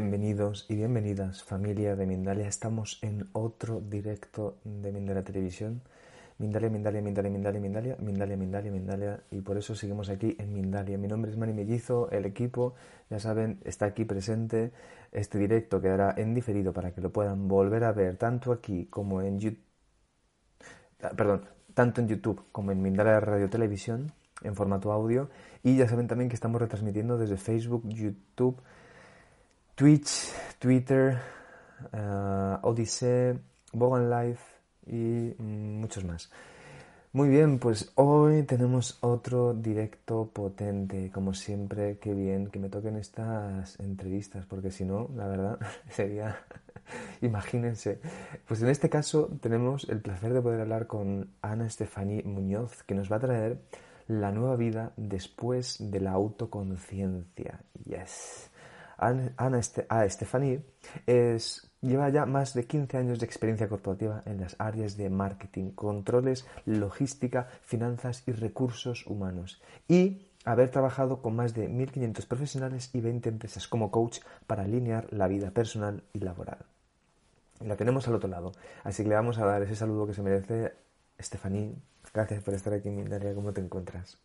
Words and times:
Bienvenidos 0.00 0.64
y 0.68 0.76
bienvenidas, 0.76 1.42
familia 1.42 1.96
de 1.96 2.06
Mindalia. 2.06 2.46
Estamos 2.46 3.00
en 3.02 3.28
otro 3.32 3.80
directo 3.80 4.58
de 4.62 4.92
Mindalia 4.92 5.24
Televisión. 5.24 5.82
Mindalia, 6.38 6.70
Mindalia, 6.70 7.02
Mindalia, 7.02 7.30
Mindalia, 7.32 7.60
Mindalia, 7.60 7.96
Mindalia, 7.98 8.36
Mindalia, 8.36 8.70
Mindalia. 8.70 9.20
Y 9.32 9.40
por 9.40 9.58
eso 9.58 9.74
seguimos 9.74 10.08
aquí 10.08 10.36
en 10.38 10.54
Mindalia. 10.54 10.96
Mi 10.98 11.08
nombre 11.08 11.32
es 11.32 11.36
Mani 11.36 11.52
Mellizo, 11.52 12.08
el 12.12 12.26
equipo, 12.26 12.76
ya 13.10 13.18
saben, 13.18 13.58
está 13.64 13.86
aquí 13.86 14.04
presente. 14.04 14.70
Este 15.10 15.36
directo 15.36 15.80
quedará 15.80 16.14
en 16.16 16.32
diferido 16.32 16.72
para 16.72 16.92
que 16.92 17.00
lo 17.00 17.10
puedan 17.10 17.48
volver 17.48 17.82
a 17.82 17.90
ver 17.90 18.16
tanto 18.16 18.52
aquí 18.52 18.86
como 18.86 19.20
en 19.20 19.40
YouTube. 19.40 19.64
Perdón, 21.16 21.44
tanto 21.74 22.00
en 22.00 22.06
YouTube 22.06 22.44
como 22.52 22.70
en 22.70 22.80
Mindalia 22.80 23.18
Radio 23.18 23.50
Televisión 23.50 24.12
en 24.42 24.54
formato 24.54 24.92
audio. 24.92 25.28
Y 25.64 25.76
ya 25.76 25.88
saben 25.88 26.06
también 26.06 26.28
que 26.28 26.34
estamos 26.34 26.60
retransmitiendo 26.60 27.18
desde 27.18 27.36
Facebook, 27.36 27.82
YouTube, 27.88 28.62
Twitch, 29.78 30.32
Twitter, 30.58 31.16
uh, 31.92 32.66
Odyssey, 32.66 33.38
Bogan 33.72 34.10
Live 34.10 34.40
y 34.88 35.40
muchos 35.40 36.04
más. 36.04 36.32
Muy 37.12 37.28
bien, 37.28 37.60
pues 37.60 37.92
hoy 37.94 38.42
tenemos 38.42 38.98
otro 39.02 39.54
directo 39.54 40.30
potente, 40.32 41.12
como 41.12 41.32
siempre, 41.32 41.98
qué 41.98 42.12
bien 42.12 42.48
que 42.48 42.58
me 42.58 42.70
toquen 42.70 42.96
estas 42.96 43.78
entrevistas, 43.78 44.46
porque 44.46 44.72
si 44.72 44.84
no, 44.84 45.10
la 45.14 45.28
verdad, 45.28 45.60
sería, 45.90 46.40
imagínense. 47.22 48.00
Pues 48.48 48.60
en 48.60 48.70
este 48.70 48.90
caso 48.90 49.28
tenemos 49.40 49.88
el 49.88 50.00
placer 50.00 50.34
de 50.34 50.42
poder 50.42 50.62
hablar 50.62 50.88
con 50.88 51.30
Ana 51.40 51.66
Estefaní 51.68 52.24
Muñoz, 52.24 52.82
que 52.82 52.96
nos 52.96 53.12
va 53.12 53.18
a 53.18 53.20
traer 53.20 53.60
la 54.08 54.32
nueva 54.32 54.56
vida 54.56 54.92
después 54.96 55.76
de 55.78 56.00
la 56.00 56.10
autoconciencia. 56.10 57.60
Yes. 57.84 58.50
Ana 58.98 59.58
Estefaní 59.58 60.62
es, 61.06 61.70
lleva 61.80 62.08
ya 62.08 62.26
más 62.26 62.52
de 62.52 62.66
15 62.66 62.96
años 62.96 63.20
de 63.20 63.26
experiencia 63.26 63.68
corporativa 63.68 64.22
en 64.26 64.40
las 64.40 64.56
áreas 64.58 64.96
de 64.96 65.08
marketing, 65.08 65.70
controles, 65.70 66.46
logística, 66.66 67.48
finanzas 67.62 68.24
y 68.26 68.32
recursos 68.32 69.06
humanos. 69.06 69.62
Y 69.86 70.26
haber 70.44 70.70
trabajado 70.70 71.22
con 71.22 71.36
más 71.36 71.54
de 71.54 71.68
1.500 71.68 72.26
profesionales 72.26 72.90
y 72.92 73.00
20 73.00 73.28
empresas 73.28 73.68
como 73.68 73.90
coach 73.90 74.18
para 74.46 74.64
alinear 74.64 75.06
la 75.12 75.28
vida 75.28 75.52
personal 75.52 76.02
y 76.12 76.18
laboral. 76.20 76.58
La 77.60 77.76
tenemos 77.76 78.08
al 78.08 78.14
otro 78.14 78.28
lado, 78.28 78.52
así 78.84 79.02
que 79.02 79.08
le 79.08 79.14
vamos 79.14 79.38
a 79.38 79.46
dar 79.46 79.62
ese 79.62 79.76
saludo 79.76 80.06
que 80.06 80.14
se 80.14 80.22
merece 80.22 80.74
Estefaní. 81.18 81.74
Gracias 82.14 82.42
por 82.42 82.54
estar 82.54 82.72
aquí, 82.72 82.88
Mindalia. 82.90 83.34
¿Cómo 83.34 83.52
te 83.52 83.60
encuentras? 83.60 84.18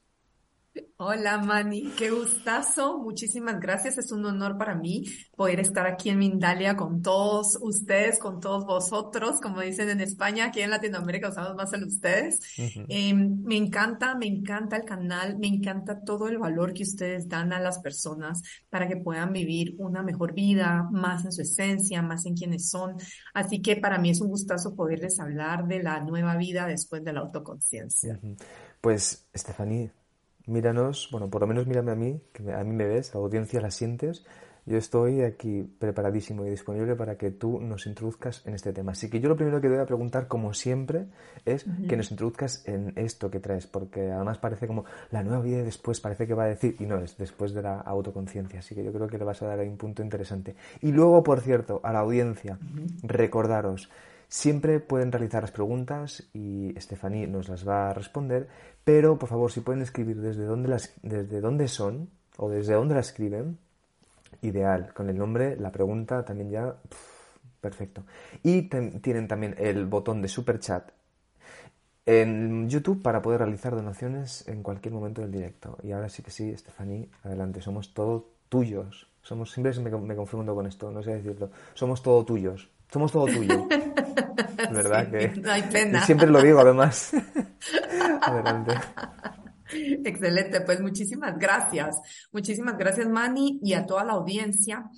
Hola 0.98 1.38
Mani, 1.38 1.92
qué 1.98 2.10
gustazo, 2.10 2.98
muchísimas 2.98 3.60
gracias, 3.60 3.98
es 4.00 4.12
un 4.12 4.26
honor 4.26 4.58
para 4.58 4.74
mí 4.74 5.04
poder 5.36 5.60
estar 5.60 5.86
aquí 5.86 6.10
en 6.10 6.18
Mindalia 6.18 6.76
con 6.76 7.02
todos 7.04 7.60
ustedes, 7.62 8.18
con 8.18 8.40
todos 8.40 8.66
vosotros, 8.66 9.40
como 9.40 9.62
dicen 9.62 9.90
en 9.90 10.02
España, 10.02 10.46
aquí 10.46 10.62
en 10.62 10.72
Latinoamérica 10.72 11.30
usamos 11.30 11.56
más 11.56 11.74
a 11.74 11.78
ustedes. 11.78 12.40
Em, 12.58 13.44
me 13.44 13.58
encanta, 13.58 14.16
me 14.16 14.26
encanta 14.26 14.78
el 14.78 14.86
canal, 14.86 15.38
me 15.38 15.48
encanta 15.48 16.00
todo 16.04 16.28
el 16.28 16.40
valor 16.40 16.74
que 16.74 16.84
ustedes 16.84 17.28
dan 17.28 17.54
a 17.54 17.60
las 17.60 17.80
personas 17.80 18.42
para 18.70 18.88
que 18.88 18.98
puedan 18.98 19.32
vivir 19.32 19.76
una 19.78 20.02
mejor 20.02 20.34
vida, 20.34 20.88
más 20.92 21.26
en 21.26 21.34
su 21.34 21.42
esencia, 21.42 22.02
más 22.02 22.26
en 22.26 22.36
quienes 22.36 22.70
son. 22.70 22.96
Así 23.34 23.62
que 23.62 23.76
para 23.76 24.00
mí 24.00 24.10
es 24.10 24.22
un 24.22 24.30
gustazo 24.30 24.76
poderles 24.76 25.20
hablar 25.20 25.68
de 25.68 25.84
la 25.84 26.00
nueva 26.00 26.36
vida 26.36 26.66
después 26.66 27.04
de 27.04 27.14
la 27.14 27.20
autoconciencia. 27.20 28.20
Pues, 28.82 29.28
Estefanía, 29.34 29.92
míranos, 30.46 31.10
bueno, 31.12 31.30
por 31.30 31.42
lo 31.42 31.48
menos 31.48 31.68
mírame 31.68 31.92
a 31.92 31.96
mí, 31.96 32.22
que 32.32 32.52
a 32.52 32.64
mí 32.64 32.72
me 32.72 32.86
ves, 32.86 33.14
la 33.14 33.20
audiencia 33.20 33.62
la 33.62 33.72
sientes. 33.72 34.26
Yo 34.66 34.78
estoy 34.78 35.24
aquí 35.24 35.64
preparadísimo 35.78 36.46
y 36.46 36.50
disponible 36.50 36.96
para 36.96 37.18
que 37.18 37.32
tú 37.32 37.60
nos 37.60 37.86
introduzcas 37.86 38.46
en 38.46 38.54
este 38.54 38.72
tema. 38.72 38.94
Así 38.94 39.10
que 39.10 39.20
yo 39.20 39.28
lo 39.28 39.36
primero 39.36 39.60
que 39.60 39.68
te 39.68 39.74
voy 39.74 39.84
a 39.84 39.86
preguntar, 39.86 40.30
como 40.30 40.54
siempre, 40.54 41.08
es 41.44 41.66
que 41.90 41.98
nos 41.98 42.12
introduzcas 42.12 42.66
en 42.66 42.94
esto 42.96 43.30
que 43.30 43.42
traes, 43.42 43.68
porque 43.68 44.10
además 44.10 44.38
parece 44.38 44.66
como 44.66 44.86
la 45.12 45.22
nueva 45.22 45.44
vida 45.44 45.60
y 45.60 45.64
después, 45.64 46.00
parece 46.00 46.26
que 46.26 46.34
va 46.34 46.46
a 46.46 46.48
decir, 46.48 46.78
y 46.80 46.86
no 46.86 46.98
es 47.00 47.18
después 47.18 47.54
de 47.54 47.62
la 47.62 47.82
autoconciencia. 47.82 48.60
Así 48.60 48.74
que 48.74 48.86
yo 48.86 48.94
creo 48.94 49.08
que 49.08 49.18
le 49.18 49.26
vas 49.26 49.42
a 49.42 49.48
dar 49.48 49.60
ahí 49.60 49.68
un 49.68 49.76
punto 49.76 50.02
interesante. 50.02 50.56
Y 50.80 50.94
luego, 50.94 51.22
por 51.24 51.42
cierto, 51.42 51.82
a 51.84 51.92
la 51.92 52.00
audiencia, 52.00 52.58
recordaros, 53.02 53.90
Siempre 54.34 54.80
pueden 54.80 55.12
realizar 55.12 55.44
las 55.44 55.52
preguntas 55.52 56.24
y 56.34 56.76
Estefaní 56.76 57.28
nos 57.28 57.50
las 57.50 57.70
va 57.70 57.92
a 57.92 57.94
responder, 57.94 58.48
pero 58.84 59.20
por 59.20 59.30
favor, 59.30 59.52
si 59.52 59.60
pueden 59.60 59.84
escribir 59.84 60.20
desde 60.20 60.44
dónde, 60.46 60.70
las, 60.70 60.92
desde 61.04 61.40
dónde 61.40 61.68
son 61.68 62.10
o 62.38 62.50
desde 62.50 62.74
dónde 62.74 62.96
la 62.96 63.02
escriben, 63.02 63.60
ideal. 64.42 64.92
Con 64.96 65.12
el 65.12 65.20
nombre, 65.20 65.56
la 65.58 65.72
pregunta 65.72 66.26
también 66.26 66.50
ya, 66.50 66.76
perfecto. 67.62 68.06
Y 68.42 68.64
tienen 68.64 69.28
también 69.28 69.54
el 69.60 69.86
botón 69.86 70.20
de 70.24 70.28
super 70.28 70.60
chat 70.60 70.90
en 72.04 72.68
YouTube 72.68 73.04
para 73.04 73.22
poder 73.22 73.42
realizar 73.42 73.76
donaciones 73.76 74.48
en 74.48 74.64
cualquier 74.64 74.96
momento 74.96 75.22
del 75.22 75.32
directo. 75.32 75.78
Y 75.84 75.92
ahora 75.92 76.10
sí 76.10 76.24
que 76.24 76.32
sí, 76.32 76.50
Estefaní, 76.50 77.08
adelante, 77.22 77.62
somos 77.62 77.94
todos 77.94 78.24
tuyos. 78.50 79.08
Somos, 79.22 79.52
siempre 79.52 79.80
me, 79.80 79.92
me 79.92 80.16
confundo 80.16 80.56
con 80.56 80.66
esto, 80.66 80.90
no 80.90 81.04
sé 81.04 81.18
decirlo. 81.18 81.52
Somos 81.76 82.02
todo 82.02 82.26
tuyos. 82.26 82.68
Somos 82.92 83.12
todo 83.12 83.26
tuyo. 83.26 83.68
¿Verdad? 84.72 85.10
que 85.10 85.30
no 85.42 85.52
hay 85.52 85.64
pena. 85.64 86.06
Siempre 86.06 86.28
lo 86.28 86.42
digo, 86.42 86.60
además. 86.60 87.12
Adelante. 88.22 88.74
Excelente, 89.72 90.62
pues 90.62 90.82
muchísimas 90.82 91.38
gracias. 91.38 91.98
Muchísimas 92.32 92.78
gracias, 92.78 93.08
Manny, 93.08 93.60
y 93.64 93.74
a 93.74 93.86
toda 93.86 94.04
la 94.04 94.14
audiencia. 94.14 94.90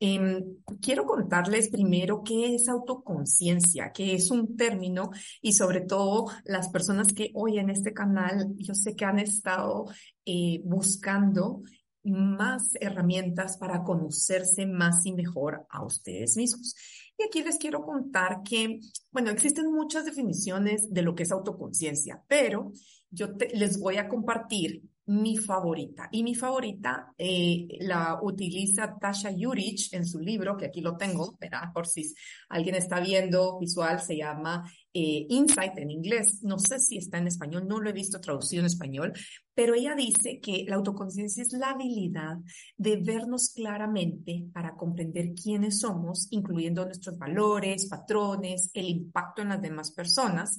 Em, 0.00 0.58
quiero 0.80 1.04
contarles 1.04 1.70
primero 1.70 2.22
qué 2.22 2.54
es 2.54 2.68
autoconciencia, 2.68 3.90
qué 3.92 4.14
es 4.14 4.30
un 4.30 4.56
término 4.56 5.10
y 5.42 5.54
sobre 5.54 5.80
todo 5.80 6.26
las 6.44 6.68
personas 6.68 7.12
que 7.12 7.32
hoy 7.34 7.58
en 7.58 7.68
este 7.68 7.92
canal 7.92 8.54
yo 8.54 8.74
sé 8.74 8.94
que 8.94 9.04
han 9.04 9.18
estado 9.18 9.86
eh, 10.24 10.60
buscando 10.64 11.62
más 12.04 12.70
herramientas 12.80 13.58
para 13.58 13.82
conocerse 13.82 14.66
más 14.66 15.04
y 15.04 15.12
mejor 15.12 15.66
a 15.68 15.84
ustedes 15.84 16.36
mismos. 16.36 16.76
Y 17.18 17.24
aquí 17.24 17.42
les 17.42 17.58
quiero 17.58 17.82
contar 17.82 18.42
que, 18.44 18.78
bueno, 19.10 19.30
existen 19.30 19.72
muchas 19.72 20.04
definiciones 20.04 20.92
de 20.92 21.02
lo 21.02 21.16
que 21.16 21.24
es 21.24 21.32
autoconciencia, 21.32 22.22
pero 22.28 22.72
yo 23.10 23.28
les 23.52 23.80
voy 23.80 23.96
a 23.96 24.08
compartir 24.08 24.82
mi 25.08 25.36
favorita. 25.38 26.08
Y 26.12 26.22
mi 26.22 26.34
favorita 26.34 27.14
eh, 27.16 27.66
la 27.80 28.18
utiliza 28.22 28.96
Tasha 28.98 29.30
Yurich 29.30 29.92
en 29.94 30.06
su 30.06 30.18
libro, 30.18 30.56
que 30.56 30.66
aquí 30.66 30.80
lo 30.82 30.96
tengo, 30.96 31.36
¿verdad? 31.40 31.72
por 31.72 31.86
si 31.86 32.14
alguien 32.50 32.74
está 32.74 33.00
viendo 33.00 33.58
visual, 33.58 34.00
se 34.00 34.16
llama 34.18 34.70
eh, 34.92 35.26
Insight 35.30 35.78
en 35.78 35.90
inglés. 35.90 36.42
No 36.42 36.58
sé 36.58 36.78
si 36.78 36.98
está 36.98 37.18
en 37.18 37.26
español, 37.26 37.66
no 37.66 37.80
lo 37.80 37.88
he 37.88 37.94
visto 37.94 38.20
traducido 38.20 38.60
en 38.60 38.66
español, 38.66 39.12
pero 39.54 39.74
ella 39.74 39.94
dice 39.94 40.40
que 40.40 40.64
la 40.68 40.76
autoconciencia 40.76 41.42
es 41.42 41.52
la 41.54 41.70
habilidad 41.70 42.36
de 42.76 42.96
vernos 42.96 43.52
claramente 43.54 44.44
para 44.52 44.76
comprender 44.76 45.32
quiénes 45.32 45.80
somos, 45.80 46.28
incluyendo 46.30 46.84
nuestros 46.84 47.16
valores, 47.18 47.86
patrones, 47.86 48.70
el 48.74 48.88
impacto 48.88 49.40
en 49.40 49.48
las 49.48 49.62
demás 49.62 49.90
personas 49.92 50.58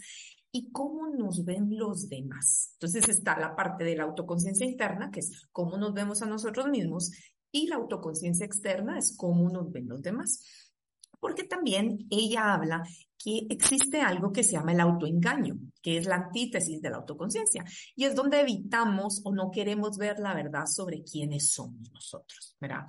y 0.52 0.72
cómo 0.72 1.08
nos 1.08 1.46
ven 1.46 1.78
los 1.78 2.10
demás. 2.10 2.72
Entonces 2.74 3.08
está 3.10 3.38
la 3.38 3.56
parte 3.56 3.84
de 3.84 3.96
la 3.96 4.04
autoconciencia 4.04 4.66
interna, 4.66 5.12
que 5.12 5.20
es 5.20 5.48
cómo 5.52 5.78
nos 5.78 5.94
vemos 5.94 6.22
a 6.22 6.26
nosotros 6.26 6.68
mismos, 6.68 7.12
y 7.52 7.68
la 7.68 7.76
autoconciencia 7.76 8.46
externa 8.46 8.98
es 8.98 9.16
cómo 9.18 9.50
nos 9.50 9.72
ven 9.72 9.88
los 9.88 10.02
demás. 10.02 10.44
Porque 11.20 11.44
también 11.44 12.08
ella 12.10 12.54
habla 12.54 12.84
que 13.18 13.46
existe 13.50 14.02
algo 14.02 14.32
que 14.32 14.44
se 14.44 14.54
llama 14.54 14.72
el 14.72 14.80
autoengaño, 14.80 15.58
que 15.82 15.98
es 15.98 16.06
la 16.06 16.16
antítesis 16.16 16.82
de 16.82 16.90
la 16.90 16.98
autoconciencia, 16.98 17.66
y 17.96 18.06
es 18.06 18.16
donde 18.16 18.40
evitamos 18.40 19.22
o 19.26 19.34
no 19.34 19.52
queremos 19.52 19.98
ver 19.98 20.20
la 20.20 20.34
verdad 20.34 20.66
sobre 20.66 21.04
quiénes 21.04 21.50
somos 21.50 21.92
nosotros, 21.92 22.56
¿verdad? 22.60 22.86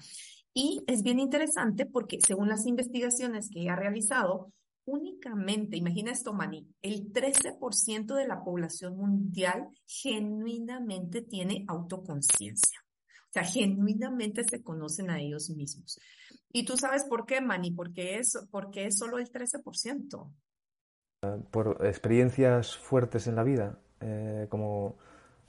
Y 0.54 0.82
es 0.86 1.02
bien 1.02 1.18
interesante 1.18 1.86
porque 1.86 2.18
según 2.24 2.48
las 2.48 2.66
investigaciones 2.66 3.50
que 3.50 3.60
ella 3.60 3.74
ha 3.74 3.76
realizado, 3.76 4.52
únicamente, 4.84 5.76
imagina 5.76 6.12
esto, 6.12 6.32
Mani, 6.32 6.66
el 6.82 7.12
13% 7.12 8.14
de 8.14 8.26
la 8.26 8.42
población 8.42 8.96
mundial 8.96 9.68
genuinamente 9.86 11.22
tiene 11.22 11.64
autoconciencia. 11.68 12.80
O 13.28 13.32
sea, 13.32 13.44
genuinamente 13.44 14.42
se 14.44 14.62
conocen 14.62 15.10
a 15.10 15.20
ellos 15.20 15.50
mismos. 15.50 15.98
¿Y 16.52 16.64
tú 16.64 16.76
sabes 16.76 17.04
por 17.04 17.26
qué, 17.26 17.40
Mani? 17.40 17.70
Porque 17.70 18.18
es, 18.18 18.36
porque 18.50 18.86
es 18.86 18.98
solo 18.98 19.18
el 19.18 19.30
13%. 19.30 20.32
Por 21.50 21.86
experiencias 21.86 22.76
fuertes 22.76 23.26
en 23.26 23.36
la 23.36 23.44
vida, 23.44 23.78
eh, 24.00 24.46
como, 24.48 24.98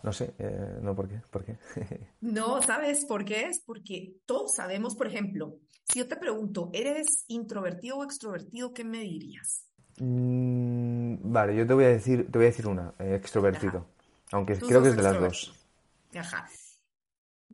no 0.04 0.14
sé, 0.14 0.34
eh, 0.40 0.80
no, 0.82 0.96
¿por 0.96 1.08
qué? 1.08 1.22
¿Por 1.30 1.46
qué? 1.46 1.58
no, 2.22 2.62
¿sabes 2.62 3.06
por 3.06 3.26
qué 3.26 3.48
es? 3.48 3.62
Porque 3.66 4.16
todos 4.26 4.56
sabemos, 4.56 4.96
por 4.96 5.08
ejemplo, 5.08 5.58
si 5.84 6.00
yo 6.00 6.08
te 6.08 6.16
pregunto, 6.16 6.70
¿eres 6.74 7.26
introvertido 7.28 7.98
o 7.98 8.04
extrovertido? 8.04 8.74
¿Qué 8.74 8.84
me 8.84 9.00
dirías? 9.00 9.68
Mm, 10.00 11.32
vale, 11.32 11.56
yo 11.56 11.68
te 11.68 11.74
voy 11.74 11.86
a 11.86 11.90
decir, 11.90 12.30
te 12.32 12.38
voy 12.38 12.46
a 12.48 12.50
decir 12.50 12.68
una, 12.68 12.94
eh, 13.00 13.16
extrovertido. 13.16 13.86
Aunque 14.32 14.58
creo 14.58 14.82
que 14.82 14.90
es 14.90 14.96
de 14.96 15.04
las 15.04 15.20
dos. 15.20 15.68
Ajá. 16.16 16.50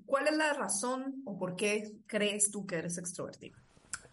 ¿Cuál 0.05 0.27
es 0.27 0.38
la 0.38 0.53
razón 0.53 1.21
o 1.25 1.38
por 1.38 1.55
qué 1.55 1.91
crees 2.05 2.51
tú 2.51 2.65
que 2.65 2.77
eres 2.77 2.97
extrovertido? 2.97 3.57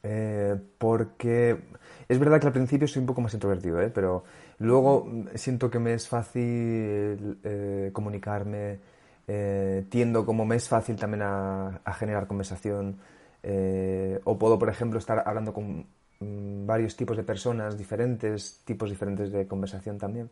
Eh, 0.03 0.61
porque 0.79 1.63
es 2.09 2.19
verdad 2.19 2.41
que 2.41 2.47
al 2.47 2.53
principio 2.53 2.87
soy 2.89 3.01
un 3.01 3.07
poco 3.07 3.21
más 3.21 3.35
introvertido, 3.35 3.81
¿eh? 3.81 3.91
pero 3.95 4.25
luego 4.59 5.09
siento 5.35 5.71
que 5.71 5.79
me 5.79 5.95
es 5.95 6.09
fácil 6.09 7.39
eh, 7.45 7.91
comunicarme, 7.93 8.79
eh, 9.27 9.85
tiendo 9.89 10.27
como 10.27 10.45
me 10.45 10.57
es 10.57 10.69
fácil 10.69 10.97
también 10.97 11.23
a, 11.23 11.81
a 11.85 11.93
generar 11.95 12.27
conversación, 12.27 12.97
eh, 13.43 14.21
o 14.25 14.39
puedo, 14.39 14.59
por 14.59 14.69
ejemplo, 14.69 14.99
estar 14.99 15.23
hablando 15.27 15.53
con 15.53 15.87
mm, 16.21 16.67
varios 16.67 16.97
tipos 16.97 17.17
de 17.17 17.23
personas 17.23 17.77
diferentes, 17.77 18.61
tipos 18.65 18.91
diferentes 18.91 19.33
de 19.33 19.47
conversación 19.47 19.99
también. 19.99 20.31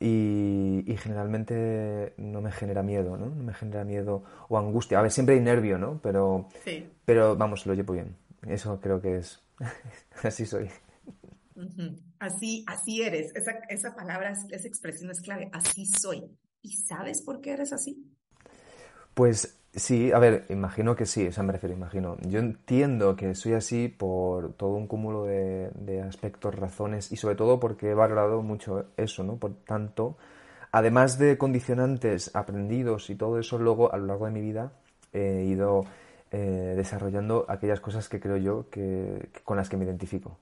Y, 0.00 0.82
y 0.84 0.96
generalmente 0.96 2.14
no 2.16 2.40
me 2.40 2.50
genera 2.50 2.82
miedo, 2.82 3.16
¿no? 3.16 3.26
No 3.26 3.44
me 3.44 3.54
genera 3.54 3.84
miedo 3.84 4.24
o 4.48 4.58
angustia. 4.58 4.98
A 4.98 5.02
ver, 5.02 5.12
siempre 5.12 5.36
hay 5.36 5.40
nervio, 5.40 5.78
¿no? 5.78 6.00
Pero, 6.02 6.48
Sí. 6.64 6.90
pero 7.04 7.36
vamos, 7.36 7.66
lo 7.66 7.74
llevo 7.74 7.92
bien. 7.92 8.16
Eso 8.44 8.80
creo 8.80 9.00
que 9.00 9.18
es. 9.18 9.40
Así 10.24 10.44
soy. 10.44 10.68
Así, 12.18 12.64
así 12.66 13.02
eres. 13.02 13.34
Esa, 13.34 13.52
esa 13.68 13.94
palabra, 13.94 14.30
es- 14.32 14.46
esa 14.50 14.68
expresión 14.68 15.10
es 15.10 15.20
clave. 15.20 15.50
Así 15.52 15.86
soy. 15.86 16.24
¿Y 16.62 16.72
sabes 16.76 17.22
por 17.22 17.40
qué 17.40 17.52
eres 17.52 17.72
así? 17.72 17.96
Pues 19.14 19.58
sí, 19.74 20.12
a 20.12 20.18
ver, 20.18 20.46
imagino 20.48 20.96
que 20.96 21.06
sí, 21.06 21.26
o 21.28 21.32
sea, 21.32 21.42
me 21.42 21.52
refiero, 21.52 21.74
imagino. 21.74 22.16
Yo 22.22 22.38
entiendo 22.38 23.16
que 23.16 23.34
soy 23.34 23.52
así 23.54 23.88
por 23.88 24.54
todo 24.54 24.70
un 24.74 24.86
cúmulo 24.86 25.24
de, 25.24 25.70
aspectos, 26.08 26.54
razones 26.54 27.12
y 27.12 27.16
sobre 27.16 27.34
todo 27.36 27.60
porque 27.60 27.90
he 27.90 27.94
valorado 27.94 28.42
mucho 28.42 28.86
eso, 28.96 29.22
¿no? 29.24 29.36
Por 29.36 29.54
tanto, 29.64 30.16
además 30.72 31.18
de 31.18 31.38
condicionantes 31.38 32.34
aprendidos 32.34 33.10
y 33.10 33.16
todo 33.16 33.38
eso, 33.38 33.58
luego 33.58 33.92
a 33.92 33.98
lo 33.98 34.06
largo 34.06 34.26
de 34.26 34.32
mi 34.32 34.40
vida 34.40 34.72
he 35.12 35.44
ido 35.44 35.84
eh, 36.30 36.74
desarrollando 36.76 37.44
aquellas 37.48 37.80
cosas 37.80 38.08
que 38.08 38.20
creo 38.20 38.36
yo 38.38 38.70
que 38.70 39.30
con 39.44 39.56
las 39.58 39.68
que 39.68 39.76
me 39.76 39.84
identifico. 39.84 40.38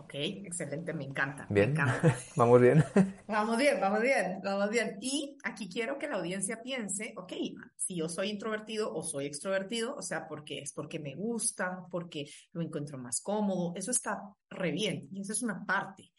Ok, 0.00 0.14
excelente, 0.14 0.94
me 0.94 1.04
encanta, 1.04 1.46
me 1.50 1.56
Bien, 1.56 1.70
encanta. 1.72 2.16
vamos 2.36 2.58
bien. 2.58 2.82
Vamos 3.28 3.58
bien, 3.58 3.78
vamos 3.80 4.00
bien, 4.00 4.40
vamos 4.42 4.70
bien. 4.70 4.96
Y 5.02 5.36
aquí 5.44 5.68
quiero 5.68 5.98
que 5.98 6.08
la 6.08 6.16
audiencia 6.16 6.62
piense, 6.62 7.12
ok, 7.18 7.32
si 7.76 7.96
yo 7.96 8.08
soy 8.08 8.30
introvertido 8.30 8.92
o 8.94 9.02
soy 9.02 9.26
extrovertido, 9.26 9.94
o 9.94 10.00
sea, 10.00 10.26
porque 10.26 10.60
es 10.60 10.72
porque 10.72 10.98
me 10.98 11.14
gusta, 11.14 11.86
porque 11.90 12.30
lo 12.52 12.62
encuentro 12.62 12.96
más 12.96 13.20
cómodo, 13.20 13.74
eso 13.76 13.90
está 13.90 14.22
re 14.48 14.72
bien 14.72 15.06
y 15.12 15.20
esa 15.20 15.34
es 15.34 15.42
una 15.42 15.66
parte. 15.66 16.10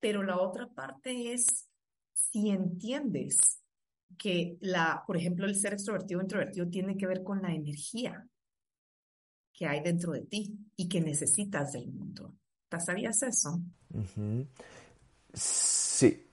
Pero 0.00 0.24
la 0.24 0.38
otra 0.40 0.66
parte 0.66 1.32
es 1.32 1.68
si 2.12 2.50
entiendes 2.50 3.62
que 4.18 4.56
la, 4.60 5.04
por 5.06 5.16
ejemplo, 5.16 5.46
el 5.46 5.54
ser 5.54 5.74
extrovertido 5.74 6.18
o 6.18 6.22
introvertido 6.22 6.68
tiene 6.68 6.96
que 6.96 7.06
ver 7.06 7.22
con 7.22 7.40
la 7.42 7.54
energía 7.54 8.26
que 9.52 9.66
hay 9.66 9.82
dentro 9.82 10.12
de 10.12 10.22
ti 10.22 10.58
y 10.74 10.88
que 10.88 11.00
necesitas 11.00 11.72
del 11.72 11.92
mundo. 11.92 12.34
¿Te 12.70 12.80
sabías 12.80 13.22
eso? 13.22 13.60
Sí. 15.34 16.26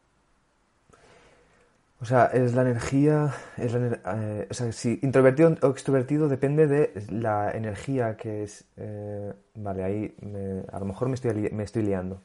O 2.00 2.06
sea, 2.06 2.28
es 2.28 2.54
la 2.54 2.62
energía, 2.62 3.34
es 3.58 3.74
la 3.74 4.00
eh, 4.16 4.48
o 4.52 4.54
sea, 4.54 4.72
si 4.72 5.00
introvertido 5.02 5.56
o 5.64 5.70
extrovertido 5.72 6.30
depende 6.30 6.68
de 6.68 6.94
la 7.10 7.52
energía 7.52 8.16
que 8.18 8.44
es. 8.44 8.66
eh, 8.78 9.34
vale, 9.56 9.84
ahí 9.84 10.16
me- 10.22 10.64
a 10.72 10.80
lo 10.80 10.86
mejor 10.86 11.10
me 11.10 11.16
estoy, 11.16 11.50
me 11.52 11.64
estoy 11.64 11.82
liando. 11.84 12.22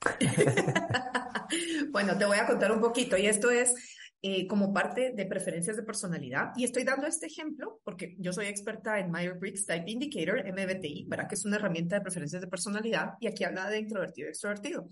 Bueno, 1.90 2.16
te 2.16 2.24
voy 2.24 2.38
a 2.38 2.46
contar 2.46 2.72
un 2.72 2.80
poquito 2.80 3.16
y 3.16 3.26
esto 3.26 3.50
es 3.50 3.74
eh, 4.22 4.46
como 4.46 4.72
parte 4.72 5.12
de 5.12 5.24
preferencias 5.24 5.76
de 5.76 5.82
personalidad 5.82 6.52
y 6.54 6.64
estoy 6.64 6.84
dando 6.84 7.06
este 7.06 7.24
ejemplo 7.24 7.80
porque 7.84 8.16
yo 8.18 8.34
soy 8.34 8.46
experta 8.46 8.98
en 8.98 9.10
Myers-Briggs 9.10 9.64
Type 9.64 9.90
Indicator, 9.90 10.44
MBTI, 10.44 11.06
¿verdad? 11.08 11.26
Que 11.26 11.36
es 11.36 11.44
una 11.46 11.56
herramienta 11.56 11.96
de 11.96 12.02
preferencias 12.02 12.42
de 12.42 12.48
personalidad 12.48 13.14
y 13.18 13.28
aquí 13.28 13.44
habla 13.44 13.70
de 13.70 13.78
introvertido 13.78 14.28
y 14.28 14.30
extrovertido. 14.30 14.86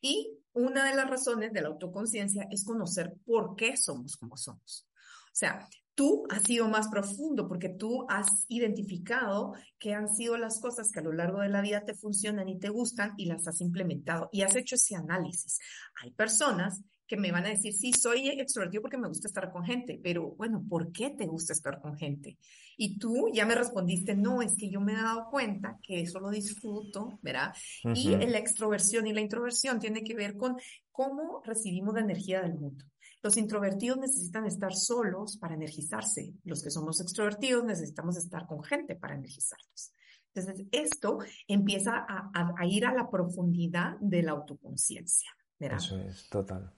Y 0.00 0.32
una 0.54 0.88
de 0.88 0.96
las 0.96 1.10
razones 1.10 1.52
de 1.52 1.60
la 1.60 1.68
autoconciencia 1.68 2.48
es 2.50 2.64
conocer 2.64 3.12
por 3.26 3.54
qué 3.54 3.76
somos 3.76 4.16
como 4.16 4.38
somos. 4.38 4.88
O 5.26 5.34
sea, 5.34 5.68
tú 5.94 6.24
has 6.30 6.42
sido 6.42 6.66
más 6.66 6.88
profundo 6.88 7.46
porque 7.46 7.68
tú 7.68 8.06
has 8.08 8.46
identificado 8.48 9.52
qué 9.78 9.92
han 9.92 10.08
sido 10.08 10.38
las 10.38 10.58
cosas 10.58 10.90
que 10.90 11.00
a 11.00 11.02
lo 11.02 11.12
largo 11.12 11.40
de 11.40 11.50
la 11.50 11.60
vida 11.60 11.84
te 11.84 11.92
funcionan 11.92 12.48
y 12.48 12.58
te 12.58 12.70
gustan 12.70 13.12
y 13.18 13.26
las 13.26 13.46
has 13.46 13.60
implementado 13.60 14.30
y 14.32 14.40
has 14.40 14.56
hecho 14.56 14.76
ese 14.76 14.96
análisis. 14.96 15.58
Hay 16.02 16.12
personas 16.12 16.82
que 17.10 17.16
me 17.16 17.32
van 17.32 17.44
a 17.44 17.48
decir, 17.48 17.72
sí, 17.74 17.92
soy 17.92 18.28
extrovertido 18.28 18.82
porque 18.82 18.96
me 18.96 19.08
gusta 19.08 19.26
estar 19.26 19.50
con 19.50 19.64
gente, 19.64 19.98
pero 20.00 20.30
bueno, 20.36 20.64
¿por 20.68 20.92
qué 20.92 21.10
te 21.10 21.26
gusta 21.26 21.52
estar 21.52 21.80
con 21.80 21.96
gente? 21.96 22.38
Y 22.76 22.98
tú 23.00 23.28
ya 23.34 23.44
me 23.44 23.56
respondiste, 23.56 24.14
no, 24.14 24.42
es 24.42 24.54
que 24.56 24.70
yo 24.70 24.80
me 24.80 24.92
he 24.92 24.96
dado 24.96 25.26
cuenta 25.28 25.78
que 25.82 26.00
eso 26.00 26.20
lo 26.20 26.30
disfruto, 26.30 27.18
¿verdad? 27.20 27.52
Y 27.96 28.10
la 28.30 28.38
extroversión 28.38 29.08
y 29.08 29.12
la 29.12 29.20
introversión 29.20 29.80
tiene 29.80 30.04
que 30.04 30.14
ver 30.14 30.36
con 30.36 30.56
cómo 30.92 31.42
recibimos 31.44 31.94
la 31.94 32.00
energía 32.02 32.42
del 32.42 32.54
mundo. 32.54 32.84
Los 33.24 33.36
introvertidos 33.36 33.98
necesitan 33.98 34.46
estar 34.46 34.72
solos 34.74 35.36
para 35.36 35.54
energizarse. 35.54 36.32
Los 36.44 36.62
que 36.62 36.70
somos 36.70 37.00
extrovertidos 37.00 37.64
necesitamos 37.64 38.16
estar 38.16 38.46
con 38.46 38.62
gente 38.62 38.94
para 38.94 39.16
energizarnos. 39.16 39.92
Entonces, 40.32 40.64
esto 40.70 41.18
empieza 41.48 41.90
a, 41.96 42.30
a- 42.32 42.54
a 42.56 42.66
ir 42.66 42.86
a 42.86 42.94
la 42.94 43.10
profundidad 43.10 43.96
de 44.00 44.22
la 44.22 44.30
autoconciencia, 44.30 45.28
¿verdad? 45.58 45.78
Eso 45.78 45.98
es, 45.98 46.28
total, 46.30 46.72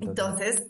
Entonces, 0.00 0.66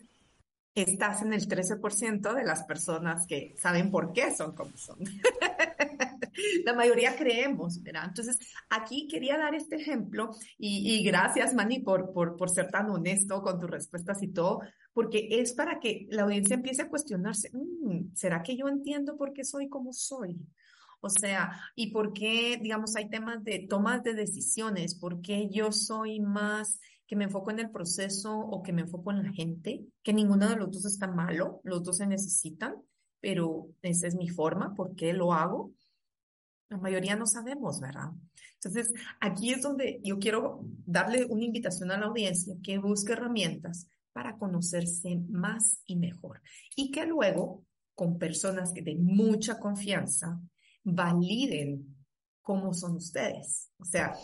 estás 0.75 1.23
en 1.23 1.33
el 1.33 1.49
13% 1.49 2.35
de 2.35 2.45
las 2.45 2.65
personas 2.65 3.27
que 3.27 3.55
saben 3.59 3.91
por 3.91 4.13
qué 4.13 4.35
son 4.35 4.55
como 4.55 4.77
son. 4.77 4.99
La 6.65 6.73
mayoría 6.73 7.17
creemos, 7.17 7.83
¿verdad? 7.83 8.05
Entonces, 8.07 8.39
aquí 8.71 9.09
quería 9.09 9.37
dar 9.37 9.55
este 9.55 9.77
ejemplo 9.77 10.31
y, 10.57 11.03
gracias, 11.03 11.53
Manny, 11.55 11.81
por, 11.81 12.13
por, 12.13 12.37
por 12.37 12.51
ser 12.51 12.71
tan 12.71 12.91
honesto 12.91 13.43
con 13.43 13.59
tus 13.59 13.69
respuestas 13.69 14.23
y 14.23 14.29
todo, 14.29 14.61
porque 14.93 15.29
es 15.31 15.53
para 15.53 15.81
que 15.81 16.07
la 16.11 16.23
audiencia 16.23 16.55
empiece 16.55 16.83
a 16.83 16.89
cuestionarse, 16.89 17.51
"Mm, 17.53 18.15
¿será 18.15 18.43
que 18.43 18.57
yo 18.57 18.69
entiendo 18.69 19.17
por 19.17 19.33
qué 19.33 19.45
soy 19.45 19.69
como 19.69 19.93
soy? 19.93 20.39
O 21.01 21.09
sea, 21.11 21.61
¿y 21.75 21.91
por 21.93 22.13
qué, 22.13 22.59
digamos, 22.61 22.97
hay 22.97 23.09
temas 23.09 23.43
de 23.45 23.67
tomas 23.69 24.03
de 24.03 24.15
decisiones? 24.15 24.95
¿Por 24.97 25.21
qué 25.21 25.49
yo 25.49 25.71
soy 25.73 26.21
más 26.21 26.81
que 27.09 27.17
me 27.17 27.25
enfoco 27.25 27.51
en 27.51 27.59
el 27.59 27.71
proceso 27.71 28.39
o 28.39 28.63
que 28.63 28.73
me 28.73 28.83
enfoco 28.83 29.11
en 29.11 29.23
la 29.25 29.33
gente? 29.33 29.83
Que 30.03 30.13
ninguno 30.13 30.49
de 30.49 30.57
los 30.57 30.71
dos 30.71 30.85
está 30.85 31.09
malo, 31.09 31.61
los 31.65 31.83
dos 31.83 31.97
se 31.97 32.07
necesitan, 32.07 32.77
pero 33.19 33.71
esa 33.83 34.07
es 34.07 34.15
mi 34.15 34.29
forma, 34.29 34.75
¿por 34.75 34.95
qué 34.95 35.15
lo 35.15 35.33
hago? 35.33 35.73
La 36.69 36.77
mayoría 36.77 37.17
no 37.17 37.27
sabemos, 37.27 37.81
¿verdad? 37.81 38.11
Entonces, 38.55 38.93
aquí 39.21 39.53
es 39.53 39.63
donde 39.63 40.01
yo 40.05 40.19
quiero 40.19 40.61
darle 40.85 41.25
una 41.25 41.45
invitación 41.45 41.91
a 41.91 41.99
la 41.99 42.07
audiencia 42.07 42.55
que 42.63 42.79
busque 42.79 43.15
herramientas 43.15 43.89
para 44.13 44.37
conocerse 44.37 45.19
más 45.31 45.81
y 45.87 45.97
mejor. 45.97 46.43
Y 46.77 46.91
que 46.91 47.07
luego, 47.07 47.65
con 47.95 48.19
personas 48.19 48.73
que 48.75 48.83
de 48.83 48.97
mucha 48.97 49.59
confianza, 49.59 50.39
validen 50.85 51.97
cómo 52.43 52.75
son 52.75 52.97
ustedes. 52.97 53.71
O 53.79 53.85
sea, 53.87 54.15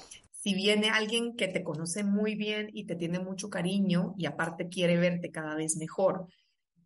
si 0.45 0.53
viene 0.53 0.91
alguien 0.91 1.37
que 1.37 1.49
te 1.49 1.65
conoce 1.65 2.05
muy 2.05 2.35
bien 2.35 2.69
y 2.75 2.85
te 2.85 2.97
tiene 2.97 3.19
mucho 3.19 3.49
cariño 3.49 4.15
y 4.19 4.27
aparte 4.27 4.69
quiere 4.69 4.99
verte 4.99 5.31
cada 5.31 5.55
vez 5.55 5.79
mejor 5.79 6.27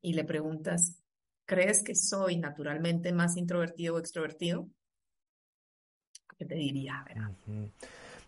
y 0.01 0.13
le 0.13 0.23
preguntas, 0.23 0.95
¿crees 1.45 1.83
que 1.83 1.97
soy 1.97 2.37
naturalmente 2.37 3.13
más 3.13 3.37
introvertido 3.37 3.97
o 3.97 3.99
extrovertido? 3.99 4.69
¿Qué 6.39 6.45
te 6.45 6.55
diría? 6.55 7.05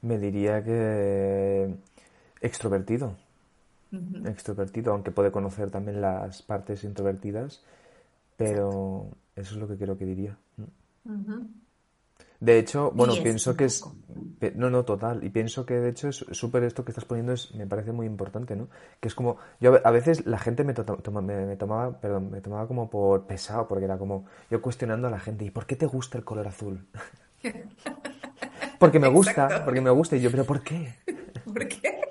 Me 0.02 0.18
diría 0.18 0.64
que 0.64 1.76
extrovertido, 2.40 3.16
extrovertido, 4.25 4.92
aunque 4.92 5.12
puede 5.12 5.30
conocer 5.30 5.70
también 5.70 6.00
las 6.00 6.42
partes 6.42 6.82
introvertidas, 6.82 7.62
Exacto. 8.37 8.37
pero 8.37 9.06
eso 9.37 9.54
es 9.54 9.60
lo 9.60 9.68
que 9.68 9.76
creo 9.76 9.96
que 9.96 10.06
diría. 10.06 10.37
De 12.40 12.59
hecho, 12.59 12.90
bueno, 12.92 13.12
pienso 13.23 13.54
que 13.54 13.66
es... 13.66 13.85
No, 14.54 14.70
no, 14.70 14.85
total. 14.87 15.23
Y 15.23 15.28
pienso 15.28 15.66
que 15.66 15.75
de 15.75 15.90
hecho 15.90 16.09
es 16.09 16.25
súper 16.30 16.64
esto 16.64 16.85
que 16.85 16.90
estás 16.92 17.04
poniendo 17.04 17.32
es, 17.35 17.54
me 17.54 17.66
parece 17.66 17.92
muy 17.92 18.06
importante, 18.06 18.56
¿no? 18.56 18.68
Que 18.99 19.09
es 19.09 19.14
como, 19.14 19.37
yo 19.61 19.68
a 19.70 19.73
ve- 19.75 19.82
a 19.85 19.90
veces 19.90 20.25
la 20.26 20.38
gente 20.38 20.64
me, 20.64 20.73
to- 20.73 20.85
toma- 20.85 21.20
me, 21.20 21.44
me 21.44 21.56
tomaba, 21.56 22.00
perdón, 22.00 22.30
me 22.30 22.40
tomaba 22.40 22.66
como 22.66 22.88
por 22.88 23.26
pesado, 23.26 23.68
porque 23.68 23.85
era 23.85 23.99
como 23.99 24.25
yo 24.50 24.62
cuestionando 24.62 25.06
a 25.09 25.11
la 25.11 25.20
gente, 25.20 25.44
¿y 25.44 25.50
por 25.50 25.66
qué 25.66 25.76
te 25.76 25.85
gusta 25.85 26.16
el 26.16 26.25
color 26.25 26.49
azul? 26.49 26.87
Porque 28.78 28.99
me 28.99 29.09
gusta, 29.09 29.32
Exacto. 29.32 29.64
porque 29.66 29.80
me 29.82 29.90
gusta. 29.90 30.16
Y 30.16 30.23
yo, 30.23 30.30
¿pero 30.30 30.44
por 30.47 30.62
qué? 30.62 30.94
¿Por 31.44 31.68
qué? 31.68 32.00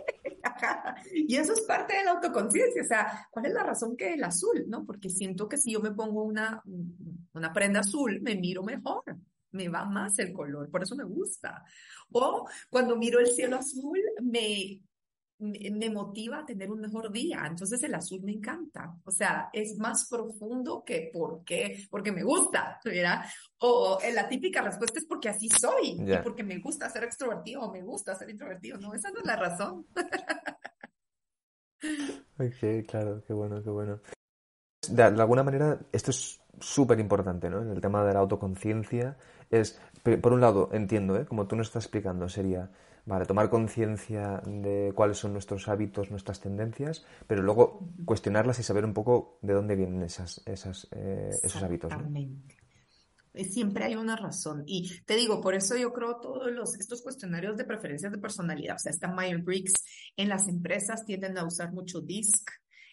Y 1.14 1.36
eso 1.36 1.54
es 1.54 1.62
parte 1.62 1.96
de 1.96 2.04
la 2.04 2.12
autoconciencia, 2.12 2.82
o 2.82 2.86
sea, 2.86 3.28
¿cuál 3.32 3.46
es 3.48 3.54
la 3.54 3.64
razón 3.64 3.96
que 3.96 4.14
el 4.14 4.24
azul, 4.24 4.66
no? 4.68 4.84
Porque 4.86 5.10
siento 5.10 5.48
que 5.48 5.58
si 5.58 5.72
yo 5.74 5.80
me 5.80 5.92
pongo 5.92 6.24
una, 6.24 6.62
una 7.34 7.54
prenda 7.54 7.80
azul, 7.82 8.20
me 8.22 8.36
miro 8.36 8.64
mejor, 8.64 9.04
me 9.52 9.70
va 9.70 9.86
más 9.86 10.18
el 10.20 10.34
color, 10.34 10.70
por 10.70 10.84
eso 10.84 10.96
me 10.96 11.04
gusta. 11.04 11.64
O 12.12 12.48
cuando 12.70 12.96
miro 12.96 13.20
el 13.20 13.28
cielo 13.28 13.58
azul, 13.58 14.00
me, 14.22 14.82
me 15.40 15.90
motiva 15.90 16.40
a 16.40 16.46
tener 16.46 16.70
un 16.70 16.82
mejor 16.82 17.12
día. 17.12 17.44
Entonces 17.46 17.82
el 17.84 17.96
azul 17.96 18.22
me 18.22 18.34
encanta. 18.34 18.96
O 19.06 19.12
sea, 19.12 19.50
es 19.54 19.78
más 19.78 20.08
profundo 20.10 20.84
que 20.86 21.10
por 21.14 21.44
qué, 21.44 21.88
porque 21.90 22.12
me 22.12 22.24
gusta, 22.24 22.80
¿verdad? 22.84 23.24
O 23.60 23.98
la 24.14 24.28
típica 24.28 24.62
respuesta 24.62 25.00
es 25.00 25.06
porque 25.06 25.30
así 25.30 25.50
soy 25.50 25.98
y 26.00 26.18
porque 26.24 26.44
me 26.44 26.60
gusta 26.60 26.90
ser 26.90 27.06
extrovertido 27.06 27.62
o 27.62 27.72
me 27.72 27.82
gusta 27.82 28.16
ser 28.16 28.30
introvertido. 28.30 28.78
No, 28.78 28.94
esa 28.94 29.12
no 29.12 29.20
es 29.20 29.26
la 29.26 29.38
razón. 29.38 29.88
ok, 32.38 32.86
claro, 32.88 33.24
qué 33.26 33.34
bueno, 33.34 33.64
qué 33.64 33.70
bueno. 33.70 34.02
De, 34.88 35.04
alguna 35.04 35.44
manera, 35.44 35.80
esto 35.92 36.12
es 36.12 36.40
súper 36.60 37.00
importante, 37.00 37.50
¿no? 37.50 37.62
En 37.62 37.70
el 37.70 37.82
tema 37.82 38.04
de 38.06 38.14
la 38.14 38.20
autoconciencia 38.20 39.18
es, 39.50 39.80
por 40.22 40.34
un 40.34 40.42
lado, 40.42 40.70
entiendo, 40.72 41.18
¿eh? 41.18 41.26
Como 41.26 41.48
tú 41.48 41.56
nos 41.56 41.68
estás 41.68 41.86
explicando, 41.86 42.30
sería 42.30 42.70
Vale, 43.10 43.26
tomar 43.26 43.50
conciencia 43.50 44.40
de 44.46 44.94
cuáles 44.96 45.18
son 45.18 45.34
nuestros 45.34 45.68
hábitos, 45.68 46.12
nuestras 46.12 46.40
tendencias, 46.40 47.04
pero 47.26 47.42
luego 47.42 47.90
cuestionarlas 48.06 48.60
y 48.60 48.64
saber 48.64 48.86
un 48.86 48.94
poco 48.94 49.40
de 49.42 49.54
dónde 49.54 49.76
vienen 49.76 50.04
esas, 50.04 50.44
esas, 50.46 50.88
eh, 50.92 51.32
esos 51.42 51.64
hábitos. 51.64 51.92
Siempre 53.34 53.86
hay 53.86 53.96
una 53.96 54.16
razón. 54.16 54.64
Y 54.68 55.02
te 55.06 55.16
digo, 55.16 55.42
por 55.42 55.56
eso 55.56 55.76
yo 55.76 55.92
creo 55.92 56.18
todos 56.18 56.52
los, 56.52 56.76
estos 56.76 57.02
cuestionarios 57.02 57.58
de 57.58 57.64
preferencias 57.64 58.12
de 58.12 58.20
personalidad, 58.20 58.76
o 58.76 58.80
sea, 58.80 58.92
está 58.92 59.08
Myers-Briggs, 59.08 59.74
en 60.16 60.30
las 60.30 60.48
empresas 60.48 61.04
tienden 61.04 61.36
a 61.40 61.46
usar 61.46 61.72
mucho 61.72 62.02
DISC, 62.02 62.48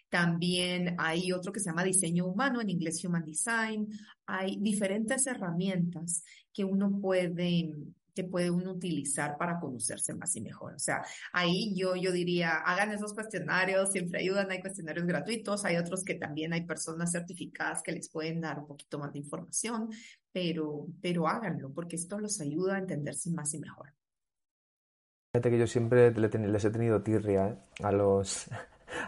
también 0.08 0.94
hay 0.98 1.32
otro 1.32 1.52
que 1.52 1.60
se 1.60 1.70
llama 1.70 1.84
diseño 1.84 2.26
humano, 2.26 2.60
en 2.60 2.70
inglés 2.70 3.04
Human 3.04 3.24
Design. 3.24 3.88
Hay 4.26 4.58
diferentes 4.60 5.26
herramientas 5.26 6.22
que 6.52 6.64
uno 6.64 7.00
puede 7.00 7.74
que 8.16 8.24
puede 8.24 8.50
uno 8.50 8.72
utilizar 8.72 9.36
para 9.36 9.60
conocerse 9.60 10.14
más 10.14 10.34
y 10.36 10.40
mejor. 10.40 10.72
O 10.72 10.78
sea, 10.78 11.04
ahí 11.34 11.74
yo, 11.76 11.94
yo 11.96 12.10
diría, 12.10 12.54
hagan 12.64 12.90
esos 12.90 13.12
cuestionarios, 13.12 13.92
siempre 13.92 14.20
ayudan, 14.20 14.50
hay 14.50 14.62
cuestionarios 14.62 15.06
gratuitos, 15.06 15.66
hay 15.66 15.76
otros 15.76 16.02
que 16.02 16.14
también 16.14 16.54
hay 16.54 16.64
personas 16.64 17.12
certificadas 17.12 17.82
que 17.82 17.92
les 17.92 18.08
pueden 18.08 18.40
dar 18.40 18.58
un 18.58 18.66
poquito 18.66 18.98
más 18.98 19.12
de 19.12 19.18
información, 19.18 19.90
pero, 20.32 20.86
pero 21.02 21.28
háganlo, 21.28 21.70
porque 21.74 21.96
esto 21.96 22.18
los 22.18 22.40
ayuda 22.40 22.76
a 22.76 22.78
entenderse 22.78 23.30
más 23.30 23.52
y 23.52 23.58
mejor. 23.58 23.92
Fíjate 25.34 25.50
que 25.50 25.58
yo 25.58 25.66
siempre 25.66 26.10
les 26.12 26.64
he 26.64 26.70
tenido 26.70 27.02
tirria 27.02 27.48
¿eh? 27.48 27.58
a 27.82 27.92
los 27.92 28.48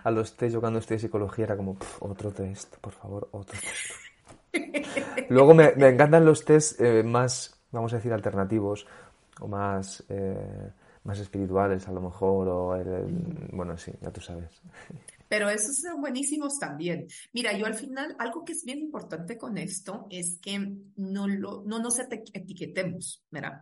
a 0.04 0.10
los 0.10 0.36
test, 0.36 0.54
yo 0.54 0.60
cuando 0.60 0.80
de 0.80 0.98
psicología 0.98 1.44
era 1.46 1.56
como, 1.56 1.76
otro 2.00 2.30
test, 2.32 2.76
por 2.76 2.92
favor, 2.92 3.28
otro 3.32 3.58
test. 3.60 3.92
Luego 5.28 5.54
me, 5.54 5.72
me 5.76 5.88
encantan 5.88 6.24
los 6.24 6.44
test 6.44 6.80
eh, 6.80 7.02
más 7.02 7.58
vamos 7.70 7.92
a 7.92 7.96
decir, 7.96 8.12
alternativos 8.12 8.86
o 9.40 9.48
más, 9.48 10.04
eh, 10.08 10.70
más 11.04 11.18
espirituales 11.18 11.86
a 11.88 11.92
lo 11.92 12.00
mejor, 12.00 12.48
o 12.48 12.76
el, 12.76 13.06
bueno, 13.52 13.76
sí, 13.76 13.92
ya 14.00 14.10
tú 14.10 14.20
sabes. 14.20 14.60
Pero 15.28 15.50
esos 15.50 15.78
son 15.80 16.00
buenísimos 16.00 16.58
también. 16.58 17.06
Mira, 17.34 17.52
yo 17.52 17.66
al 17.66 17.74
final, 17.74 18.16
algo 18.18 18.44
que 18.44 18.52
es 18.52 18.64
bien 18.64 18.78
importante 18.78 19.36
con 19.36 19.58
esto 19.58 20.06
es 20.08 20.38
que 20.40 20.58
no, 20.96 21.28
lo, 21.28 21.62
no 21.66 21.78
nos 21.80 21.98
etiquetemos, 21.98 23.22
¿verdad? 23.30 23.60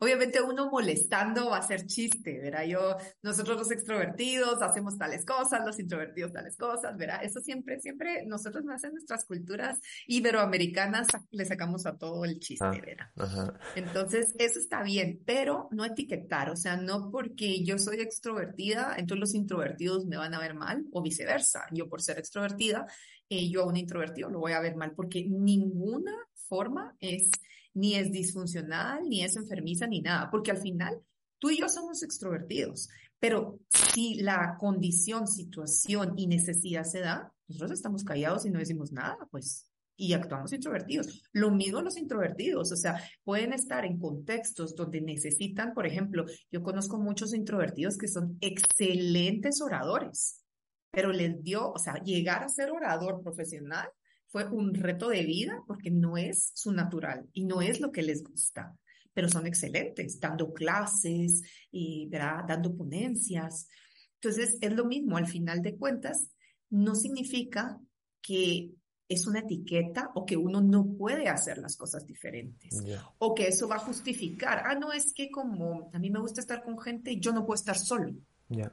Obviamente 0.00 0.40
uno 0.42 0.70
molestando 0.70 1.50
va 1.50 1.58
a 1.58 1.62
ser 1.62 1.86
chiste, 1.86 2.40
¿verdad? 2.40 2.64
Yo, 2.64 2.96
nosotros 3.22 3.58
los 3.58 3.70
extrovertidos 3.70 4.62
hacemos 4.62 4.98
tales 4.98 5.24
cosas, 5.24 5.64
los 5.64 5.78
introvertidos 5.78 6.32
tales 6.32 6.56
cosas, 6.56 6.96
¿verdad? 6.96 7.20
Eso 7.22 7.40
siempre, 7.40 7.80
siempre, 7.80 8.24
nosotros 8.26 8.64
más 8.64 8.84
en 8.84 8.92
nuestras 8.92 9.24
culturas 9.24 9.80
iberoamericanas 10.06 11.08
le 11.30 11.44
sacamos 11.44 11.86
a 11.86 11.96
todo 11.96 12.24
el 12.24 12.38
chiste, 12.38 12.64
ah, 12.64 12.70
¿verdad? 12.70 13.54
Entonces, 13.74 14.34
eso 14.38 14.58
está 14.58 14.82
bien, 14.82 15.20
pero 15.24 15.68
no 15.70 15.84
etiquetar, 15.84 16.50
o 16.50 16.56
sea, 16.56 16.76
no 16.76 17.10
porque 17.10 17.64
yo 17.64 17.78
soy 17.78 18.00
extrovertida, 18.00 18.94
entonces 18.96 19.20
los 19.20 19.34
introvertidos 19.34 20.06
me 20.06 20.16
van 20.16 20.34
a 20.34 20.40
ver 20.40 20.54
mal 20.54 20.84
o 20.92 21.02
viceversa. 21.02 21.66
Yo 21.72 21.88
por 21.88 22.02
ser 22.02 22.18
extrovertida, 22.18 22.86
eh, 23.28 23.48
yo 23.48 23.62
a 23.62 23.66
un 23.66 23.76
introvertido 23.76 24.28
lo 24.30 24.40
voy 24.40 24.52
a 24.52 24.60
ver 24.60 24.76
mal 24.76 24.92
porque 24.94 25.24
ninguna 25.24 26.12
forma 26.34 26.96
es 27.00 27.30
ni 27.74 27.96
es 27.96 28.10
disfuncional, 28.12 29.08
ni 29.08 29.22
es 29.22 29.36
enfermiza, 29.36 29.86
ni 29.86 30.00
nada, 30.00 30.30
porque 30.30 30.50
al 30.50 30.58
final 30.58 31.00
tú 31.38 31.50
y 31.50 31.58
yo 31.58 31.68
somos 31.68 32.02
extrovertidos, 32.02 32.88
pero 33.18 33.58
si 33.68 34.16
la 34.16 34.56
condición, 34.58 35.26
situación 35.26 36.14
y 36.16 36.26
necesidad 36.26 36.84
se 36.84 37.00
da, 37.00 37.32
nosotros 37.48 37.72
estamos 37.72 38.04
callados 38.04 38.46
y 38.46 38.50
no 38.50 38.58
decimos 38.58 38.92
nada, 38.92 39.18
pues, 39.30 39.70
y 39.96 40.12
actuamos 40.12 40.52
introvertidos. 40.52 41.22
Lo 41.32 41.50
mismo 41.50 41.80
los 41.80 41.96
introvertidos, 41.96 42.72
o 42.72 42.76
sea, 42.76 43.00
pueden 43.22 43.52
estar 43.52 43.84
en 43.84 43.98
contextos 43.98 44.74
donde 44.74 45.00
necesitan, 45.00 45.72
por 45.72 45.86
ejemplo, 45.86 46.24
yo 46.50 46.62
conozco 46.62 46.98
muchos 46.98 47.34
introvertidos 47.34 47.96
que 47.96 48.08
son 48.08 48.36
excelentes 48.40 49.60
oradores, 49.60 50.42
pero 50.90 51.12
les 51.12 51.42
dio, 51.42 51.70
o 51.70 51.78
sea, 51.78 51.94
llegar 52.02 52.42
a 52.42 52.48
ser 52.48 52.70
orador 52.70 53.22
profesional 53.22 53.88
fue 54.34 54.48
un 54.48 54.74
reto 54.74 55.10
de 55.10 55.24
vida 55.24 55.62
porque 55.64 55.92
no 55.92 56.16
es 56.16 56.50
su 56.54 56.72
natural 56.72 57.30
y 57.32 57.44
no 57.44 57.62
es 57.62 57.78
lo 57.78 57.92
que 57.92 58.02
les 58.02 58.24
gusta, 58.24 58.76
pero 59.12 59.28
son 59.28 59.46
excelentes 59.46 60.18
dando 60.18 60.52
clases 60.52 61.40
y 61.70 62.08
dando 62.10 62.76
ponencias. 62.76 63.68
Entonces, 64.14 64.58
es 64.60 64.72
lo 64.72 64.86
mismo, 64.86 65.16
al 65.16 65.28
final 65.28 65.62
de 65.62 65.76
cuentas, 65.76 66.32
no 66.68 66.96
significa 66.96 67.78
que 68.20 68.72
es 69.08 69.24
una 69.28 69.38
etiqueta 69.38 70.10
o 70.16 70.26
que 70.26 70.36
uno 70.36 70.60
no 70.60 70.84
puede 70.98 71.28
hacer 71.28 71.58
las 71.58 71.76
cosas 71.76 72.04
diferentes 72.04 72.82
o 73.18 73.36
que 73.36 73.46
eso 73.46 73.68
va 73.68 73.76
a 73.76 73.86
justificar, 73.86 74.64
ah, 74.66 74.74
no, 74.74 74.92
es 74.92 75.14
que 75.14 75.30
como 75.30 75.92
a 75.92 75.98
mí 76.00 76.10
me 76.10 76.18
gusta 76.18 76.40
estar 76.40 76.64
con 76.64 76.76
gente, 76.80 77.20
yo 77.20 77.32
no 77.32 77.46
puedo 77.46 77.54
estar 77.54 77.78
solo. 77.78 78.12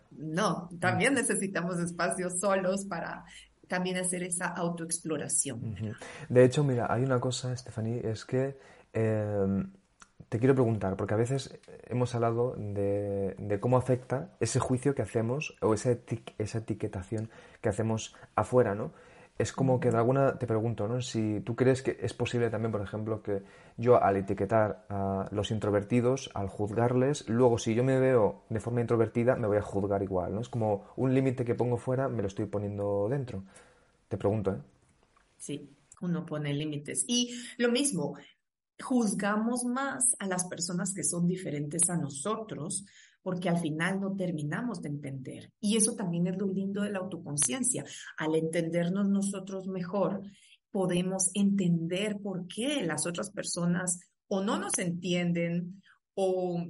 No, 0.10 0.70
también 0.80 1.14
necesitamos 1.14 1.80
espacios 1.80 2.40
solos 2.40 2.86
para 2.86 3.24
también 3.72 3.96
hacer 3.96 4.22
esa 4.24 4.48
autoexploración. 4.48 5.96
De 6.28 6.44
hecho, 6.44 6.62
mira, 6.66 6.92
hay 6.94 7.04
una 7.04 7.22
cosa, 7.22 7.56
Stephanie, 7.56 8.02
es 8.04 8.26
que 8.26 8.58
em, 8.92 9.72
te 10.28 10.40
quiero 10.40 10.54
preguntar, 10.54 10.98
porque 10.98 11.14
a 11.14 11.18
veces 11.18 11.58
hemos 11.88 12.14
hablado 12.14 12.54
de, 12.58 13.58
cómo 13.62 13.78
afecta 13.78 14.36
ese 14.42 14.60
juicio 14.60 14.94
que 14.94 15.04
hacemos 15.04 15.56
o 15.62 15.74
esa, 15.74 15.96
esa 16.38 16.58
etiquetación 16.58 17.30
que 17.62 17.70
hacemos 17.70 18.14
afuera, 18.36 18.76
¿no? 18.76 18.92
Es 19.42 19.52
como 19.52 19.80
que 19.80 19.90
de 19.90 19.98
alguna, 19.98 20.38
te 20.38 20.48
pregunto, 20.48 20.88
¿no? 20.88 21.02
Si 21.02 21.42
tú 21.42 21.56
crees 21.56 21.82
que 21.82 21.98
es 22.00 22.14
posible 22.14 22.50
también, 22.50 22.72
por 22.72 22.82
ejemplo, 22.82 23.22
que 23.22 23.42
yo 23.78 24.02
al 24.02 24.18
etiquetar 24.18 24.86
a 24.90 25.28
los 25.32 25.52
introvertidos, 25.52 26.30
al 26.34 26.48
juzgarles, 26.48 27.28
luego 27.28 27.58
si 27.58 27.74
yo 27.74 27.84
me 27.84 28.00
veo 28.00 28.44
de 28.50 28.60
forma 28.60 28.82
introvertida, 28.82 29.36
me 29.36 29.48
voy 29.48 29.58
a 29.58 29.62
juzgar 29.62 30.04
igual, 30.04 30.36
¿no? 30.36 30.42
Es 30.42 30.50
como 30.50 30.86
un 30.96 31.14
límite 31.14 31.44
que 31.44 31.56
pongo 31.56 31.78
fuera, 31.78 32.08
me 32.08 32.22
lo 32.22 32.28
estoy 32.28 32.46
poniendo 32.46 33.08
dentro. 33.10 33.44
Te 34.08 34.18
pregunto, 34.18 34.52
¿eh? 34.52 34.58
Sí, 35.38 35.70
uno 36.02 36.26
pone 36.26 36.54
límites. 36.54 37.06
Y 37.08 37.32
lo 37.58 37.72
mismo, 37.72 38.16
juzgamos 38.82 39.64
más 39.64 40.16
a 40.20 40.28
las 40.28 40.46
personas 40.46 40.94
que 40.94 41.04
son 41.04 41.28
diferentes 41.28 41.90
a 41.90 41.98
nosotros 41.98 42.86
porque 43.24 43.50
al 43.50 43.60
final 43.60 44.02
no 44.02 44.16
terminamos 44.16 44.82
de 44.82 44.90
entender. 44.90 45.52
Y 45.60 45.78
eso 45.78 45.96
también 45.96 46.28
es 46.28 46.38
lo 46.38 46.48
lindo 46.48 46.82
de 46.82 46.90
la 46.90 47.00
autoconciencia. 47.00 47.86
Al 48.18 48.36
entendernos 48.36 49.08
nosotros 49.08 49.68
mejor, 49.68 50.22
podemos 50.72 51.30
entender 51.34 52.20
por 52.20 52.48
qué 52.48 52.84
las 52.84 53.06
otras 53.06 53.30
personas 53.30 54.00
o 54.28 54.42
no 54.42 54.58
nos 54.58 54.80
entienden 54.80 55.84
o, 56.16 56.66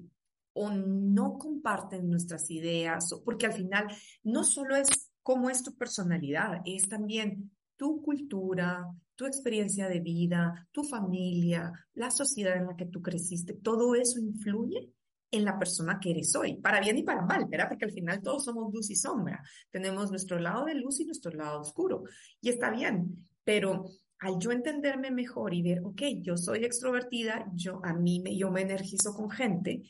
o 0.53 0.71
no 0.71 1.37
comparten 1.37 2.09
nuestras 2.09 2.49
ideas, 2.49 3.09
porque 3.23 3.45
al 3.45 3.53
final 3.53 3.87
no 4.23 4.43
solo 4.43 4.75
es 4.75 5.11
cómo 5.23 5.49
es 5.49 5.63
tu 5.63 5.75
personalidad, 5.75 6.61
es 6.65 6.89
también 6.89 7.51
tu 7.77 8.01
cultura, 8.01 8.87
tu 9.21 9.27
experiencia 9.27 9.87
de 9.87 9.99
vida, 9.99 10.67
tu 10.71 10.83
familia, 10.83 11.71
la 11.93 12.09
sociedad 12.09 12.57
en 12.57 12.65
la 12.65 12.75
que 12.75 12.87
tú 12.87 13.03
creciste, 13.03 13.53
todo 13.53 13.93
eso 13.93 14.19
influye 14.19 14.89
en 15.29 15.45
la 15.45 15.59
persona 15.59 15.99
que 15.99 16.09
eres 16.09 16.35
hoy, 16.35 16.55
para 16.55 16.79
bien 16.79 16.97
y 16.97 17.03
para 17.03 17.21
mal, 17.21 17.45
¿verdad? 17.45 17.69
Porque 17.69 17.85
al 17.85 17.91
final 17.91 18.19
todos 18.23 18.45
somos 18.45 18.73
luz 18.73 18.89
y 18.89 18.95
sombra. 18.95 19.43
Tenemos 19.69 20.09
nuestro 20.09 20.39
lado 20.39 20.65
de 20.65 20.73
luz 20.73 20.99
y 21.01 21.05
nuestro 21.05 21.31
lado 21.33 21.61
oscuro. 21.61 22.01
Y 22.41 22.49
está 22.49 22.71
bien, 22.71 23.27
pero 23.43 23.85
al 24.17 24.39
yo 24.39 24.51
entenderme 24.51 25.11
mejor 25.11 25.53
y 25.53 25.61
ver, 25.61 25.81
ok, 25.83 26.01
yo 26.21 26.35
soy 26.35 26.65
extrovertida, 26.65 27.45
yo 27.53 27.79
a 27.83 27.93
mí 27.93 28.21
me, 28.21 28.35
yo 28.35 28.49
me 28.49 28.61
energizo 28.61 29.13
con 29.13 29.29
gente, 29.29 29.83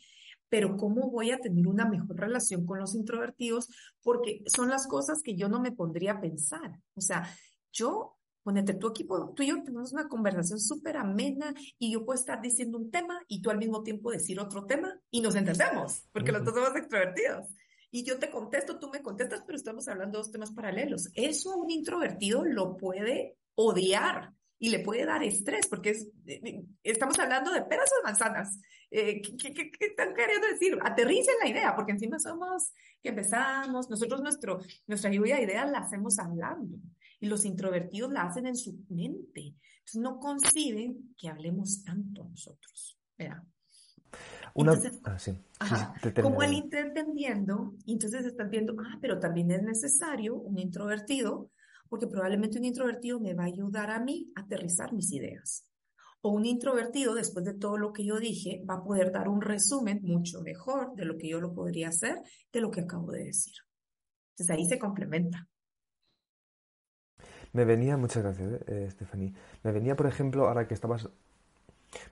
pero 0.50 0.76
¿cómo 0.76 1.10
voy 1.10 1.32
a 1.32 1.40
tener 1.40 1.66
una 1.68 1.88
mejor 1.88 2.18
relación 2.18 2.66
con 2.66 2.80
los 2.80 2.96
introvertidos? 2.96 3.70
Porque 4.04 4.44
son 4.48 4.68
las 4.68 4.88
cosas 4.88 5.22
que 5.24 5.38
yo 5.38 5.48
no 5.48 5.62
me 5.62 5.72
pondría 5.72 6.12
a 6.12 6.22
pensar. 6.22 6.82
O 6.96 7.00
sea, 7.00 7.34
yo 7.72 8.18
Ponete, 8.44 8.74
tú 8.74 8.88
aquí, 8.88 9.06
tú 9.36 9.44
y 9.44 9.48
yo 9.48 9.62
tenemos 9.64 9.94
una 9.94 10.08
conversación 10.08 10.60
súper 10.60 10.98
amena 10.98 11.54
y 11.78 11.92
yo 11.92 12.04
puedo 12.04 12.20
estar 12.20 12.42
diciendo 12.42 12.80
un 12.80 12.90
tema 12.90 13.22
y 13.28 13.42
tú 13.42 13.52
al 13.52 13.60
mismo 13.60 13.84
tiempo 13.84 14.12
decir 14.12 14.40
otro 14.40 14.66
tema 14.66 15.00
y 15.12 15.22
nos 15.22 15.36
entendemos, 15.36 16.08
porque 16.12 16.32
los 16.32 16.44
dos 16.44 16.56
somos 16.56 16.76
extrovertidos. 16.76 17.48
Y 17.92 18.04
yo 18.04 18.18
te 18.18 18.32
contesto, 18.32 18.80
tú 18.80 18.90
me 18.90 19.02
contestas, 19.02 19.44
pero 19.46 19.58
estamos 19.58 19.88
hablando 19.88 20.18
de 20.18 20.24
dos 20.24 20.32
temas 20.32 20.52
paralelos. 20.52 21.10
Eso 21.14 21.56
un 21.56 21.70
introvertido 21.70 22.46
lo 22.46 22.78
puede 22.78 23.38
odiar 23.56 24.32
y 24.58 24.70
le 24.70 24.80
puede 24.80 25.06
dar 25.06 25.24
estrés, 25.24 25.68
porque 25.68 25.90
es, 25.90 26.08
eh, 26.26 26.40
eh, 26.44 26.64
estamos 26.84 27.20
hablando 27.20 27.52
de 27.52 27.64
peras 27.64 27.90
o 28.00 28.04
manzanas. 28.04 28.60
Eh, 28.90 29.22
¿qué, 29.22 29.54
qué, 29.54 29.72
qué, 29.72 29.86
están 29.88 30.16
queriendo 30.16 30.48
decir? 30.48 30.80
Aterricen 30.82 31.36
la 31.44 31.50
idea, 31.50 31.76
porque 31.76 31.92
encima 31.92 32.18
somos 32.18 32.72
que 33.04 33.10
empezamos, 33.10 33.90
nosotros 33.90 34.22
nuestro, 34.22 34.62
nuestra 34.88 35.12
lluvia 35.12 35.36
de 35.36 35.44
ideas 35.44 35.70
la 35.70 35.80
hacemos 35.80 36.18
hablando 36.18 36.78
y 37.22 37.28
los 37.28 37.46
introvertidos 37.46 38.12
la 38.12 38.24
hacen 38.24 38.48
en 38.48 38.58
su 38.58 38.84
mente. 38.90 39.56
Entonces 39.80 40.02
no 40.02 40.20
conciben 40.20 41.16
que 41.18 41.30
hablemos 41.30 41.84
tanto 41.86 42.26
nosotros. 42.26 43.00
¿verdad? 43.18 43.44
Una, 44.54 44.74
entonces, 44.74 45.00
ah, 45.06 45.18
sí, 45.18 45.32
como 46.22 46.44
el 46.44 46.54
entendiendo, 46.74 47.76
entonces 47.88 48.26
estás 48.26 48.50
viendo, 48.50 48.76
ah, 48.80 48.98
pero 49.00 49.20
también 49.20 49.50
es 49.52 49.64
necesario 49.64 50.36
un 50.36 50.58
introvertido 50.58 51.52
porque 51.88 52.08
probablemente 52.08 52.58
un 52.58 52.66
introvertido 52.66 53.20
me 53.20 53.34
va 53.34 53.44
a 53.44 53.48
ayudar 53.48 53.92
a 53.92 54.00
mí 54.00 54.32
a 54.36 54.42
aterrizar 54.42 54.94
mis 54.94 55.12
ideas. 55.12 55.66
O 56.22 56.30
un 56.30 56.46
introvertido, 56.46 57.14
después 57.14 57.46
de 57.46 57.54
todo 57.54 57.78
lo 57.78 57.92
que 57.92 58.06
yo 58.06 58.20
dije, 58.20 58.64
va 58.70 58.76
a 58.76 58.84
poder 58.84 59.12
dar 59.12 59.28
un 59.28 59.42
resumen 59.42 60.00
mucho 60.04 60.42
mejor 60.42 60.96
de 60.96 61.06
lo 61.06 61.18
que 61.18 61.30
yo 61.30 61.42
lo 61.42 61.54
podría 61.54 61.90
hacer 61.90 62.22
de 62.52 62.62
lo 62.62 62.72
que 62.72 62.82
acabo 62.82 63.12
de 63.12 63.26
decir. 63.26 63.54
Entonces 64.34 64.56
ahí 64.56 64.66
se 64.66 64.80
complementa. 64.80 65.48
Me 67.54 67.66
venía, 67.66 67.98
muchas 67.98 68.24
gracias, 68.24 68.62
eh, 68.68 68.88
Stephanie. 68.92 69.34
Me 69.64 69.72
venía, 69.72 69.96
por 69.96 70.08
ejemplo, 70.08 70.48
ahora 70.48 70.68
que 70.68 70.74
estabas 70.74 71.10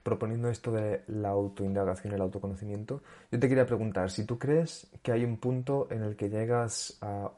proponiendo 0.02 0.50
esto 0.50 0.72
de 0.72 1.02
la 1.06 1.30
autoindagación, 1.30 2.12
el 2.12 2.20
autoconocimiento, 2.20 3.02
yo 3.30 3.40
te 3.40 3.48
quería 3.48 3.66
preguntar 3.66 4.10
si 4.10 4.24
tú 4.24 4.38
crees 4.38 4.90
que 5.02 5.12
hay 5.12 5.24
un 5.24 5.38
punto 5.38 5.88
en 5.90 6.02
el 6.02 6.16
que 6.16 6.28
llegas 6.28 6.98
a 7.00 7.30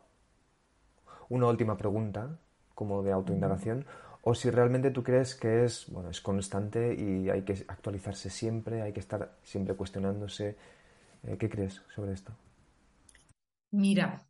una 1.28 1.47
última 1.47 1.76
pregunta, 1.76 2.38
como 2.75 3.02
de 3.02 3.12
autoindagación, 3.12 3.87
o 4.23 4.35
si 4.35 4.50
realmente 4.50 4.90
tú 4.90 5.02
crees 5.02 5.35
que 5.35 5.64
es, 5.64 5.87
bueno, 5.88 6.11
es 6.11 6.21
constante 6.21 6.94
y 6.94 7.28
hay 7.30 7.42
que 7.42 7.64
actualizarse 7.68 8.30
siempre, 8.30 8.82
hay 8.82 8.92
que 8.92 9.00
estar 9.00 9.37
siempre 9.42 9.75
cuestionándose. 9.75 10.56
Eh, 11.25 11.37
¿Qué 11.38 11.49
crees 11.49 11.82
sobre 11.94 12.12
esto? 12.12 12.32
Mira, 13.71 14.25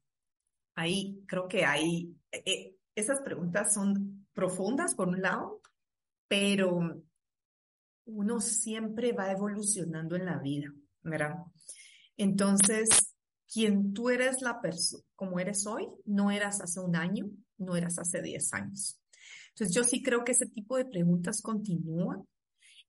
ahí 0.75 1.25
creo 1.27 1.49
que 1.49 1.65
hay, 1.65 2.17
eh, 2.31 2.77
esas 2.95 3.21
preguntas 3.21 3.75
son 3.75 4.27
profundas 4.33 4.95
por 4.95 5.09
un 5.09 5.23
lado, 5.23 5.61
pero 6.29 7.03
uno 8.07 8.41
siempre 8.41 9.13
va 9.13 9.31
evolucionando 9.31 10.17
en 10.17 10.27
la 10.27 10.39
vida, 10.39 10.73
¿verdad? 11.03 11.37
Entonces, 12.17 13.15
quien 13.53 13.93
tú 13.93 14.11
eres 14.11 14.41
la 14.43 14.61
persona, 14.61 15.03
como 15.15 15.39
eres 15.39 15.67
hoy, 15.67 15.89
no 16.05 16.31
eras 16.31 16.61
hace 16.61 16.81
un 16.81 16.97
año, 16.97 17.31
no 17.59 17.77
eras 17.77 17.99
hace 17.99 18.23
10 18.23 18.53
años. 18.55 18.99
Entonces 19.51 19.75
yo 19.75 19.85
sí 19.85 20.03
creo 20.03 20.25
que 20.25 20.33
ese 20.33 20.47
tipo 20.47 20.77
de 20.77 20.87
preguntas 20.87 21.43
continúan 21.43 22.27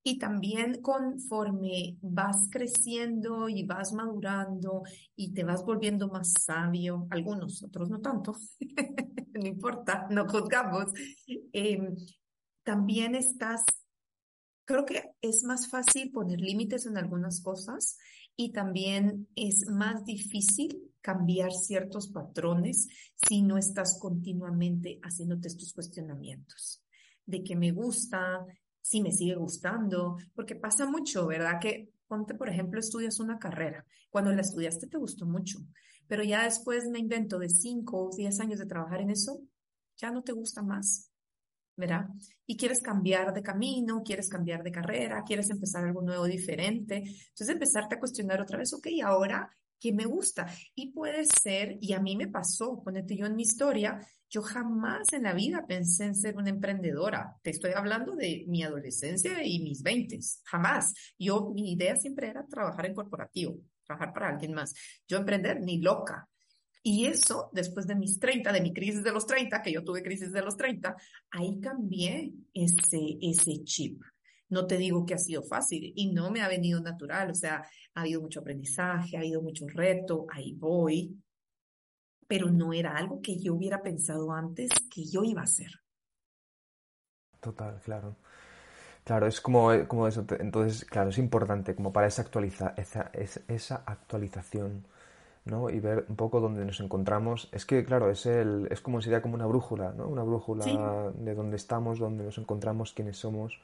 y 0.04 0.20
también 0.20 0.82
conforme 0.82 1.98
vas 2.02 2.50
creciendo 2.52 3.48
y 3.48 3.64
vas 3.64 3.94
madurando 3.94 4.84
y 5.16 5.34
te 5.34 5.46
vas 5.46 5.64
volviendo 5.64 6.10
más 6.10 6.34
sabio, 6.40 7.08
algunos, 7.10 7.64
otros 7.64 7.90
no 7.90 8.02
tanto, 8.02 8.36
no 9.34 9.48
importa, 9.48 10.08
no 10.10 10.28
juzgamos, 10.28 10.92
em, 11.54 11.96
también 12.64 13.16
estás, 13.16 13.64
creo 14.66 14.86
que 14.86 15.04
es 15.22 15.44
más 15.44 15.70
fácil 15.70 16.12
poner 16.12 16.42
límites 16.42 16.86
en 16.86 16.98
algunas 16.98 17.42
cosas 17.42 17.98
y 18.36 18.52
también 18.52 19.30
es 19.36 19.70
más 19.70 20.04
difícil 20.04 20.92
cambiar 21.00 21.52
ciertos 21.52 22.10
patrones 22.10 22.88
si 23.28 23.42
no 23.42 23.58
estás 23.58 24.00
continuamente 24.00 25.00
haciéndote 25.02 25.48
estos 25.48 25.74
cuestionamientos 25.74 26.84
de 27.26 27.44
que 27.44 27.56
me 27.56 27.72
gusta, 27.72 28.46
si 28.84 29.02
me 29.02 29.12
sigue 29.12 29.36
gustando, 29.36 30.18
porque 30.36 30.56
pasa 30.56 30.86
mucho, 30.86 31.26
¿verdad? 31.26 31.60
Que 31.60 31.90
ponte, 32.08 32.36
por 32.36 32.50
ejemplo, 32.50 32.80
estudias 32.80 33.20
una 33.20 33.40
carrera. 33.40 33.86
Cuando 34.10 34.32
la 34.34 34.42
estudiaste 34.42 34.88
te 34.88 34.98
gustó 34.98 35.26
mucho, 35.26 35.60
pero 36.08 36.22
ya 36.24 36.44
después 36.44 36.84
me 36.92 37.00
invento 37.00 37.40
de 37.40 37.50
5 37.50 38.10
o 38.10 38.16
10 38.16 38.40
años 38.42 38.60
de 38.60 38.66
trabajar 38.66 39.02
en 39.02 39.10
eso, 39.10 39.42
ya 39.98 40.12
no 40.12 40.22
te 40.22 40.34
gusta 40.34 40.62
más. 40.62 41.10
¿verdad? 41.76 42.08
Y 42.46 42.56
quieres 42.56 42.82
cambiar 42.82 43.34
de 43.34 43.42
camino, 43.42 44.04
quieres 44.04 44.30
cambiar 44.30 44.62
de 44.62 44.72
carrera, 44.72 45.24
quieres 45.26 45.50
empezar 45.50 45.84
algo 45.84 46.02
nuevo, 46.02 46.26
diferente. 46.26 46.98
Entonces 46.98 47.50
empezarte 47.50 47.96
a 47.96 48.00
cuestionar 48.00 48.42
otra 48.42 48.60
vez, 48.60 48.74
ok, 48.74 48.88
ahora, 49.04 49.50
¿qué 49.80 49.92
me 49.92 50.06
gusta? 50.06 50.46
Y 50.76 50.92
puede 50.92 51.26
ser, 51.26 51.78
y 51.82 51.94
a 51.94 52.00
mí 52.00 52.16
me 52.16 52.28
pasó, 52.28 52.82
ponete 52.84 53.18
yo 53.18 53.26
en 53.26 53.36
mi 53.36 53.42
historia, 53.42 54.00
yo 54.34 54.42
jamás 54.42 55.14
en 55.14 55.24
la 55.24 55.34
vida 55.34 55.64
pensé 55.68 56.06
en 56.06 56.16
ser 56.16 56.36
una 56.36 56.50
emprendedora. 56.50 57.38
Te 57.44 57.52
estoy 57.52 57.74
hablando 57.76 58.16
de 58.16 58.46
mi 58.48 58.64
adolescencia 58.64 59.46
y 59.46 59.60
mis 59.60 59.84
veintes, 59.84 60.42
jamás. 60.46 60.96
Yo, 61.20 61.52
mi 61.54 61.74
idea 61.74 61.96
siempre 61.96 62.30
era 62.30 62.44
trabajar 62.48 62.88
en 62.88 62.96
corporativo, 62.96 63.60
trabajar 63.86 64.12
para 64.12 64.30
alguien 64.30 64.56
más. 64.56 64.74
Yo 65.08 65.18
emprender, 65.18 65.62
ni 65.62 65.78
loca. 65.78 66.28
Y 66.82 67.06
eso, 67.06 67.52
después 67.54 67.86
de 67.86 67.94
mis 67.94 68.20
30, 68.20 68.52
de 68.52 68.62
mi 68.62 68.74
crisis 68.74 69.04
de 69.04 69.12
los 69.12 69.28
30, 69.28 69.62
que 69.62 69.72
yo 69.72 69.84
tuve 69.84 70.02
crisis 70.02 70.32
de 70.32 70.42
los 70.42 70.58
30, 70.58 70.96
ahí 71.30 71.60
cambié 71.60 72.34
ese, 72.56 73.20
ese 73.22 73.64
chip. 73.64 74.02
No 74.50 74.66
te 74.66 74.78
digo 74.78 75.06
que 75.06 75.14
ha 75.14 75.20
sido 75.20 75.44
fácil 75.44 75.94
y 75.96 76.12
no 76.12 76.32
me 76.32 76.42
ha 76.42 76.48
venido 76.48 76.82
natural, 76.82 77.30
o 77.30 77.36
sea, 77.36 77.64
ha 77.94 78.02
habido 78.02 78.20
mucho 78.20 78.40
aprendizaje, 78.40 79.16
ha 79.16 79.20
habido 79.20 79.44
mucho 79.44 79.68
reto, 79.68 80.26
ahí 80.32 80.54
voy, 80.56 81.23
pero 82.28 82.50
no 82.50 82.74
era 82.74 82.96
algo 82.96 83.22
que 83.22 83.38
yo 83.40 83.54
hubiera 83.54 83.82
pensado 83.82 84.32
antes 84.32 84.72
que 84.90 85.06
yo 85.06 85.24
iba 85.24 85.42
a 85.42 85.46
hacer. 85.46 85.72
Total, 87.40 87.80
claro. 87.84 88.16
Claro, 89.04 89.28
es 89.28 89.42
como, 89.42 89.72
como 89.88 90.08
eso. 90.08 90.26
Entonces, 90.40 90.86
claro, 90.86 91.10
es 91.10 91.18
importante 91.18 91.76
como 91.76 91.92
para 91.92 92.08
esa, 92.08 92.22
actualiza, 92.22 92.74
esa, 92.78 93.12
esa 93.48 93.84
actualización 93.86 94.86
¿no? 95.46 95.70
y 95.70 95.80
ver 95.80 96.06
un 96.10 96.16
poco 96.16 96.40
dónde 96.40 96.66
nos 96.66 96.80
encontramos. 96.80 97.50
Es 97.52 97.66
que, 97.66 97.84
claro, 97.84 98.10
es, 98.10 98.26
el, 98.26 98.68
es 98.72 98.82
como 98.82 99.02
sería 99.02 99.22
como 99.22 99.36
una 99.36 99.46
brújula, 99.46 99.92
¿no? 99.92 100.08
una 100.08 100.24
brújula 100.24 101.12
de 101.16 101.36
dónde 101.36 101.58
estamos, 101.58 102.00
dónde 102.00 102.24
nos 102.24 102.38
encontramos, 102.38 102.94
quiénes 102.94 103.18
somos, 103.18 103.60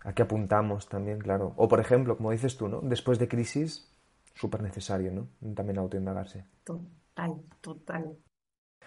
a 0.00 0.12
qué 0.12 0.22
apuntamos 0.22 0.88
también, 0.88 1.20
claro. 1.20 1.52
O, 1.56 1.68
por 1.68 1.80
ejemplo, 1.80 2.16
como 2.16 2.32
dices 2.32 2.56
tú, 2.56 2.68
¿no? 2.68 2.80
después 2.82 3.18
de 3.18 3.28
crisis, 3.28 3.88
súper 4.34 4.62
necesario 4.62 5.12
¿no? 5.12 5.54
también 5.54 5.78
autoindagarse. 5.78 6.44
Total, 7.14 7.42
total. 7.60 8.16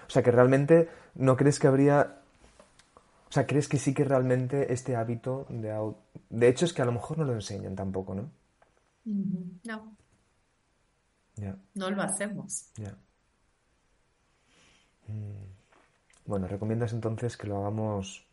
O 0.05 0.09
sea, 0.09 0.21
que 0.21 0.31
realmente 0.31 0.89
no 1.15 1.35
crees 1.35 1.59
que 1.59 1.67
habría 1.67 2.21
o 3.29 3.31
sea, 3.31 3.45
¿crees 3.45 3.67
que 3.67 3.77
sí 3.77 3.93
que 3.93 4.05
realmente 4.05 4.71
este 4.71 4.95
hábito 4.95 5.45
de... 5.49 5.93
De 6.29 6.47
hecho, 6.47 6.65
es 6.65 6.73
que 6.73 6.81
a 6.81 6.85
lo 6.85 6.93
mejor 6.93 7.17
no 7.17 7.25
lo 7.25 7.33
enseñan 7.33 7.75
tampoco, 7.75 8.15
¿no? 8.15 8.31
No. 9.03 9.97
No 11.75 11.91
lo 11.91 12.01
hacemos. 12.01 12.71
Mm. 15.07 15.45
Bueno, 16.25 16.47
recomiendas 16.47 16.93
entonces 16.93 17.37
que 17.37 17.47
lo 17.47 17.57
hagamos 17.57 18.25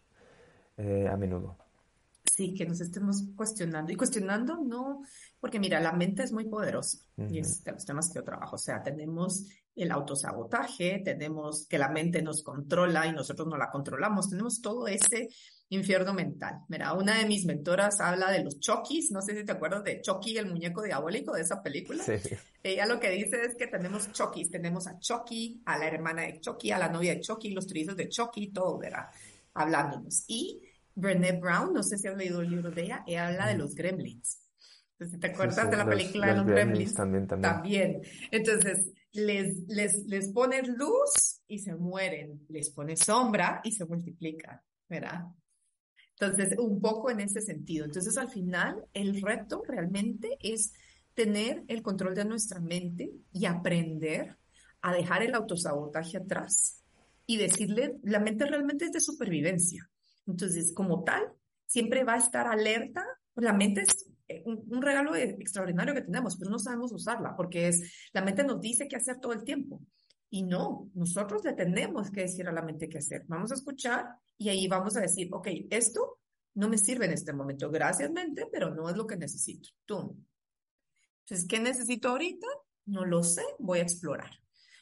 eh, 0.76 1.08
a 1.10 1.16
menudo. 1.16 1.56
Sí, 2.24 2.54
que 2.54 2.66
nos 2.66 2.80
estemos 2.80 3.24
cuestionando. 3.36 3.92
Y 3.92 3.96
cuestionando 3.96 4.56
no, 4.56 5.02
porque 5.40 5.60
mira, 5.60 5.80
la 5.80 5.92
mente 5.92 6.22
es 6.22 6.32
muy 6.32 6.46
poderosa 6.46 6.98
y 7.16 7.38
es 7.38 7.62
de 7.62 7.72
los 7.72 7.84
temas 7.84 8.08
que 8.08 8.14
yo 8.14 8.24
trabajo. 8.24 8.56
O 8.56 8.58
sea, 8.58 8.82
tenemos 8.82 9.46
el 9.76 9.90
autosabotaje, 9.90 11.02
tenemos 11.04 11.66
que 11.68 11.78
la 11.78 11.88
mente 11.88 12.22
nos 12.22 12.42
controla 12.42 13.06
y 13.06 13.12
nosotros 13.12 13.48
no 13.48 13.56
la 13.56 13.70
controlamos, 13.70 14.30
tenemos 14.30 14.60
todo 14.60 14.86
ese 14.86 15.28
infierno 15.68 16.14
mental. 16.14 16.60
Mira, 16.68 16.92
una 16.92 17.18
de 17.18 17.26
mis 17.26 17.44
mentoras 17.44 18.00
habla 18.00 18.30
de 18.30 18.44
los 18.44 18.60
Chokis, 18.60 19.10
no 19.10 19.20
sé 19.20 19.36
si 19.36 19.44
te 19.44 19.52
acuerdas 19.52 19.82
de 19.82 20.00
Chucky, 20.00 20.38
el 20.38 20.46
muñeco 20.46 20.82
diabólico 20.82 21.32
de 21.32 21.42
esa 21.42 21.62
película. 21.62 22.04
Ella 22.62 22.86
lo 22.86 23.00
que 23.00 23.10
dice 23.10 23.42
es 23.42 23.56
que 23.56 23.66
tenemos 23.66 24.12
Chokis, 24.12 24.50
tenemos 24.50 24.86
a 24.86 24.98
Chucky, 24.98 25.62
a 25.64 25.78
la 25.78 25.88
hermana 25.88 26.22
de 26.22 26.40
Chucky, 26.40 26.70
a 26.70 26.78
la 26.78 26.88
novia 26.88 27.14
de 27.14 27.20
Chucky, 27.20 27.50
los 27.50 27.66
trillizos 27.66 27.96
de 27.96 28.08
Chucky, 28.08 28.52
todo, 28.52 28.78
¿verdad? 28.78 29.06
Hablándonos. 29.54 30.24
Y 30.28 30.62
Brené 30.94 31.32
Brown, 31.32 31.72
no 31.72 31.82
sé 31.82 31.98
si 31.98 32.06
has 32.06 32.16
leído 32.16 32.40
el 32.40 32.50
libro 32.50 32.70
de 32.70 32.82
ella, 32.82 33.02
ella 33.06 33.28
habla 33.28 33.48
de 33.48 33.58
los 33.58 33.74
gremlins. 33.74 34.43
Entonces, 34.98 35.20
¿te 35.20 35.26
acuerdas 35.26 35.70
de 35.70 35.76
la 35.76 35.86
película 35.86 36.26
de 36.28 36.34
los 36.34 36.46
gremlins? 36.46 36.94
También, 36.94 37.26
también. 37.26 37.52
También. 37.52 38.02
Entonces, 38.30 38.92
les, 39.12 39.66
les, 39.68 40.06
les 40.06 40.28
pones 40.28 40.68
luz 40.68 41.40
y 41.48 41.58
se 41.58 41.74
mueren, 41.74 42.44
les 42.48 42.70
pones 42.70 43.00
sombra 43.00 43.60
y 43.64 43.72
se 43.72 43.84
multiplican, 43.84 44.60
¿verdad? 44.88 45.24
Entonces, 46.18 46.56
un 46.58 46.80
poco 46.80 47.10
en 47.10 47.20
ese 47.20 47.40
sentido. 47.40 47.84
Entonces, 47.84 48.16
al 48.16 48.30
final, 48.30 48.84
el 48.92 49.20
reto 49.20 49.62
realmente 49.66 50.36
es 50.40 50.72
tener 51.14 51.64
el 51.68 51.82
control 51.82 52.14
de 52.14 52.24
nuestra 52.24 52.60
mente 52.60 53.10
y 53.32 53.46
aprender 53.46 54.36
a 54.80 54.92
dejar 54.92 55.22
el 55.22 55.34
autosabotaje 55.34 56.18
atrás 56.18 56.82
y 57.26 57.38
decirle, 57.38 57.96
la 58.02 58.20
mente 58.20 58.46
realmente 58.46 58.84
es 58.84 58.92
de 58.92 59.00
supervivencia. 59.00 59.88
Entonces, 60.26 60.72
como 60.72 61.02
tal, 61.04 61.22
siempre 61.66 62.04
va 62.04 62.14
a 62.14 62.18
estar 62.18 62.46
alerta. 62.46 63.04
La 63.34 63.52
mente 63.52 63.82
es 63.82 64.10
eh, 64.28 64.42
un, 64.46 64.80
regalo 64.80 65.14
extraordinario 65.14 65.94
que 65.94 66.02
tenemos, 66.02 66.36
pero 66.36 66.50
no 66.50 66.58
sabemos 66.58 66.92
usarla 66.92 67.36
porque 67.36 67.68
es, 67.68 68.08
la 68.12 68.22
mente 68.22 68.44
nos 68.44 68.60
dice 68.60 68.88
qué 68.88 68.96
hacer 68.96 69.20
todo 69.20 69.32
el 69.32 69.44
tiempo. 69.44 69.80
Y 70.30 70.42
no, 70.42 70.90
nosotros 70.94 71.44
le 71.44 71.52
tenemos 71.52 72.10
que 72.10 72.22
decir 72.22 72.48
a 72.48 72.52
la 72.52 72.62
mente 72.62 72.88
qué 72.88 72.98
hacer. 72.98 73.24
Vamos 73.28 73.52
a 73.52 73.54
escuchar 73.54 74.06
y 74.36 74.48
ahí 74.48 74.66
vamos 74.66 74.96
a 74.96 75.00
decir, 75.00 75.28
ok, 75.30 75.48
esto 75.70 76.18
no 76.54 76.68
me 76.68 76.78
sirve 76.78 77.04
en 77.04 77.12
este 77.12 77.32
momento. 77.32 77.70
Gracias, 77.70 78.10
mente, 78.10 78.46
pero 78.50 78.74
no 78.74 78.88
es 78.88 78.96
lo 78.96 79.06
que 79.06 79.16
necesito. 79.16 79.68
Tú. 79.84 80.16
Entonces, 81.20 81.46
¿qué 81.46 81.60
necesito 81.60 82.08
ahorita? 82.08 82.46
No 82.86 83.04
lo 83.04 83.22
sé, 83.22 83.42
voy 83.58 83.78
a 83.78 83.82
explorar. 83.82 84.30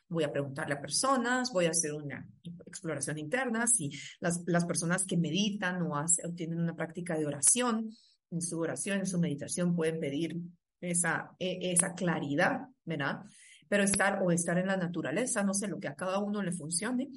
Voy 0.09 0.24
a 0.24 0.33
preguntarle 0.33 0.74
a 0.74 0.81
personas, 0.81 1.52
voy 1.52 1.66
a 1.66 1.70
hacer 1.70 1.92
una 1.92 2.26
exploración 2.66 3.18
interna. 3.18 3.66
Si 3.66 3.90
las, 4.20 4.42
las 4.46 4.64
personas 4.64 5.05
que 5.05 5.16
meditan 5.16 5.83
o, 5.83 5.96
hacen, 5.96 6.35
tienen 6.35 6.61
una 6.61 6.76
práctica 6.76 7.16
de 7.16 7.26
oración, 7.26 7.90
en 8.33 8.42
su 8.42 8.59
oración, 8.59 8.99
en 8.99 9.07
su 9.07 9.21
meditación, 9.21 9.77
pueden 9.77 10.01
pedir 10.01 10.40
esa, 10.81 11.37
e, 11.38 11.73
esa 11.73 11.95
claridad, 11.95 12.62
¿verdad? 12.85 13.21
Pero 13.68 13.85
estar 13.85 14.23
o 14.23 14.31
estar 14.33 14.59
en 14.59 14.66
la 14.66 14.77
naturaleza, 14.77 15.42
no 15.45 15.55
sé, 15.55 15.68
lo 15.68 15.79
que 15.79 15.88
a 15.88 15.95
cada 15.95 16.18
uno 16.18 16.42
le 16.42 16.53
funcione. 16.53 17.09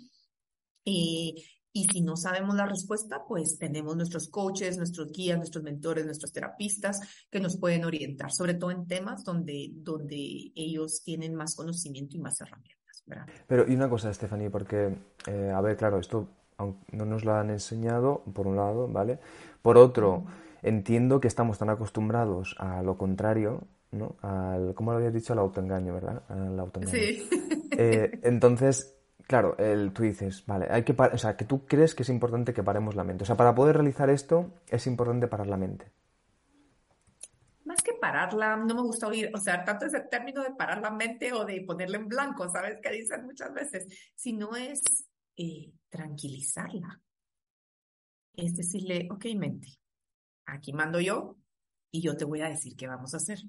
Y 0.83 1.43
y 1.77 1.89
si 1.89 2.01
no 2.01 2.15
sabemos 2.15 2.55
la 2.55 2.65
respuesta, 2.65 3.25
pues 3.27 3.59
tenemos 3.59 3.97
nuestros 3.97 4.29
coaches, 4.29 4.77
nuestros 4.77 5.11
guías, 5.11 5.37
nuestros 5.37 5.61
mentores, 5.61 6.05
nuestros 6.05 6.31
terapistas 6.31 7.01
que 7.29 7.41
nos 7.41 7.57
pueden 7.57 7.83
orientar, 7.83 8.31
sobre 8.31 8.53
todo 8.53 8.71
en 8.71 8.87
temas 8.87 9.25
donde, 9.25 9.71
donde 9.73 10.53
ellos 10.55 11.03
tienen 11.03 11.35
más 11.35 11.53
conocimiento 11.53 12.15
y 12.15 12.21
más 12.21 12.39
herramientas. 12.39 13.03
¿verdad? 13.05 13.25
Pero 13.45 13.69
y 13.69 13.75
una 13.75 13.89
cosa, 13.89 14.13
Stephanie, 14.13 14.49
porque, 14.49 14.95
eh, 15.27 15.51
a 15.53 15.59
ver, 15.59 15.75
claro, 15.75 15.99
esto 15.99 16.29
no 16.57 17.05
nos 17.05 17.25
lo 17.25 17.33
han 17.33 17.49
enseñado, 17.49 18.23
por 18.33 18.47
un 18.47 18.55
lado, 18.55 18.87
¿vale? 18.87 19.19
Por 19.61 19.77
otro, 19.77 20.25
entiendo 20.61 21.19
que 21.19 21.27
estamos 21.27 21.57
tan 21.57 21.69
acostumbrados 21.69 22.55
a 22.59 22.81
lo 22.81 22.97
contrario, 22.97 23.61
¿no? 23.91 24.15
Al, 24.21 24.73
¿cómo 24.75 24.91
lo 24.91 24.97
habías 24.97 25.13
dicho? 25.13 25.33
Al 25.33 25.39
autoengaño, 25.39 25.93
¿verdad? 25.93 26.23
Al 26.29 26.59
autoengaño. 26.59 26.97
Sí. 26.97 27.29
Eh, 27.77 28.21
entonces, 28.23 28.95
Claro, 29.27 29.57
el, 29.57 29.91
tú 29.91 30.03
dices, 30.03 30.45
vale, 30.45 30.67
hay 30.69 30.83
que 30.83 30.95
o 30.97 31.17
sea, 31.17 31.35
que 31.35 31.45
tú 31.45 31.65
crees 31.65 31.95
que 31.95 32.03
es 32.03 32.09
importante 32.09 32.53
que 32.53 32.61
paremos 32.61 32.95
la 32.95 33.03
mente. 33.03 33.23
O 33.23 33.25
sea, 33.25 33.35
para 33.35 33.55
poder 33.55 33.75
realizar 33.75 34.09
esto 34.09 34.51
es 34.69 34.85
importante 34.85 35.27
parar 35.27 35.47
la 35.47 35.57
mente. 35.57 35.91
Más 37.63 37.81
que 37.81 37.93
pararla, 37.93 38.55
no 38.55 38.75
me 38.75 38.81
gusta 38.81 39.07
oír, 39.07 39.31
o 39.33 39.39
sea, 39.39 39.63
tanto 39.63 39.87
ese 39.87 40.01
término 40.01 40.43
de 40.43 40.51
parar 40.51 40.79
la 40.79 40.91
mente 40.91 41.33
o 41.33 41.43
de 41.43 41.61
ponerla 41.61 41.97
en 41.97 42.07
blanco, 42.07 42.47
¿sabes? 42.49 42.77
Que 42.81 42.91
dicen 42.91 43.25
muchas 43.25 43.51
veces, 43.51 43.87
sino 44.13 44.55
es 44.55 44.83
eh, 45.37 45.73
tranquilizarla. 45.95 47.01
Es 48.33 48.55
decirle, 48.55 49.07
ok, 49.09 49.25
mente, 49.35 49.69
aquí 50.45 50.73
mando 50.73 50.99
yo 50.99 51.37
y 51.89 52.01
yo 52.01 52.17
te 52.17 52.25
voy 52.25 52.41
a 52.41 52.49
decir 52.49 52.75
qué 52.75 52.87
vamos 52.87 53.13
a 53.13 53.17
hacer. 53.17 53.39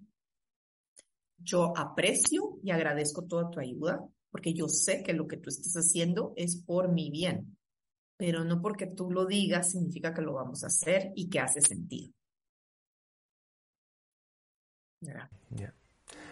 Yo 1.39 1.77
aprecio 1.77 2.59
y 2.63 2.71
agradezco 2.71 3.27
toda 3.27 3.51
tu 3.51 3.59
ayuda 3.59 4.01
porque 4.31 4.55
yo 4.55 4.69
sé 4.69 5.03
que 5.03 5.13
lo 5.13 5.27
que 5.27 5.39
tú 5.39 5.49
estás 5.49 5.75
haciendo 5.75 6.33
es 6.37 6.57
por 6.57 6.93
mi 6.93 7.11
bien, 7.11 7.59
pero 8.17 8.45
no 8.45 8.63
porque 8.63 8.87
tú 8.87 9.11
lo 9.11 9.27
digas 9.27 9.73
significa 9.73 10.15
que 10.15 10.23
lo 10.23 10.35
vamos 10.35 10.63
a 10.63 10.69
hacer 10.69 11.13
y 11.17 11.29
que 11.29 11.41
hace 11.41 11.61
sentido. 11.61 12.13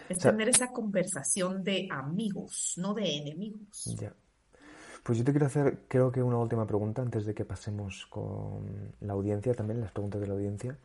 Es 0.07 0.19
tener 0.19 0.49
esa 0.49 0.71
conversación 0.71 1.63
de 1.63 1.87
amigos, 1.91 2.75
no 2.77 2.93
de 2.93 3.17
enemigos. 3.17 3.95
Pues 5.05 5.19
yo 5.19 5.23
te 5.23 5.33
quiero 5.33 5.45
hacer, 5.45 5.83
creo 5.87 6.11
que 6.11 6.23
una 6.23 6.39
última 6.39 6.65
pregunta 6.65 7.03
antes 7.03 7.27
de 7.27 7.35
que 7.35 7.45
pasemos 7.45 8.07
con 8.07 8.95
la 9.01 9.13
audiencia 9.13 9.53
también, 9.53 9.79
las 9.79 9.91
preguntas 9.91 10.19
de 10.19 10.25
la 10.25 10.33
audiencia. 10.33 10.79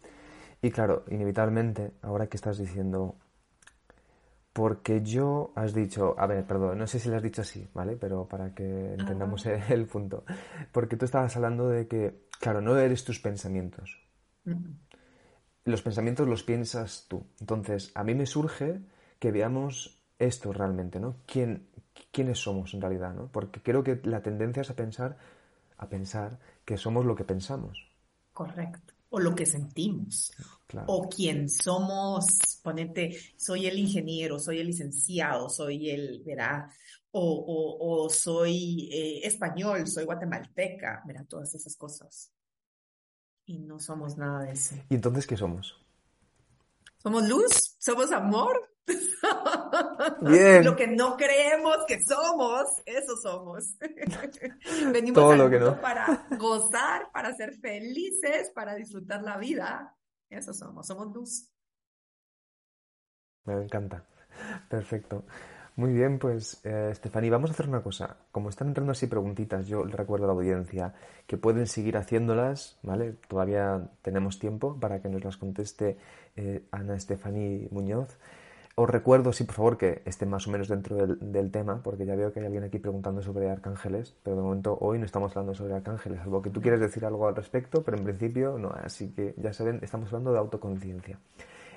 Y 0.61 0.70
claro, 0.70 1.04
inevitablemente, 1.09 1.94
ahora 2.02 2.26
que 2.26 2.37
estás 2.37 2.59
diciendo 2.59 3.16
porque 4.52 5.00
yo 5.00 5.52
has 5.56 5.72
dicho, 5.72 6.14
a 6.18 6.26
ver, 6.26 6.46
perdón, 6.46 6.76
no 6.76 6.87
sé 6.87 6.98
si 6.98 7.09
lo 7.09 7.16
has 7.16 7.22
dicho 7.22 7.40
así, 7.40 7.66
¿vale? 7.72 7.96
Pero 7.96 8.28
para 8.28 8.54
que 8.54 8.92
entendamos 8.92 9.46
el, 9.46 9.87
punto. 9.87 10.22
Porque 10.70 10.98
tú 10.98 11.06
estabas 11.06 11.35
hablando 11.37 11.70
de 11.70 11.88
que, 11.88 12.26
claro, 12.38 12.61
no 12.61 12.76
eres 12.76 13.04
tus 13.04 13.20
pensamientos. 13.20 14.02
Los 15.64 15.80
pensamientos 15.80 16.28
los 16.28 16.42
piensas 16.42 17.06
tú. 17.09 17.24
Entonces, 17.40 17.90
a 17.94 18.04
mí 18.04 18.14
me 18.14 18.26
surge 18.26 18.83
que 19.18 19.33
veamos 19.33 20.00
esto 20.20 20.52
realmente, 20.52 21.00
¿no? 21.00 21.16
¿Quién, 21.26 21.66
¿Quiénes 22.12 22.38
somos 22.38 22.72
en 22.74 22.80
realidad, 22.80 23.12
¿no? 23.14 23.26
Porque 23.26 23.61
creo 23.61 23.83
que 23.83 24.00
la 24.04 24.22
tendencia 24.22 24.61
es 24.61 24.70
a 24.70 24.76
pensar, 24.76 25.16
a 25.76 25.88
pensar 25.88 26.38
que 26.64 26.76
somos 26.76 27.04
lo 27.04 27.16
que 27.16 27.24
pensamos. 27.24 27.90
Correcto 28.33 28.94
o 29.11 29.18
lo 29.18 29.35
que 29.35 29.44
sentimos, 29.44 30.33
o 30.87 31.09
quien 31.09 31.48
somos, 31.48 32.61
ponete, 32.62 33.18
soy 33.37 33.66
el 33.66 33.78
ingeniero, 33.78 34.38
soy 34.38 34.61
el 34.61 34.68
licenciado, 34.68 35.48
soy 35.50 35.90
el, 35.90 36.22
¿verdad? 36.24 36.66
O, 37.11 37.76
o, 37.80 38.09
soy 38.09 38.88
eh, 38.92 39.26
español, 39.26 39.88
soy 39.88 40.04
guatemalteca, 40.04 41.02
mira, 41.06 41.24
todas 41.24 41.52
esas 41.56 41.76
cosas. 41.76 42.33
Y 43.46 43.59
no 43.59 43.80
somos 43.80 44.16
nada 44.16 44.44
de 44.44 44.52
eso. 44.52 44.76
¿Y 44.88 44.94
entonces 44.94 45.26
qué 45.26 45.37
somos? 45.37 45.76
¿Somos 46.98 47.28
luz? 47.28 47.76
¿Somos 47.80 48.12
amor? 48.12 48.70
Bien. 50.21 50.65
Lo 50.65 50.77
que 50.77 50.87
no 50.87 51.17
creemos 51.17 51.77
que 51.87 52.01
somos, 52.03 52.65
eso 52.87 53.17
somos. 53.17 53.77
Venimos 54.93 55.15
Todo 55.15 55.37
lo 55.37 55.51
que 55.51 55.59
no. 55.59 55.81
para 55.81 56.27
gozar, 56.39 57.11
para 57.13 57.35
ser 57.35 57.55
felices, 57.61 58.51
para 58.55 58.75
disfrutar 58.75 59.23
la 59.23 59.37
vida. 59.37 59.97
Eso 60.29 60.53
somos, 60.53 60.87
somos 60.87 61.13
luz. 61.15 61.51
Me 63.45 63.55
encanta. 63.55 64.05
Perfecto. 64.69 65.25
Muy 65.77 65.93
bien, 65.93 66.19
pues 66.19 66.61
eh, 66.65 66.93
vamos 67.31 67.51
a 67.51 67.53
hacer 67.55 67.69
una 67.69 67.83
cosa. 67.83 68.17
Como 68.33 68.51
están 68.51 68.69
entrando 68.69 68.93
así 68.93 69.07
preguntitas, 69.07 69.67
yo 69.67 69.85
le 69.85 69.97
recuerdo 69.97 70.25
a 70.25 70.29
la 70.29 70.35
audiencia 70.35 70.95
que 71.27 71.39
pueden 71.39 71.67
seguir 71.67 71.97
haciéndolas, 71.97 72.79
¿vale? 72.83 73.15
Todavía 73.29 73.89
tenemos 74.03 74.39
tiempo 74.39 74.79
para 74.79 75.01
que 75.01 75.09
nos 75.09 75.25
las 75.25 75.37
conteste 75.37 75.97
eh, 76.37 76.67
Ana 76.71 76.97
Estefanía 76.97 77.67
Muñoz. 77.71 78.19
Os 78.83 78.88
recuerdo, 78.88 79.35
sí, 79.35 79.45
por 79.45 79.57
favor, 79.57 79.77
que 79.77 80.01
esté 80.07 80.25
más 80.25 80.47
o 80.47 80.51
menos 80.51 80.66
dentro 80.66 80.97
del, 81.07 81.51
tema, 81.51 81.83
porque 81.83 82.07
ya 82.07 82.16
veo 82.16 82.33
que 82.33 82.40
hay 82.40 82.47
alguien 82.47 82.64
aquí 82.64 82.79
preguntando 82.79 83.21
sobre 83.21 83.51
arcángeles, 83.51 84.16
pero 84.23 84.37
de 84.37 84.43
momento 84.43 84.79
hoy 84.81 84.99
no 84.99 85.05
estamos 85.05 85.33
hablando 85.33 85.55
sobre 85.55 85.75
arcángeles, 85.75 86.19
algo 86.21 86.40
que 86.40 86.49
tú 86.49 86.62
quieres 86.62 86.81
decir 86.81 87.05
algo 87.05 87.29
al 87.29 87.37
respecto, 87.37 87.83
pero 87.83 87.99
en 87.99 88.05
principio 88.05 88.57
no. 88.57 88.71
Así 88.71 89.11
que 89.11 89.35
ya 89.37 89.53
saben, 89.53 89.81
estamos 89.83 90.09
hablando 90.09 90.33
de 90.33 90.38
autoconciencia. 90.38 91.19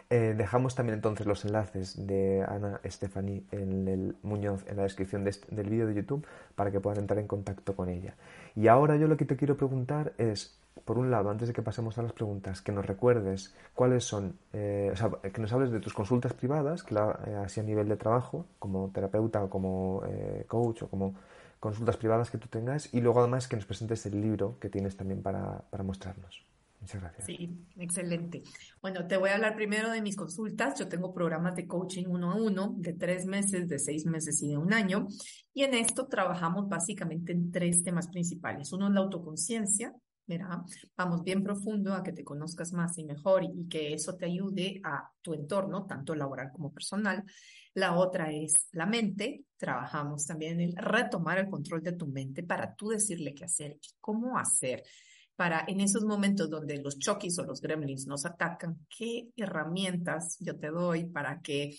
Eh, 0.09 0.33
dejamos 0.37 0.75
también 0.75 0.95
entonces 0.95 1.27
los 1.27 1.43
enlaces 1.43 2.07
de 2.07 2.45
Ana 2.47 2.79
Estefani 2.83 3.47
en 3.51 3.85
el 3.89 4.15
Muñoz 4.23 4.63
en 4.69 4.77
la 4.77 4.83
descripción 4.83 5.25
del 5.25 5.69
vídeo 5.69 5.87
de 5.87 5.95
YouTube 5.95 6.25
para 6.55 6.71
que 6.71 6.79
puedan 6.79 6.99
entrar 6.99 7.19
en 7.19 7.27
contacto 7.27 7.75
con 7.75 7.89
ella. 7.89 8.15
Y 8.55 8.67
ahora 8.67 8.95
yo 8.95 9.09
lo 9.09 9.17
que 9.17 9.25
te 9.25 9.35
quiero 9.35 9.57
preguntar 9.57 10.13
es, 10.17 10.57
por 10.85 10.97
un 10.97 11.11
lado, 11.11 11.29
antes 11.29 11.47
de 11.47 11.53
que 11.53 11.61
pasemos 11.61 11.97
a 11.97 12.03
las 12.03 12.13
preguntas, 12.13 12.61
que 12.61 12.71
nos 12.71 12.85
recuerdes 12.85 13.55
cuáles 13.73 14.03
son, 14.03 14.37
eh, 14.51 14.89
o 14.91 14.95
sea, 14.95 15.11
que 15.31 15.41
nos 15.41 15.53
hables 15.53 15.71
de 15.71 15.79
tus 15.79 15.93
consultas 15.93 16.33
privadas, 16.33 16.83
que 16.83 16.95
eh, 16.95 17.35
así 17.43 17.59
a 17.59 17.63
nivel 17.63 17.87
de 17.87 17.95
trabajo, 17.95 18.45
como 18.59 18.89
terapeuta 18.89 19.43
o 19.43 19.49
como 19.49 20.03
eh, 20.07 20.45
coach 20.47 20.83
o 20.83 20.87
como 20.89 21.15
consultas 21.59 21.97
privadas 21.97 22.29
que 22.29 22.37
tú 22.37 22.47
tengas, 22.47 22.93
y 22.93 23.01
luego 23.01 23.19
además 23.19 23.47
que 23.47 23.55
nos 23.55 23.65
presentes 23.65 24.05
el 24.05 24.19
libro 24.19 24.57
que 24.59 24.69
tienes 24.69 24.97
también 24.97 25.21
para, 25.21 25.59
para 25.69 25.83
mostrarnos. 25.83 26.43
Muchas 26.83 26.99
gracias. 26.99 27.25
Sí, 27.27 27.49
excelente. 27.77 28.43
Bueno, 28.81 29.07
te 29.07 29.15
voy 29.15 29.29
a 29.29 29.35
hablar 29.35 29.55
primero 29.55 29.89
de 29.89 30.01
mis 30.01 30.17
consultas. 30.17 30.77
Yo 30.77 30.89
tengo 30.89 31.13
programas 31.13 31.55
de 31.55 31.65
coaching 31.65 32.07
uno 32.09 32.31
a 32.31 32.35
uno 32.35 32.75
de 32.75 32.91
tres 32.91 33.25
meses, 33.25 33.69
de 33.69 33.79
seis 33.79 34.05
meses 34.05 34.43
y 34.43 34.49
de 34.49 34.57
un 34.57 34.73
año. 34.73 35.07
Y 35.53 35.63
en 35.63 35.75
esto 35.75 36.07
trabajamos 36.07 36.67
básicamente 36.67 37.31
en 37.31 37.51
tres 37.51 37.83
temas 37.83 38.09
principales. 38.09 38.73
Uno 38.73 38.87
es 38.87 38.93
la 38.93 38.99
autoconciencia, 38.99 39.93
Mira, 40.25 40.63
vamos 40.95 41.23
bien 41.23 41.43
profundo 41.43 41.93
a 41.93 42.01
que 42.01 42.13
te 42.13 42.23
conozcas 42.23 42.71
más 42.71 42.97
y 42.97 43.03
mejor 43.03 43.43
y, 43.43 43.67
que 43.67 43.93
eso 43.93 44.15
te 44.15 44.25
ayude 44.25 44.79
a 44.83 45.09
tu 45.21 45.33
entorno, 45.33 45.85
tanto 45.85 46.15
laboral 46.15 46.49
como 46.51 46.71
personal. 46.71 47.23
La 47.73 47.97
otra 47.97 48.31
es 48.31 48.69
la 48.71 48.85
mente. 48.85 49.43
Trabajamos 49.57 50.25
también 50.25 50.61
en 50.61 50.75
retomar 50.77 51.39
el 51.39 51.49
control 51.49 51.83
de 51.83 51.93
tu 51.93 52.07
mente 52.07 52.43
para 52.43 52.73
tú 52.73 52.89
decirle 52.89 53.33
qué 53.33 53.45
hacer 53.45 53.71
y 53.73 53.89
cómo 53.99 54.37
hacer 54.37 54.83
para 55.35 55.65
en 55.67 55.81
esos 55.81 56.05
momentos 56.05 56.49
donde 56.49 56.77
los 56.77 56.99
chokis 56.99 57.39
o 57.39 57.43
los 57.43 57.59
gremlins 57.59 58.05
nos 58.05 58.25
atacan, 58.25 58.85
qué 58.87 59.29
herramientas 59.35 60.37
yo 60.39 60.57
te 60.57 60.69
doy 60.69 61.05
para 61.05 61.41
que 61.41 61.75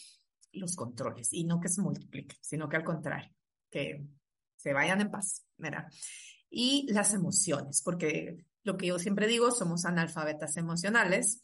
los 0.53 0.75
controles 0.77 1.33
y 1.33 1.45
no 1.45 1.61
que 1.61 1.69
se 1.69 1.81
multipliquen, 1.81 2.37
sino 2.41 2.69
que 2.69 2.77
al 2.77 2.85
contrario, 2.85 3.31
que 3.71 4.05
se 4.57 4.73
vayan 4.73 5.01
en 5.01 5.11
paz, 5.11 5.45
¿verdad? 5.57 5.87
Y 6.55 6.87
las 6.93 7.12
emociones, 7.14 7.83
porque 7.83 8.45
lo 8.62 8.77
que 8.77 8.87
yo 8.87 8.99
siempre 8.99 9.27
digo, 9.27 9.51
somos 9.51 9.85
analfabetas 9.85 10.57
emocionales 10.57 11.43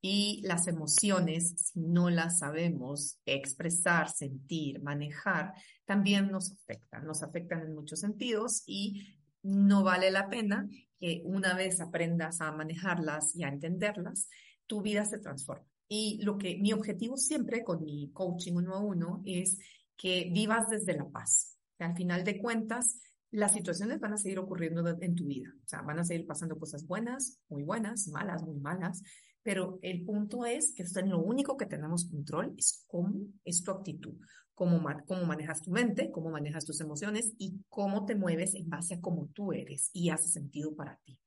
y 0.00 0.42
las 0.42 0.68
emociones, 0.68 1.54
si 1.56 1.80
no 1.80 2.08
las 2.08 2.38
sabemos 2.38 3.18
expresar, 3.26 4.10
sentir, 4.10 4.80
manejar, 4.82 5.54
también 5.84 6.30
nos 6.30 6.52
afectan, 6.52 7.04
nos 7.04 7.22
afectan 7.22 7.62
en 7.62 7.74
muchos 7.74 8.00
sentidos 8.00 8.62
y 8.66 9.16
no 9.42 9.82
vale 9.82 10.10
la 10.10 10.28
pena 10.28 10.68
que 11.00 11.22
una 11.24 11.54
vez 11.54 11.80
aprendas 11.80 12.40
a 12.40 12.52
manejarlas 12.52 13.34
y 13.34 13.42
a 13.42 13.48
entenderlas, 13.48 14.28
tu 14.66 14.82
vida 14.82 15.04
se 15.04 15.18
transforma. 15.18 15.66
Y 15.88 16.22
lo 16.22 16.38
que 16.38 16.56
mi 16.56 16.72
objetivo 16.72 17.16
siempre 17.16 17.64
con 17.64 17.84
mi 17.84 18.10
coaching 18.12 18.54
uno 18.54 18.74
a 18.74 18.80
uno 18.80 19.22
es 19.26 19.58
que 19.96 20.30
vivas 20.32 20.68
desde 20.68 20.96
la 20.96 21.08
paz. 21.08 21.58
Que 21.76 21.84
al 21.84 21.96
final 21.96 22.24
de 22.24 22.38
cuentas, 22.38 23.00
las 23.34 23.52
situaciones 23.52 23.98
van 23.98 24.12
a 24.12 24.16
seguir 24.16 24.38
ocurriendo 24.38 24.86
en 25.00 25.14
tu 25.16 25.26
vida. 25.26 25.52
O 25.64 25.68
sea, 25.68 25.82
van 25.82 25.98
a 25.98 26.04
seguir 26.04 26.24
pasando 26.24 26.56
cosas 26.56 26.86
buenas, 26.86 27.40
muy 27.48 27.64
buenas, 27.64 28.06
malas, 28.08 28.44
muy 28.44 28.60
malas. 28.60 29.02
Pero 29.42 29.80
el 29.82 30.04
punto 30.04 30.46
es 30.46 30.72
que 30.72 30.84
esto 30.84 31.00
es 31.00 31.06
lo 31.08 31.18
único 31.18 31.56
que 31.56 31.66
tenemos 31.66 32.08
control, 32.08 32.54
es 32.56 32.84
cómo 32.86 33.26
es 33.44 33.64
tu 33.64 33.72
actitud, 33.72 34.14
cómo, 34.54 34.80
cómo 35.06 35.24
manejas 35.24 35.62
tu 35.62 35.72
mente, 35.72 36.12
cómo 36.12 36.30
manejas 36.30 36.64
tus 36.64 36.80
emociones 36.80 37.34
y 37.36 37.60
cómo 37.68 38.06
te 38.06 38.14
mueves 38.14 38.54
en 38.54 38.70
base 38.70 38.94
a 38.94 39.00
cómo 39.00 39.28
tú 39.34 39.52
eres 39.52 39.90
y 39.92 40.10
hace 40.10 40.28
sentido 40.28 40.74
para 40.76 40.96
ti. 41.04 41.20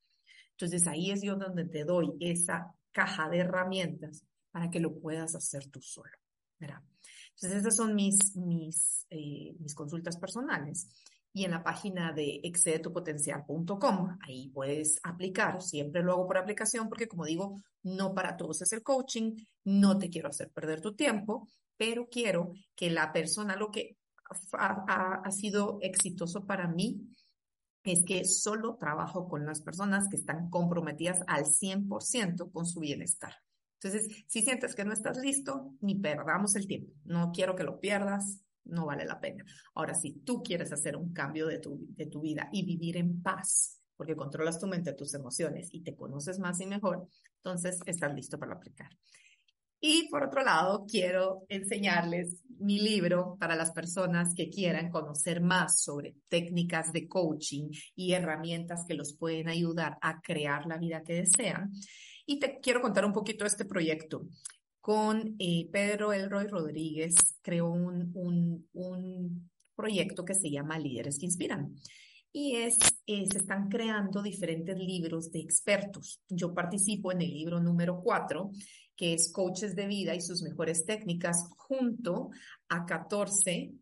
Entonces 0.52 0.86
ahí 0.86 1.10
es 1.10 1.20
yo 1.20 1.36
donde 1.36 1.66
te 1.66 1.84
doy 1.84 2.14
esa 2.20 2.74
caja 2.90 3.28
de 3.28 3.40
herramientas 3.40 4.24
para 4.50 4.70
que 4.70 4.80
lo 4.80 4.98
puedas 4.98 5.34
hacer 5.34 5.66
tú 5.70 5.82
solo. 5.82 6.16
¿verdad? 6.58 6.82
Entonces 7.34 7.60
esas 7.60 7.76
son 7.76 7.94
mis, 7.94 8.34
mis, 8.34 9.06
eh, 9.10 9.54
mis 9.58 9.74
consultas 9.74 10.16
personales 10.16 10.88
y 11.38 11.44
en 11.44 11.52
la 11.52 11.62
página 11.62 12.12
de 12.12 12.40
excedetupotencial.com. 12.42 14.18
Ahí 14.22 14.48
puedes 14.48 14.98
aplicar. 15.04 15.62
Siempre 15.62 16.02
lo 16.02 16.14
hago 16.14 16.26
por 16.26 16.36
aplicación 16.36 16.88
porque, 16.88 17.06
como 17.06 17.26
digo, 17.26 17.62
no 17.84 18.12
para 18.12 18.36
todos 18.36 18.60
es 18.62 18.72
el 18.72 18.82
coaching. 18.82 19.36
No 19.62 19.96
te 19.98 20.10
quiero 20.10 20.30
hacer 20.30 20.50
perder 20.50 20.80
tu 20.80 20.96
tiempo, 20.96 21.46
pero 21.76 22.08
quiero 22.08 22.50
que 22.74 22.90
la 22.90 23.12
persona, 23.12 23.54
lo 23.54 23.70
que 23.70 23.98
ha, 24.54 25.22
ha 25.24 25.30
sido 25.30 25.78
exitoso 25.80 26.44
para 26.44 26.66
mí, 26.66 27.06
es 27.84 28.04
que 28.04 28.24
solo 28.24 28.74
trabajo 28.74 29.28
con 29.28 29.46
las 29.46 29.62
personas 29.62 30.08
que 30.08 30.16
están 30.16 30.50
comprometidas 30.50 31.20
al 31.28 31.44
100% 31.44 32.50
con 32.50 32.66
su 32.66 32.80
bienestar. 32.80 33.32
Entonces, 33.80 34.24
si 34.26 34.42
sientes 34.42 34.74
que 34.74 34.84
no 34.84 34.92
estás 34.92 35.18
listo, 35.18 35.72
ni 35.82 35.94
perdamos 35.94 36.56
el 36.56 36.66
tiempo. 36.66 36.92
No 37.04 37.30
quiero 37.30 37.54
que 37.54 37.62
lo 37.62 37.78
pierdas, 37.78 38.40
no 38.68 38.86
vale 38.86 39.04
la 39.04 39.20
pena. 39.20 39.44
Ahora, 39.74 39.94
si 39.94 40.20
tú 40.20 40.42
quieres 40.42 40.72
hacer 40.72 40.96
un 40.96 41.12
cambio 41.12 41.46
de 41.46 41.58
tu, 41.58 41.86
de 41.90 42.06
tu 42.06 42.20
vida 42.20 42.48
y 42.52 42.64
vivir 42.64 42.96
en 42.96 43.22
paz, 43.22 43.80
porque 43.96 44.14
controlas 44.14 44.60
tu 44.60 44.66
mente, 44.66 44.92
tus 44.94 45.12
emociones 45.14 45.68
y 45.72 45.82
te 45.82 45.96
conoces 45.96 46.38
más 46.38 46.60
y 46.60 46.66
mejor, 46.66 47.08
entonces 47.36 47.80
estás 47.86 48.14
listo 48.14 48.38
para 48.38 48.54
aplicar. 48.54 48.90
Y 49.80 50.08
por 50.08 50.24
otro 50.24 50.42
lado, 50.42 50.86
quiero 50.90 51.44
enseñarles 51.48 52.42
mi 52.58 52.80
libro 52.80 53.36
para 53.38 53.54
las 53.54 53.70
personas 53.70 54.34
que 54.34 54.50
quieran 54.50 54.90
conocer 54.90 55.40
más 55.40 55.80
sobre 55.80 56.16
técnicas 56.28 56.92
de 56.92 57.06
coaching 57.06 57.70
y 57.94 58.12
herramientas 58.12 58.84
que 58.86 58.94
los 58.94 59.16
pueden 59.16 59.48
ayudar 59.48 59.96
a 60.00 60.20
crear 60.20 60.66
la 60.66 60.78
vida 60.78 61.02
que 61.04 61.14
desean. 61.14 61.70
Y 62.26 62.40
te 62.40 62.58
quiero 62.60 62.80
contar 62.80 63.04
un 63.04 63.12
poquito 63.12 63.46
este 63.46 63.64
proyecto 63.64 64.26
con 64.88 65.36
eh, 65.38 65.68
Pedro 65.70 66.14
Elroy 66.14 66.46
Rodríguez, 66.46 67.14
creó 67.42 67.70
un, 67.70 68.10
un, 68.72 69.50
proyecto 69.76 70.24
que 70.24 70.32
se 70.32 70.50
llama 70.50 70.78
Líderes 70.78 71.18
que 71.18 71.26
Inspiran. 71.26 71.74
Y 72.32 72.56
es, 72.56 72.78
eh, 73.06 73.26
se 73.30 73.36
están 73.36 73.68
creando 73.68 74.22
diferentes 74.22 74.78
libros 74.78 75.30
de 75.30 75.40
expertos. 75.40 76.22
Yo 76.30 76.54
participo 76.54 77.12
en 77.12 77.20
el 77.20 77.34
libro 77.34 77.60
número 77.60 78.00
4, 78.02 78.50
que 78.96 79.12
es 79.12 79.30
Coaches 79.30 79.76
de 79.76 79.86
Vida 79.88 80.14
y 80.14 80.22
sus 80.22 80.42
mejores 80.42 80.86
técnicas, 80.86 81.50
junto 81.58 82.30
a 82.70 82.86
14 82.86 83.74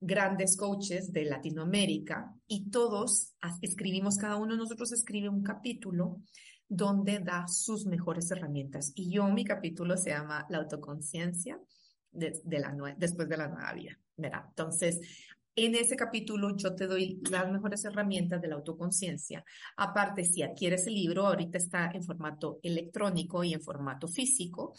grandes 0.00 0.56
coaches 0.56 1.12
de 1.12 1.26
Latinoamérica 1.26 2.34
y 2.46 2.70
todos 2.70 3.34
escribimos, 3.60 4.16
cada 4.16 4.36
uno 4.36 4.52
de 4.52 4.58
nosotros 4.58 4.92
escribe 4.92 5.28
un 5.28 5.42
capítulo 5.42 6.22
donde 6.68 7.18
da 7.20 7.46
sus 7.46 7.86
mejores 7.86 8.30
herramientas. 8.30 8.92
Y 8.94 9.10
yo, 9.10 9.26
mi 9.28 9.44
capítulo 9.44 9.96
se 9.96 10.10
llama 10.10 10.46
La 10.48 10.58
autoconciencia 10.58 11.60
después 12.10 12.48
de 12.48 13.36
la 13.36 13.48
nueva 13.48 13.72
vida. 13.72 13.98
¿verdad? 14.16 14.44
Entonces, 14.48 15.00
en 15.56 15.74
ese 15.74 15.96
capítulo 15.96 16.56
yo 16.56 16.74
te 16.74 16.86
doy 16.86 17.20
las 17.30 17.50
mejores 17.50 17.84
herramientas 17.84 18.40
de 18.42 18.48
la 18.48 18.56
autoconciencia. 18.56 19.44
Aparte, 19.76 20.24
si 20.24 20.42
adquieres 20.42 20.86
el 20.86 20.94
libro, 20.94 21.26
ahorita 21.26 21.58
está 21.58 21.90
en 21.92 22.02
formato 22.02 22.58
electrónico 22.62 23.44
y 23.44 23.54
en 23.54 23.60
formato 23.60 24.08
físico. 24.08 24.74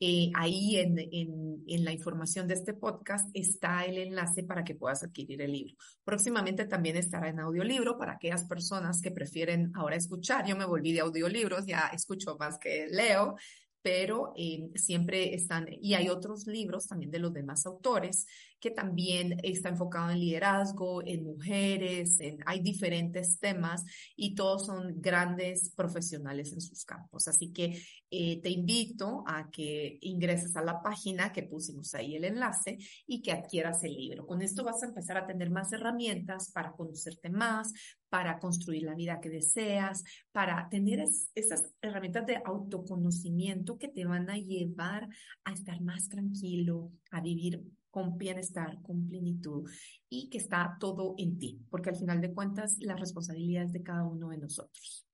Eh, 0.00 0.30
ahí 0.34 0.76
en, 0.76 0.98
en, 0.98 1.64
en, 1.66 1.84
la 1.84 1.92
información 1.92 2.46
de 2.46 2.54
este 2.54 2.72
podcast 2.72 3.28
está 3.34 3.84
el 3.84 3.98
enlace 3.98 4.44
para 4.44 4.62
que 4.62 4.76
puedas 4.76 5.02
adquirir 5.02 5.42
el 5.42 5.52
libro. 5.52 5.74
Próximamente 6.04 6.66
también 6.66 6.96
estará 6.96 7.28
en 7.28 7.40
audiolibro 7.40 7.98
para 7.98 8.12
aquellas 8.12 8.44
personas 8.44 9.00
que 9.00 9.10
prefieren 9.10 9.72
ahora 9.74 9.96
escuchar. 9.96 10.46
Yo 10.46 10.56
me 10.56 10.66
volví 10.66 10.92
de 10.92 11.00
audiolibros, 11.00 11.66
ya 11.66 11.90
escucho 11.92 12.36
más 12.38 12.58
que 12.58 12.86
leo, 12.88 13.34
pero 13.82 14.32
eh, 14.36 14.70
siempre 14.74 15.34
están, 15.34 15.66
y 15.68 15.94
hay 15.94 16.08
otros 16.08 16.46
libros 16.46 16.86
también 16.86 17.10
de 17.10 17.18
los 17.18 17.32
demás 17.32 17.66
autores 17.66 18.26
que 18.60 18.70
también 18.70 19.38
está 19.42 19.68
enfocado 19.68 20.10
en 20.10 20.20
liderazgo, 20.20 21.02
en 21.06 21.24
mujeres, 21.24 22.20
en, 22.20 22.38
hay 22.46 22.60
diferentes 22.60 23.38
temas 23.38 23.84
y 24.16 24.34
todos 24.34 24.66
son 24.66 25.00
grandes 25.00 25.70
profesionales 25.74 26.52
en 26.52 26.60
sus 26.60 26.84
campos. 26.84 27.28
Así 27.28 27.52
que 27.52 27.80
eh, 28.10 28.40
te 28.40 28.50
invito 28.50 29.24
a 29.26 29.50
que 29.50 29.98
ingreses 30.02 30.56
a 30.56 30.62
la 30.62 30.82
página 30.82 31.32
que 31.32 31.42
pusimos 31.42 31.94
ahí 31.94 32.16
el 32.16 32.24
enlace 32.24 32.78
y 33.06 33.22
que 33.22 33.32
adquieras 33.32 33.84
el 33.84 33.94
libro. 33.94 34.26
Con 34.26 34.42
esto 34.42 34.64
vas 34.64 34.82
a 34.82 34.86
empezar 34.86 35.16
a 35.18 35.26
tener 35.26 35.50
más 35.50 35.72
herramientas 35.72 36.50
para 36.52 36.72
conocerte 36.72 37.30
más, 37.30 37.72
para 38.08 38.38
construir 38.38 38.84
la 38.84 38.94
vida 38.94 39.20
que 39.20 39.28
deseas, 39.28 40.02
para 40.32 40.68
tener 40.68 41.04
esas 41.34 41.74
herramientas 41.82 42.26
de 42.26 42.40
autoconocimiento 42.44 43.78
que 43.78 43.88
te 43.88 44.04
van 44.04 44.30
a 44.30 44.38
llevar 44.38 45.08
a 45.44 45.52
estar 45.52 45.80
más 45.80 46.08
tranquilo, 46.08 46.90
a 47.10 47.20
vivir 47.20 47.62
con 47.90 48.18
bienestar, 48.18 48.80
con 48.82 49.08
plenitud 49.08 49.68
y 50.08 50.28
que 50.30 50.38
está 50.38 50.76
todo 50.78 51.14
en 51.18 51.38
ti, 51.38 51.60
porque 51.70 51.90
al 51.90 51.96
final 51.96 52.20
de 52.20 52.32
cuentas 52.32 52.76
la 52.80 52.96
responsabilidad 52.96 53.64
es 53.64 53.72
de 53.72 53.82
cada 53.82 54.04
uno 54.04 54.28
de 54.28 54.38
nosotros. 54.38 55.06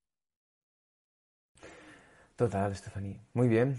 Total, 2.37 2.75
Stephanie. 2.75 3.21
Muy 3.33 3.49
bien. 3.49 3.77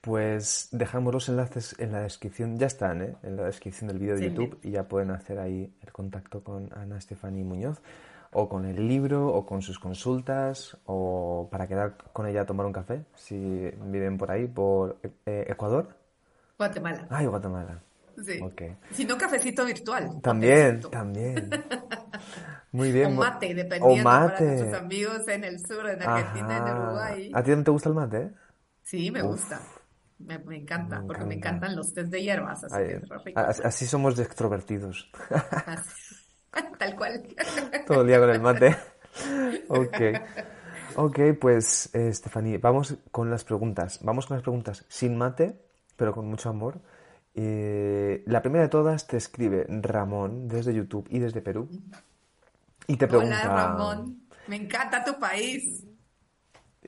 Pues 0.00 0.68
dejamos 0.70 1.12
los 1.12 1.28
enlaces 1.28 1.74
en 1.80 1.90
la 1.90 2.00
descripción, 2.02 2.56
ya 2.56 2.68
están, 2.68 3.02
¿eh? 3.02 3.16
en 3.24 3.36
la 3.36 3.44
descripción 3.46 3.88
del 3.88 3.98
vídeo 3.98 4.14
de 4.14 4.30
YouTube 4.30 4.60
y 4.62 4.70
ya 4.70 4.86
pueden 4.86 5.10
hacer 5.10 5.40
ahí 5.40 5.74
el 5.82 5.92
contacto 5.92 6.44
con 6.44 6.72
Ana 6.74 7.00
Stephanie 7.00 7.42
Muñoz 7.42 7.82
o 8.30 8.48
con 8.48 8.66
el 8.66 8.86
libro 8.86 9.28
o 9.28 9.44
con 9.44 9.62
sus 9.62 9.80
consultas 9.80 10.76
o 10.84 11.48
para 11.50 11.66
quedar 11.66 11.96
con 12.12 12.28
ella 12.28 12.42
a 12.42 12.46
tomar 12.46 12.66
un 12.66 12.72
café 12.72 13.04
si 13.16 13.36
viven 13.36 14.16
por 14.16 14.30
ahí, 14.30 14.46
por 14.46 15.00
eh, 15.02 15.46
Ecuador. 15.48 15.88
Guatemala. 16.56 17.08
Ay, 17.10 17.26
Guatemala. 17.26 17.82
Sí. 18.24 18.40
Si 18.92 19.04
no, 19.04 19.18
cafecito 19.18 19.64
virtual. 19.64 20.20
También, 20.22 20.80
también. 20.90 21.50
Muy 22.72 22.92
bien. 22.92 23.06
O 23.06 23.10
mate, 23.10 23.54
dependiendo 23.54 23.86
o 23.86 23.96
mate. 23.96 24.34
para 24.34 24.44
nuestros 24.44 24.74
amigos 24.74 25.28
en 25.28 25.44
el 25.44 25.66
sur, 25.66 25.88
en 25.88 26.02
Argentina, 26.02 26.56
en 26.58 26.76
Uruguay. 26.76 27.30
¿A 27.34 27.42
ti 27.42 27.50
no 27.50 27.64
te 27.64 27.70
gusta 27.70 27.88
el 27.88 27.94
mate? 27.94 28.30
Sí, 28.82 29.10
me 29.10 29.22
gusta. 29.22 29.60
Me, 30.18 30.34
encanta, 30.56 31.02
porque 31.06 31.24
me 31.24 31.34
encantan 31.34 31.76
los 31.76 31.92
test 31.92 32.10
de 32.10 32.22
hierbas. 32.22 32.64
Así, 32.64 33.62
así 33.64 33.86
somos 33.86 34.16
de 34.16 34.22
extrovertidos. 34.22 35.10
Tal 36.78 36.96
cual. 36.96 37.22
Todo 37.86 38.02
el 38.02 38.08
día 38.08 38.18
con 38.18 38.30
el 38.30 38.40
mate. 38.40 38.76
Ok. 39.68 40.00
Ok, 40.96 41.18
pues, 41.38 41.94
eh, 41.94 42.08
Estefanía, 42.08 42.58
vamos 42.60 42.96
con 43.10 43.30
las 43.30 43.44
preguntas. 43.44 44.00
Vamos 44.02 44.26
con 44.26 44.36
las 44.36 44.42
preguntas 44.42 44.84
sin 44.88 45.16
mate, 45.16 45.60
pero 45.96 46.14
con 46.14 46.26
mucho 46.26 46.48
amor. 46.48 46.80
Eh, 47.38 48.24
la 48.26 48.40
primera 48.40 48.64
de 48.64 48.70
todas 48.70 49.06
te 49.06 49.18
escribe 49.18 49.66
Ramón 49.68 50.48
desde 50.48 50.72
YouTube 50.72 51.06
y 51.10 51.18
desde 51.18 51.42
Perú. 51.42 51.68
Y 52.86 52.96
te 52.96 53.06
pregunta. 53.06 53.42
Hola 53.42 53.54
Ramón, 53.54 54.26
me 54.48 54.56
encanta 54.56 55.04
tu 55.04 55.18
país. 55.20 55.84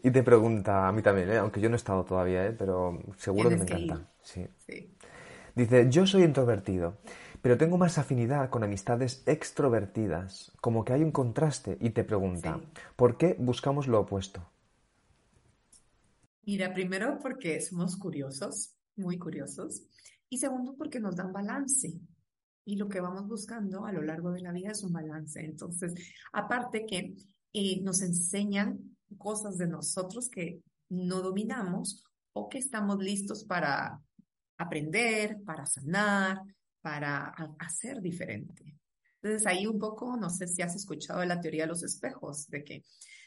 Y 0.03 0.11
te 0.11 0.23
pregunta, 0.23 0.89
a 0.89 0.93
mí 0.93 1.03
también, 1.03 1.31
¿eh? 1.31 1.37
aunque 1.37 1.61
yo 1.61 1.69
no 1.69 1.75
he 1.75 1.77
estado 1.77 2.03
todavía, 2.05 2.47
¿eh? 2.47 2.53
pero 2.53 2.99
seguro 3.19 3.51
que 3.51 3.57
me 3.57 3.63
encanta. 3.65 4.09
Sí. 4.23 4.47
Dice, 5.55 5.91
yo 5.91 6.07
soy 6.07 6.23
introvertido, 6.23 6.97
pero 7.43 7.59
tengo 7.59 7.77
más 7.77 7.99
afinidad 7.99 8.49
con 8.49 8.63
amistades 8.63 9.25
extrovertidas, 9.27 10.53
como 10.61 10.85
que 10.85 10.95
hay 10.95 11.03
un 11.03 11.11
contraste, 11.11 11.77
y 11.81 11.91
te 11.91 12.05
pregunta, 12.05 12.61
¿por 12.97 13.19
qué 13.19 13.35
buscamos 13.39 13.87
lo 13.87 14.01
opuesto? 14.01 14.49
Mira, 16.45 16.73
primero 16.73 17.19
porque 17.21 17.61
somos 17.61 17.97
curiosos, 17.97 18.77
muy 18.97 19.19
curiosos, 19.19 19.83
y 20.29 20.39
segundo, 20.39 20.75
porque 20.77 21.01
nos 21.01 21.17
dan 21.17 21.33
balance. 21.33 21.93
Y 22.65 22.77
lo 22.77 22.89
que 22.89 23.01
vamos 23.01 23.27
buscando 23.27 23.87
a 23.87 23.93
lo 23.93 24.03
largo 24.03 24.31
de 24.31 24.43
la 24.43 24.53
vida 24.53 24.73
es 24.73 24.83
un 24.83 24.93
balance. 24.93 25.41
Entonces, 25.41 25.95
aparte 26.33 26.85
que 26.85 27.15
eh, 27.53 27.81
nos 27.81 28.03
enseñan 28.03 28.97
cosas 29.17 29.57
de 29.57 29.67
nosotros 29.67 30.29
que 30.29 30.61
no 30.91 31.23
dominamos 31.23 32.05
o 32.35 32.49
que 32.49 32.59
estamos 32.59 32.99
listos 32.99 33.45
para 33.45 34.01
aprender, 34.59 35.43
para 35.45 35.65
sanar, 35.65 36.43
para 36.81 37.35
hacer 37.59 38.01
diferente. 38.01 38.77
Entonces 39.21 39.47
ahí 39.47 39.67
un 39.67 39.79
poco, 39.79 40.17
no 40.17 40.31
sé 40.31 40.47
si 40.47 40.63
has 40.63 40.77
escuchado 40.77 41.25
la 41.25 41.41
teoría 41.41 41.65
de 41.65 41.69
los 41.69 41.83
espejos, 41.83 42.49
de 42.49 42.65
que 42.65 42.85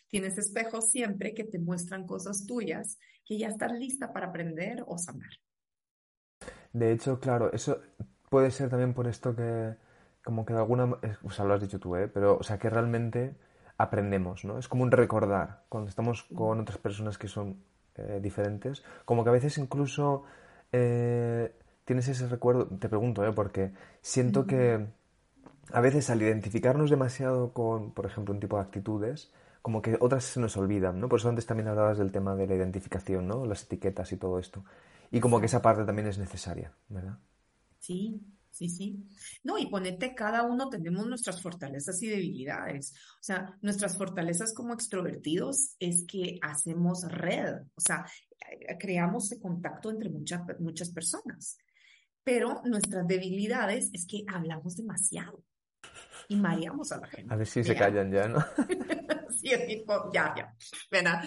tienes 0.07 0.37
espejos 0.37 0.89
siempre 0.89 1.33
que 1.33 1.43
te 1.43 1.59
muestran 1.59 2.05
cosas 2.05 2.45
tuyas 2.45 2.97
que 3.25 3.37
ya 3.37 3.47
estás 3.47 3.71
lista 3.73 4.13
para 4.13 4.27
aprender 4.27 4.83
o 4.87 4.97
sanar. 4.97 5.31
De 6.73 6.91
hecho, 6.91 7.19
claro, 7.19 7.51
eso 7.53 7.79
puede 8.29 8.51
ser 8.51 8.69
también 8.69 8.93
por 8.93 9.07
esto 9.07 9.36
que, 9.36 9.75
como 10.23 10.45
que 10.45 10.53
de 10.53 10.60
alguna, 10.60 10.95
o 11.23 11.31
sea, 11.31 11.45
lo 11.45 11.53
has 11.53 11.62
dicho 11.62 11.79
tú, 11.79 11.95
¿eh? 11.95 12.07
Pero, 12.07 12.38
o 12.38 12.43
sea, 12.43 12.57
que 12.57 12.69
realmente 12.69 13.36
aprendemos, 13.77 14.45
¿no? 14.45 14.57
Es 14.57 14.67
como 14.67 14.84
un 14.84 14.91
recordar 14.91 15.63
cuando 15.69 15.89
estamos 15.89 16.23
con 16.23 16.60
otras 16.60 16.77
personas 16.77 17.17
que 17.17 17.27
son 17.27 17.57
eh, 17.95 18.19
diferentes, 18.21 18.84
como 19.05 19.23
que 19.23 19.29
a 19.31 19.34
veces 19.34 19.57
incluso 19.57 20.23
eh, 20.71 21.53
tienes 21.84 22.07
ese 22.07 22.27
recuerdo, 22.27 22.67
te 22.67 22.88
pregunto, 22.89 23.25
¿eh? 23.25 23.34
Porque 23.34 23.73
siento 24.01 24.45
que 24.45 24.86
a 25.73 25.81
veces 25.81 26.10
al 26.10 26.21
identificarnos 26.21 26.89
demasiado 26.89 27.53
con, 27.53 27.91
por 27.91 28.05
ejemplo, 28.05 28.34
un 28.34 28.39
tipo 28.39 28.57
de 28.57 28.63
actitudes, 28.63 29.31
como 29.62 29.81
que 29.81 29.97
otras 29.99 30.23
se 30.23 30.39
nos 30.39 30.57
olvidan, 30.57 30.99
¿no? 30.99 31.10
Por 31.10 31.19
eso 31.19 31.29
antes 31.29 31.45
también 31.45 31.67
hablabas 31.67 31.97
del 31.97 32.12
tema 32.12 32.36
de 32.36 32.47
la 32.47 32.55
identificación, 32.55 33.27
¿no? 33.27 33.45
Las 33.45 33.63
etiquetas 33.63 34.12
y 34.12 34.17
todo 34.17 34.39
esto. 34.39 34.63
Y 35.12 35.19
como 35.19 35.39
que 35.39 35.45
esa 35.47 35.62
parte 35.62 35.84
también 35.84 36.08
es 36.08 36.17
necesaria, 36.17 36.74
¿verdad? 36.88 37.19
Sí, 37.80 38.21
sí, 38.50 38.69
sí. 38.69 39.04
No, 39.43 39.58
y 39.58 39.67
ponete, 39.67 40.15
cada 40.15 40.43
uno 40.43 40.69
tenemos 40.69 41.06
nuestras 41.06 41.41
fortalezas 41.41 42.02
y 42.02 42.08
debilidades. 42.08 42.93
O 43.19 43.24
sea, 43.24 43.58
nuestras 43.62 43.97
fortalezas 43.97 44.54
como 44.54 44.74
extrovertidos 44.74 45.76
es 45.80 46.06
que 46.08 46.39
hacemos 46.41 47.04
red, 47.12 47.56
o 47.76 47.82
sea, 47.82 48.06
eh, 48.50 48.78
creamos 48.80 49.26
ese 49.26 49.41
contacto 49.41 49.91
entre 49.91 50.10
muchas, 50.10 50.41
muchas 50.60 50.91
personas. 50.91 51.58
Pero 52.24 52.62
nuestras 52.65 53.06
debilidades 53.06 53.89
es 53.93 54.06
que 54.06 54.24
hablamos 54.32 54.78
demasiado 54.78 55.43
y 56.30 56.36
mareamos 56.36 56.91
a 56.91 57.00
la 57.00 57.08
gente. 57.08 57.34
A 57.34 57.38
ver 57.38 57.47
si 57.47 57.63
se 57.63 57.76
callan 57.76 58.12
ya, 58.12 58.28
¿no? 58.28 58.39
sí, 59.41 59.50
el 59.50 59.65
tipo, 59.65 60.12
ya, 60.13 60.34
ya, 60.38 60.56
¿verdad? 60.89 61.24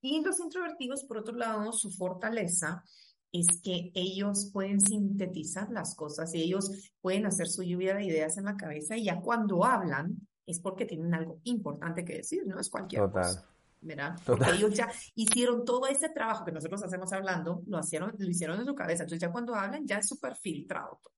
Y 0.00 0.22
los 0.22 0.38
introvertidos, 0.38 1.04
por 1.04 1.18
otro 1.18 1.34
lado, 1.34 1.72
su 1.72 1.90
fortaleza 1.90 2.84
es 3.32 3.60
que 3.62 3.90
ellos 3.94 4.50
pueden 4.52 4.80
sintetizar 4.80 5.70
las 5.70 5.94
cosas 5.94 6.34
y 6.34 6.42
ellos 6.42 6.70
pueden 7.00 7.26
hacer 7.26 7.48
su 7.48 7.62
lluvia 7.62 7.94
de 7.94 8.04
ideas 8.04 8.38
en 8.38 8.44
la 8.44 8.56
cabeza 8.56 8.96
y 8.96 9.04
ya 9.04 9.20
cuando 9.20 9.64
hablan 9.64 10.16
es 10.46 10.60
porque 10.60 10.86
tienen 10.86 11.12
algo 11.14 11.40
importante 11.44 12.04
que 12.04 12.16
decir, 12.16 12.46
no 12.46 12.58
es 12.58 12.70
cualquier 12.70 13.02
Total. 13.02 13.22
cosa. 13.22 13.48
¿verdad? 13.80 14.18
Porque 14.26 14.50
ellos 14.50 14.74
ya 14.74 14.90
hicieron 15.14 15.64
todo 15.64 15.86
ese 15.86 16.08
trabajo 16.08 16.44
que 16.44 16.52
nosotros 16.52 16.82
hacemos 16.82 17.12
hablando, 17.12 17.62
lo, 17.66 17.80
hicieron, 17.80 18.14
lo 18.18 18.28
hicieron 18.28 18.58
en 18.58 18.66
su 18.66 18.74
cabeza. 18.74 19.04
Entonces 19.04 19.20
ya 19.20 19.32
cuando 19.32 19.54
hablan 19.54 19.86
ya 19.86 19.98
es 19.98 20.08
súper 20.08 20.34
filtrado 20.34 20.98
todo. 21.02 21.14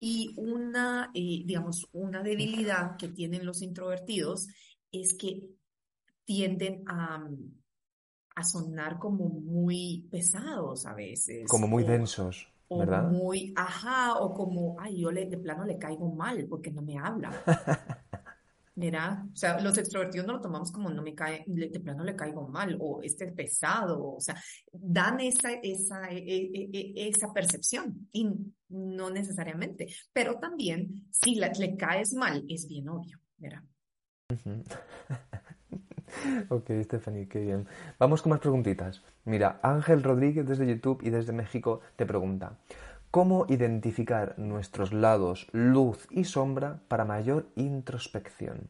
Y 0.00 0.34
una, 0.36 1.10
eh, 1.14 1.42
digamos, 1.46 1.88
una 1.92 2.22
debilidad 2.22 2.96
que 2.98 3.08
tienen 3.08 3.46
los 3.46 3.62
introvertidos 3.62 4.48
es 4.92 5.14
que 5.14 5.42
tienden 6.24 6.84
a, 6.86 7.26
a 8.34 8.44
sonar 8.44 8.98
como 8.98 9.28
muy 9.28 10.06
pesados 10.10 10.86
a 10.86 10.94
veces. 10.94 11.48
Como 11.48 11.68
muy 11.68 11.84
densos. 11.84 12.48
¿verdad? 12.70 13.06
O 13.06 13.10
muy, 13.10 13.52
ajá, 13.56 14.18
o 14.18 14.34
como, 14.34 14.76
ay, 14.80 15.00
yo 15.00 15.12
le, 15.12 15.26
de 15.26 15.38
plano 15.38 15.64
le 15.64 15.78
caigo 15.78 16.12
mal 16.12 16.46
porque 16.48 16.70
no 16.70 16.82
me 16.82 16.98
habla. 16.98 17.30
Mira, 18.76 19.24
o 19.32 19.36
sea, 19.36 19.60
los 19.60 19.78
extrovertidos 19.78 20.26
no 20.26 20.32
lo 20.32 20.40
tomamos 20.40 20.72
como 20.72 20.90
no 20.90 21.00
me 21.00 21.14
cae, 21.14 21.44
de 21.46 21.78
plano 21.78 22.02
le 22.02 22.16
caigo 22.16 22.48
mal, 22.48 22.76
o 22.80 23.00
este 23.02 23.30
pesado, 23.30 24.14
o 24.14 24.20
sea, 24.20 24.34
dan 24.72 25.20
esa, 25.20 25.52
esa, 25.62 26.08
e, 26.10 26.18
e, 26.18 26.70
e, 26.72 27.08
esa 27.08 27.32
percepción, 27.32 28.08
y 28.10 28.28
no 28.70 29.10
necesariamente, 29.10 29.86
pero 30.12 30.40
también 30.40 31.06
si 31.12 31.36
le 31.36 31.76
caes 31.76 32.14
mal, 32.14 32.44
es 32.48 32.66
bien 32.66 32.88
obvio, 32.88 33.20
mira. 33.38 33.62
ok, 36.48 36.70
Stephanie, 36.82 37.28
qué 37.28 37.40
bien. 37.40 37.66
Vamos 37.98 38.22
con 38.22 38.30
más 38.30 38.40
preguntitas. 38.40 39.02
Mira, 39.24 39.58
Ángel 39.62 40.02
Rodríguez 40.02 40.46
desde 40.46 40.66
YouTube 40.66 41.02
y 41.02 41.10
desde 41.10 41.32
México 41.32 41.80
te 41.96 42.06
pregunta, 42.06 42.58
¿Cómo 43.14 43.46
identificar 43.48 44.36
nuestros 44.40 44.92
lados 44.92 45.46
luz 45.52 46.08
y 46.10 46.24
sombra 46.24 46.80
para 46.88 47.04
mayor 47.04 47.48
introspección? 47.54 48.66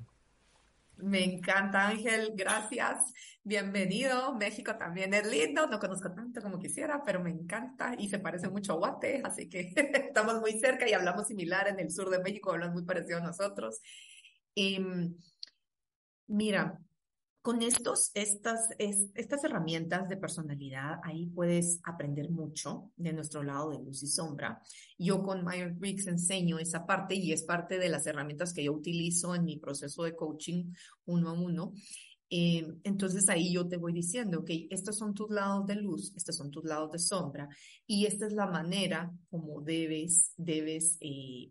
Me 0.99 1.25
encanta, 1.25 1.89
Ángel, 1.89 2.33
gracias. 2.35 3.15
Bienvenido. 3.43 4.35
México 4.35 4.77
también 4.77 5.15
es 5.15 5.27
lindo. 5.27 5.67
No 5.67 5.79
conozco 5.79 6.13
tanto 6.13 6.43
como 6.43 6.59
quisiera, 6.59 7.03
pero 7.03 7.23
me 7.23 7.31
encanta 7.31 7.95
y 7.99 8.11
se 8.11 8.19
parece 8.19 8.51
mucho 8.51 8.75
a 8.75 8.77
Guate, 8.77 9.23
así 9.25 9.49
que 9.49 9.73
estamos 10.09 10.39
muy 10.41 10.53
cerca 10.61 10.87
y 10.87 10.93
hablamos 10.93 11.27
similar 11.27 11.69
en 11.69 11.81
el 11.81 11.91
sur 11.91 12.11
de 12.11 12.19
México, 12.19 12.53
hablamos 12.53 12.75
muy 12.75 12.85
parecido 12.85 13.21
a 13.21 13.23
nosotros. 13.23 13.81
Y, 14.55 14.75
em, 14.75 15.17
mira, 16.27 16.79
con 17.45 17.61
estos, 17.61 18.11
estas, 18.15 18.71
estas 18.79 19.45
herramientas 19.45 20.09
de 20.09 20.17
personalidad, 20.17 20.99
ahí 21.03 21.27
puedes 21.27 21.79
aprender 21.85 22.31
mucho 22.31 22.91
de 22.97 23.13
nuestro 23.13 23.43
lado 23.43 23.69
de 23.69 23.85
luz 23.85 24.03
y 24.03 24.07
sombra. 24.07 24.63
Yo 24.99 25.23
con 25.23 25.45
Myers 25.45 25.79
Briggs 25.79 26.07
enseño 26.07 26.59
esa 26.59 26.87
parte 26.87 27.17
y 27.17 27.33
es 27.33 27.43
parte 27.43 27.79
de 27.79 27.91
las 27.91 28.07
herramientas 28.07 28.55
que 28.55 28.65
yo 28.65 28.73
utilizo 28.73 29.35
en 29.35 29.45
mi 29.45 29.59
proceso 29.59 30.05
de 30.05 30.17
coaching 30.17 30.73
uno 31.05 31.29
a 31.29 31.33
uno. 31.35 31.75
Eh, 32.31 32.67
entonces 32.83 33.29
ahí 33.29 33.53
yo 33.53 33.69
te 33.69 33.77
voy 33.77 33.93
diciendo, 33.93 34.39
ok, 34.39 34.51
estos 34.71 34.97
son 34.97 35.13
tus 35.13 35.29
lados 35.29 35.67
de 35.67 35.75
luz, 35.75 36.15
estos 36.17 36.39
son 36.39 36.51
tus 36.51 36.65
lados 36.65 36.93
de 36.93 36.99
sombra 36.99 37.47
y 37.87 38.07
esta 38.07 38.27
es 38.27 38.33
la 38.33 38.47
manera 38.47 39.13
como 39.29 39.61
debes, 39.61 40.33
debes 40.39 40.97
eh, 41.03 41.51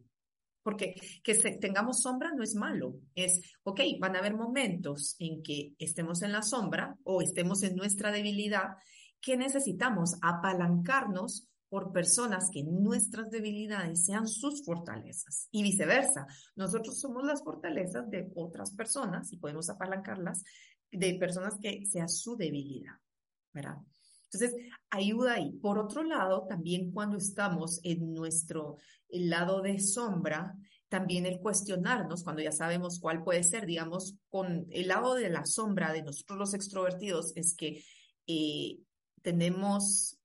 porque 0.63 0.95
que 1.23 1.35
tengamos 1.35 2.01
sombra 2.01 2.31
no 2.35 2.41
es 2.43 2.55
malo, 2.55 2.95
es, 3.15 3.41
ok, 3.63 3.81
van 3.99 4.15
a 4.15 4.19
haber 4.19 4.35
momentos 4.35 5.15
en 5.19 5.43
que 5.43 5.73
estemos 5.77 6.21
en 6.21 6.31
la 6.31 6.41
sombra 6.41 6.97
o 7.03 7.21
estemos 7.21 7.63
en 7.63 7.75
nuestra 7.75 8.11
debilidad, 8.11 8.77
que 9.21 9.37
necesitamos 9.37 10.15
apalancarnos 10.21 11.47
por 11.69 11.91
personas 11.91 12.49
que 12.51 12.63
nuestras 12.63 13.31
debilidades 13.31 14.05
sean 14.05 14.27
sus 14.27 14.63
fortalezas 14.63 15.47
y 15.51 15.63
viceversa. 15.63 16.27
Nosotros 16.55 16.99
somos 16.99 17.25
las 17.25 17.43
fortalezas 17.43 18.09
de 18.11 18.31
otras 18.35 18.71
personas 18.75 19.33
y 19.33 19.37
podemos 19.37 19.69
apalancarlas 19.69 20.43
de 20.91 21.15
personas 21.15 21.57
que 21.59 21.83
sea 21.87 22.07
su 22.07 22.37
debilidad, 22.37 22.93
¿verdad? 23.51 23.77
Entonces, 24.33 24.59
ayuda 24.89 25.35
ahí. 25.35 25.51
Por 25.61 25.77
otro 25.77 26.03
lado, 26.03 26.45
también 26.47 26.91
cuando 26.91 27.17
estamos 27.17 27.79
en 27.83 28.13
nuestro 28.13 28.77
lado 29.09 29.61
de 29.61 29.79
sombra, 29.79 30.55
también 30.89 31.25
el 31.25 31.39
cuestionarnos, 31.39 32.23
cuando 32.23 32.41
ya 32.41 32.51
sabemos 32.51 32.99
cuál 32.99 33.23
puede 33.23 33.43
ser, 33.43 33.65
digamos, 33.65 34.15
con 34.29 34.67
el 34.69 34.87
lado 34.87 35.15
de 35.15 35.29
la 35.29 35.45
sombra 35.45 35.91
de 35.91 36.03
nosotros 36.03 36.37
los 36.37 36.53
extrovertidos, 36.53 37.33
es 37.35 37.55
que 37.55 37.83
eh, 38.27 38.77
tenemos, 39.21 40.19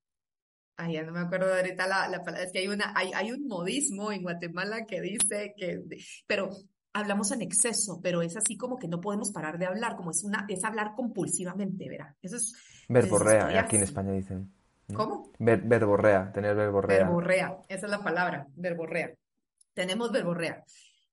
ay, 0.77 0.94
ya 0.94 1.03
no 1.05 1.12
me 1.12 1.21
acuerdo 1.21 1.55
ahorita 1.55 1.87
la, 1.87 2.09
la 2.09 2.23
palabra, 2.23 2.44
es 2.44 2.53
que 2.53 2.59
hay, 2.59 2.68
una, 2.68 2.92
hay, 2.94 3.12
hay 3.14 3.33
un 3.33 3.47
modismo 3.47 4.12
en 4.12 4.23
Guatemala 4.23 4.85
que 4.85 5.01
dice 5.01 5.55
que, 5.57 5.83
pero 6.27 6.51
hablamos 6.98 7.32
en 7.32 7.42
exceso, 7.42 8.00
pero 8.02 8.22
es 8.22 8.37
así 8.37 8.56
como 8.56 8.78
que 8.78 8.88
no 8.88 9.00
podemos 9.00 9.30
parar 9.30 9.58
de 9.58 9.66
hablar, 9.66 9.96
como 9.96 10.11
es 10.11 10.24
una, 10.24 10.46
es 10.48 10.64
hablar 10.64 10.94
compulsivamente, 10.94 11.88
¿verdad? 11.88 12.14
Eso 12.22 12.37
es. 12.37 12.54
Verborrea, 12.88 13.61
aquí 13.61 13.76
en 13.76 13.82
España 13.82 14.12
dicen. 14.12 14.52
¿Cómo? 14.94 15.32
verborrea, 15.38 16.32
tener 16.32 16.56
verborrea. 16.56 17.04
Verborrea, 17.04 17.58
esa 17.68 17.87
es 17.87 17.90
la 17.90 18.02
palabra, 18.02 18.46
verborrea. 18.56 19.14
Tenemos 19.74 20.11
verborrea. 20.11 20.64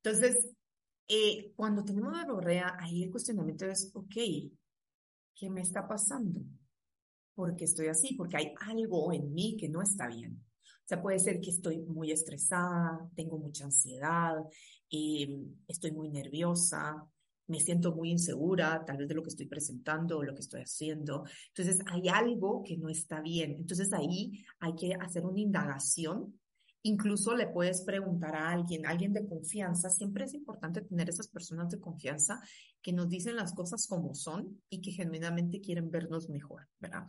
Entonces, 0.02 0.56
eh, 1.08 1.52
cuando 1.56 1.84
tenemos 1.84 2.14
verborrea, 2.14 2.78
ahí 2.80 3.04
el 3.04 3.12
cuestionamiento 3.12 3.66
es, 3.66 3.92
ok, 3.94 4.16
¿qué 5.36 5.50
me 5.50 5.62
está 5.62 5.86
pasando? 5.88 6.40
¿Por 7.34 7.56
qué 7.56 7.66
estoy 7.66 7.88
así? 7.88 8.16
Porque 8.16 8.38
hay 8.38 8.54
algo 8.62 9.12
en 9.12 9.34
mí 9.34 9.58
que 9.60 9.68
no 9.68 9.82
está 9.82 10.08
bien. 10.08 10.42
O 10.86 10.88
sea, 10.88 11.02
puede 11.02 11.20
ser 11.20 11.42
que 11.42 11.50
estoy 11.50 11.80
muy 11.80 12.12
estresada, 12.12 13.10
tengo 13.16 13.40
mucha 13.40 13.66
ansiedad, 13.66 14.36
eh, 14.90 15.28
estoy 15.68 15.92
muy 15.92 16.10
nerviosa, 16.10 17.08
me 17.48 17.60
siento 17.60 17.94
muy 17.94 18.12
insegura, 18.12 18.84
tal 18.86 18.98
vez 18.98 19.08
de 19.08 19.16
lo 19.16 19.24
que 19.24 19.30
estoy 19.30 19.48
presentando 19.48 20.18
o 20.18 20.24
lo 20.24 20.34
que 20.34 20.42
estoy 20.42 20.62
haciendo. 20.62 21.26
Entonces, 21.50 21.80
hay 21.88 22.10
algo 22.10 22.64
que 22.64 22.78
no 22.78 22.90
está 22.90 23.22
bien. 23.22 23.56
Entonces, 23.58 23.94
ahí 23.94 24.44
hay 24.60 24.76
que 24.76 24.94
hacer 24.96 25.26
una 25.26 25.40
indagación. 25.40 26.40
Incluso 26.82 27.36
le 27.36 27.48
puedes 27.48 27.82
preguntar 27.82 28.36
a 28.36 28.50
alguien, 28.50 28.86
alguien 28.86 29.14
de 29.14 29.28
confianza. 29.28 29.90
Siempre 29.90 30.26
es 30.26 30.34
importante 30.34 30.82
tener 30.82 31.10
esas 31.10 31.28
personas 31.28 31.70
de 31.70 31.80
confianza 31.80 32.40
que 32.82 32.94
nos 32.94 33.10
dicen 33.10 33.36
las 33.36 33.54
cosas 33.54 33.88
como 33.88 34.14
son 34.14 34.62
y 34.70 34.82
que 34.82 34.92
genuinamente 34.92 35.62
quieren 35.62 35.90
vernos 35.90 36.30
mejor, 36.30 36.68
¿verdad? 36.80 37.04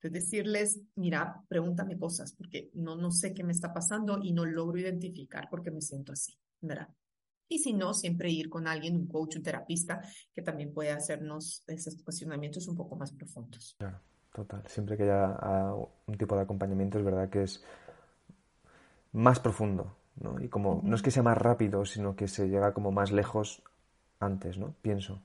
Entonces 0.00 0.24
decirles, 0.24 0.80
mira, 0.94 1.42
pregúntame 1.48 1.98
cosas 1.98 2.32
porque 2.32 2.70
no, 2.74 2.96
no 2.96 3.10
sé 3.10 3.34
qué 3.34 3.42
me 3.42 3.52
está 3.52 3.74
pasando 3.74 4.20
y 4.22 4.32
no 4.32 4.46
logro 4.46 4.78
identificar 4.78 5.48
porque 5.50 5.70
me 5.70 5.82
siento 5.82 6.12
así, 6.12 6.38
¿verdad? 6.60 6.88
Y 7.48 7.58
si 7.58 7.72
no, 7.72 7.94
siempre 7.94 8.30
ir 8.30 8.48
con 8.50 8.66
alguien, 8.66 8.96
un 8.96 9.06
coach, 9.06 9.36
un 9.36 9.42
terapista, 9.42 10.02
que 10.34 10.42
también 10.42 10.72
puede 10.72 10.90
hacernos 10.90 11.64
esos 11.66 12.02
cuestionamientos 12.02 12.68
un 12.68 12.76
poco 12.76 12.96
más 12.96 13.12
profundos. 13.12 13.74
Claro, 13.78 13.98
total. 14.32 14.62
Siempre 14.66 14.96
que 14.96 15.04
haya 15.04 15.36
ah, 15.40 15.74
un 16.06 16.18
tipo 16.18 16.36
de 16.36 16.42
acompañamiento 16.42 16.98
es 16.98 17.04
verdad 17.04 17.30
que 17.30 17.44
es 17.44 17.64
más 19.12 19.40
profundo, 19.40 19.96
¿no? 20.16 20.40
Y 20.40 20.48
como, 20.48 20.80
no 20.84 20.94
es 20.94 21.02
que 21.02 21.10
sea 21.10 21.22
más 21.22 21.38
rápido, 21.38 21.84
sino 21.84 22.14
que 22.14 22.28
se 22.28 22.48
llega 22.48 22.74
como 22.74 22.92
más 22.92 23.12
lejos 23.12 23.62
antes, 24.20 24.58
¿no? 24.58 24.74
Pienso. 24.82 25.22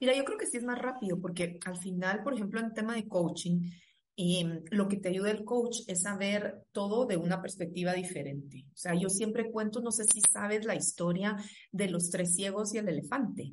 Mira, 0.00 0.16
yo 0.16 0.24
creo 0.24 0.38
que 0.38 0.46
sí 0.46 0.56
es 0.56 0.64
más 0.64 0.80
rápido, 0.80 1.20
porque 1.20 1.60
al 1.64 1.76
final, 1.76 2.24
por 2.24 2.34
ejemplo, 2.34 2.58
en 2.58 2.74
tema 2.74 2.94
de 2.94 3.06
coaching, 3.06 3.70
em, 4.16 4.62
lo 4.70 4.88
que 4.88 4.96
te 4.96 5.08
ayuda 5.08 5.30
el 5.30 5.44
coach 5.44 5.80
es 5.86 6.06
a 6.06 6.16
ver 6.16 6.64
todo 6.72 7.06
de 7.06 7.16
una 7.16 7.40
perspectiva 7.40 7.92
diferente. 7.92 8.66
O 8.68 8.76
sea, 8.76 8.94
yo 8.94 9.08
siempre 9.08 9.50
cuento, 9.50 9.80
no 9.80 9.90
sé 9.90 10.04
si 10.04 10.20
sabes 10.32 10.64
la 10.64 10.74
historia 10.74 11.36
de 11.70 11.88
los 11.88 12.10
tres 12.10 12.34
ciegos 12.34 12.74
y 12.74 12.78
el 12.78 12.88
elefante. 12.88 13.52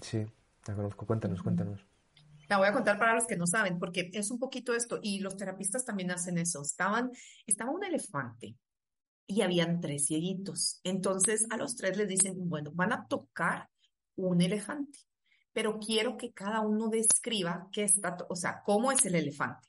Sí, 0.00 0.24
la 0.66 0.74
conozco. 0.74 1.06
Cuéntanos, 1.06 1.42
cuéntanos. 1.42 1.86
La 2.48 2.58
voy 2.58 2.68
a 2.68 2.72
contar 2.72 2.98
para 2.98 3.14
los 3.14 3.26
que 3.26 3.36
no 3.36 3.46
saben, 3.46 3.78
porque 3.78 4.10
es 4.12 4.30
un 4.30 4.38
poquito 4.38 4.74
esto, 4.74 4.98
y 5.02 5.20
los 5.20 5.36
terapistas 5.36 5.84
también 5.84 6.10
hacen 6.10 6.38
eso. 6.38 6.60
Estaban, 6.62 7.10
estaba 7.46 7.70
un 7.70 7.84
elefante 7.84 8.56
y 9.26 9.42
habían 9.42 9.80
tres 9.80 10.06
cieguitos. 10.06 10.80
Entonces 10.84 11.46
a 11.50 11.56
los 11.56 11.76
tres 11.76 11.96
les 11.96 12.08
dicen, 12.08 12.48
bueno, 12.48 12.70
van 12.74 12.92
a 12.92 13.06
tocar 13.06 13.68
un 14.16 14.40
elefante, 14.40 14.98
pero 15.52 15.78
quiero 15.78 16.16
que 16.16 16.32
cada 16.32 16.60
uno 16.60 16.88
describa 16.88 17.68
qué 17.72 17.84
está, 17.84 18.16
o 18.28 18.36
sea, 18.36 18.62
cómo 18.64 18.92
es 18.92 19.04
el 19.06 19.14
elefante. 19.14 19.68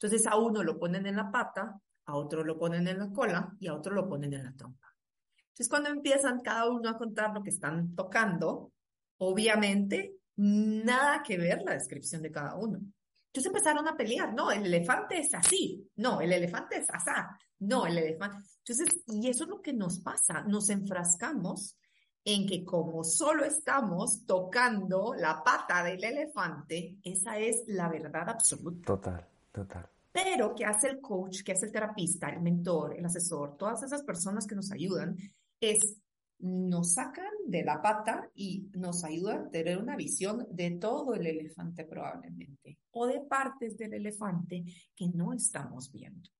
Entonces 0.00 0.26
a 0.26 0.36
uno 0.36 0.62
lo 0.62 0.78
ponen 0.78 1.06
en 1.06 1.16
la 1.16 1.30
pata, 1.30 1.80
a 2.06 2.14
otro 2.14 2.44
lo 2.44 2.56
ponen 2.58 2.86
en 2.86 2.98
la 2.98 3.10
cola 3.10 3.54
y 3.58 3.66
a 3.66 3.74
otro 3.74 3.94
lo 3.94 4.08
ponen 4.08 4.32
en 4.32 4.44
la 4.44 4.54
trompa. 4.54 4.94
Entonces 5.38 5.68
cuando 5.68 5.90
empiezan 5.90 6.40
cada 6.40 6.70
uno 6.70 6.88
a 6.88 6.96
contar 6.96 7.34
lo 7.34 7.42
que 7.42 7.50
están 7.50 7.94
tocando, 7.96 8.72
obviamente 9.18 10.14
nada 10.36 11.22
que 11.22 11.36
ver 11.36 11.62
la 11.62 11.72
descripción 11.72 12.22
de 12.22 12.30
cada 12.30 12.54
uno. 12.54 12.78
Entonces 13.26 13.46
empezaron 13.46 13.86
a 13.88 13.96
pelear, 13.96 14.32
no, 14.32 14.50
el 14.52 14.66
elefante 14.66 15.18
es 15.18 15.34
así, 15.34 15.86
no, 15.96 16.20
el 16.20 16.32
elefante 16.32 16.78
es 16.78 16.88
asá, 16.90 17.36
no, 17.58 17.86
el 17.86 17.98
elefante. 17.98 18.48
Entonces, 18.58 19.02
y 19.06 19.28
eso 19.28 19.44
es 19.44 19.50
lo 19.50 19.60
que 19.60 19.72
nos 19.72 19.98
pasa, 19.98 20.42
nos 20.42 20.70
enfrascamos 20.70 21.76
en 22.24 22.46
que 22.46 22.64
como 22.64 23.04
solo 23.04 23.44
estamos 23.44 24.24
tocando 24.26 25.14
la 25.14 25.42
pata 25.42 25.82
del 25.82 26.02
elefante, 26.02 26.98
esa 27.02 27.38
es 27.38 27.64
la 27.66 27.88
verdad 27.88 28.28
absoluta. 28.28 28.86
Total, 28.86 29.26
total. 29.62 29.88
Pero, 30.12 30.54
¿qué 30.54 30.64
hace 30.64 30.88
el 30.88 31.00
coach? 31.00 31.42
¿Qué 31.44 31.52
hace 31.52 31.66
el 31.66 31.72
terapista, 31.72 32.28
el 32.28 32.40
mentor, 32.40 32.96
el 32.96 33.04
asesor? 33.04 33.56
Todas 33.56 33.82
esas 33.82 34.02
personas 34.02 34.46
que 34.46 34.54
nos 34.54 34.72
ayudan 34.72 35.16
es 35.60 36.00
nos 36.40 36.94
sacan 36.94 37.32
de 37.46 37.64
la 37.64 37.82
pata 37.82 38.30
y 38.34 38.70
nos 38.74 39.02
ayudan 39.04 39.46
a 39.46 39.50
tener 39.50 39.78
una 39.78 39.96
visión 39.96 40.46
de 40.50 40.70
todo 40.72 41.14
el 41.14 41.26
elefante 41.26 41.84
probablemente 41.84 42.78
o 42.92 43.06
de 43.06 43.20
partes 43.22 43.76
del 43.76 43.94
elefante 43.94 44.64
que 44.94 45.08
no 45.08 45.32
estamos 45.32 45.90
viendo. 45.90 46.30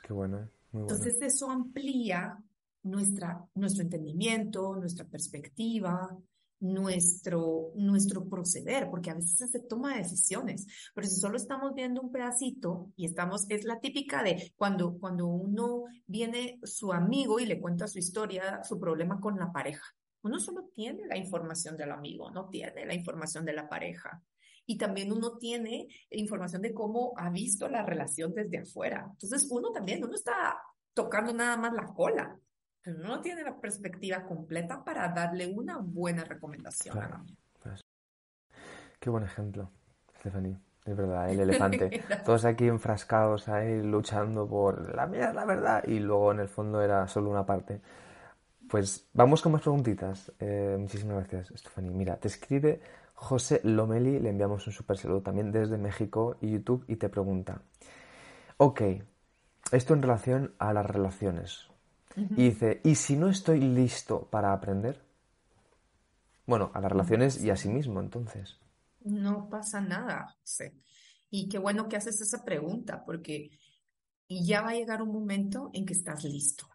Qué 0.00 0.12
bueno, 0.12 0.48
Entonces 0.72 1.20
eso 1.20 1.50
amplía 1.50 2.38
nuestra, 2.84 3.44
nuestro 3.54 3.82
entendimiento, 3.82 4.76
nuestra 4.76 5.04
perspectiva, 5.04 6.16
nuestro, 6.60 7.72
nuestro 7.74 8.28
proceder, 8.28 8.88
porque 8.90 9.10
a 9.10 9.14
veces 9.14 9.50
se 9.50 9.60
toma 9.60 9.96
decisiones, 9.96 10.66
pero 10.94 11.06
si 11.06 11.16
solo 11.16 11.36
estamos 11.36 11.74
viendo 11.74 12.00
un 12.00 12.10
pedacito 12.10 12.90
y 12.96 13.06
estamos, 13.06 13.46
es 13.48 13.64
la 13.64 13.80
típica 13.80 14.22
de 14.22 14.52
cuando, 14.56 14.98
cuando 14.98 15.26
uno 15.26 15.84
viene 16.06 16.58
su 16.62 16.92
amigo 16.92 17.38
y 17.38 17.46
le 17.46 17.60
cuenta 17.60 17.86
su 17.86 17.98
historia, 17.98 18.62
su 18.64 18.78
problema 18.78 19.20
con 19.20 19.38
la 19.38 19.52
pareja. 19.52 19.84
Uno 20.22 20.40
solo 20.40 20.70
tiene 20.74 21.06
la 21.06 21.16
información 21.16 21.76
del 21.76 21.92
amigo, 21.92 22.30
no 22.30 22.48
tiene 22.48 22.84
la 22.84 22.94
información 22.94 23.44
de 23.44 23.52
la 23.52 23.68
pareja. 23.68 24.22
Y 24.66 24.76
también 24.76 25.12
uno 25.12 25.38
tiene 25.38 25.86
información 26.10 26.60
de 26.60 26.74
cómo 26.74 27.14
ha 27.16 27.30
visto 27.30 27.68
la 27.68 27.82
relación 27.82 28.34
desde 28.34 28.58
afuera. 28.58 29.06
Entonces 29.10 29.48
uno 29.50 29.70
también, 29.70 30.04
uno 30.04 30.14
está 30.14 30.58
tocando 30.92 31.32
nada 31.32 31.56
más 31.56 31.72
la 31.72 31.86
cola 31.86 32.38
pero 32.82 32.98
no 32.98 33.20
tiene 33.20 33.42
la 33.42 33.58
perspectiva 33.60 34.24
completa 34.24 34.84
para 34.84 35.08
darle 35.08 35.46
una 35.46 35.78
buena 35.78 36.24
recomendación 36.24 36.98
pues, 37.62 37.80
Qué 38.98 39.10
buen 39.10 39.24
ejemplo, 39.24 39.70
Stephanie. 40.18 40.56
Es 40.84 40.96
verdad, 40.96 41.30
el 41.30 41.40
elefante. 41.40 42.02
Todos 42.24 42.44
aquí 42.44 42.66
enfrascados 42.66 43.48
ahí 43.48 43.82
luchando 43.82 44.48
por 44.48 44.94
la 44.94 45.06
mía 45.06 45.32
la 45.32 45.44
verdad 45.44 45.84
y 45.86 45.98
luego 46.00 46.32
en 46.32 46.40
el 46.40 46.48
fondo 46.48 46.82
era 46.82 47.06
solo 47.06 47.30
una 47.30 47.44
parte. 47.44 47.80
Pues 48.68 49.08
vamos 49.12 49.42
con 49.42 49.52
más 49.52 49.62
preguntitas. 49.62 50.32
Eh, 50.38 50.76
muchísimas 50.78 51.16
gracias, 51.28 51.52
Stephanie. 51.58 51.90
Mira, 51.90 52.16
te 52.16 52.28
escribe 52.28 52.80
José 53.14 53.60
Lomeli, 53.64 54.20
le 54.20 54.30
enviamos 54.30 54.66
un 54.66 54.72
super 54.72 54.96
saludo 54.96 55.22
también 55.22 55.50
desde 55.50 55.76
México 55.76 56.36
y 56.40 56.52
YouTube 56.52 56.84
y 56.86 56.96
te 56.96 57.08
pregunta, 57.08 57.62
ok, 58.58 58.80
esto 59.72 59.94
en 59.94 60.02
relación 60.02 60.54
a 60.58 60.72
las 60.72 60.86
relaciones. 60.86 61.68
Y 62.36 62.50
dice, 62.50 62.80
¿y 62.84 62.94
si 62.94 63.16
no 63.16 63.28
estoy 63.28 63.60
listo 63.60 64.28
para 64.30 64.52
aprender? 64.52 65.00
Bueno, 66.46 66.70
a 66.74 66.80
las 66.80 66.90
relaciones 66.90 67.42
y 67.44 67.50
a 67.50 67.56
sí 67.56 67.68
mismo, 67.68 68.00
entonces. 68.00 68.56
No 69.04 69.48
pasa 69.48 69.80
nada, 69.80 70.36
sí. 70.42 70.64
Y 71.30 71.48
qué 71.48 71.58
bueno 71.58 71.88
que 71.88 71.96
haces 71.96 72.20
esa 72.20 72.44
pregunta, 72.44 73.04
porque 73.04 73.50
ya 74.28 74.62
va 74.62 74.70
a 74.70 74.74
llegar 74.74 75.02
un 75.02 75.12
momento 75.12 75.70
en 75.72 75.86
que 75.86 75.92
estás 75.92 76.24
listo. 76.24 76.68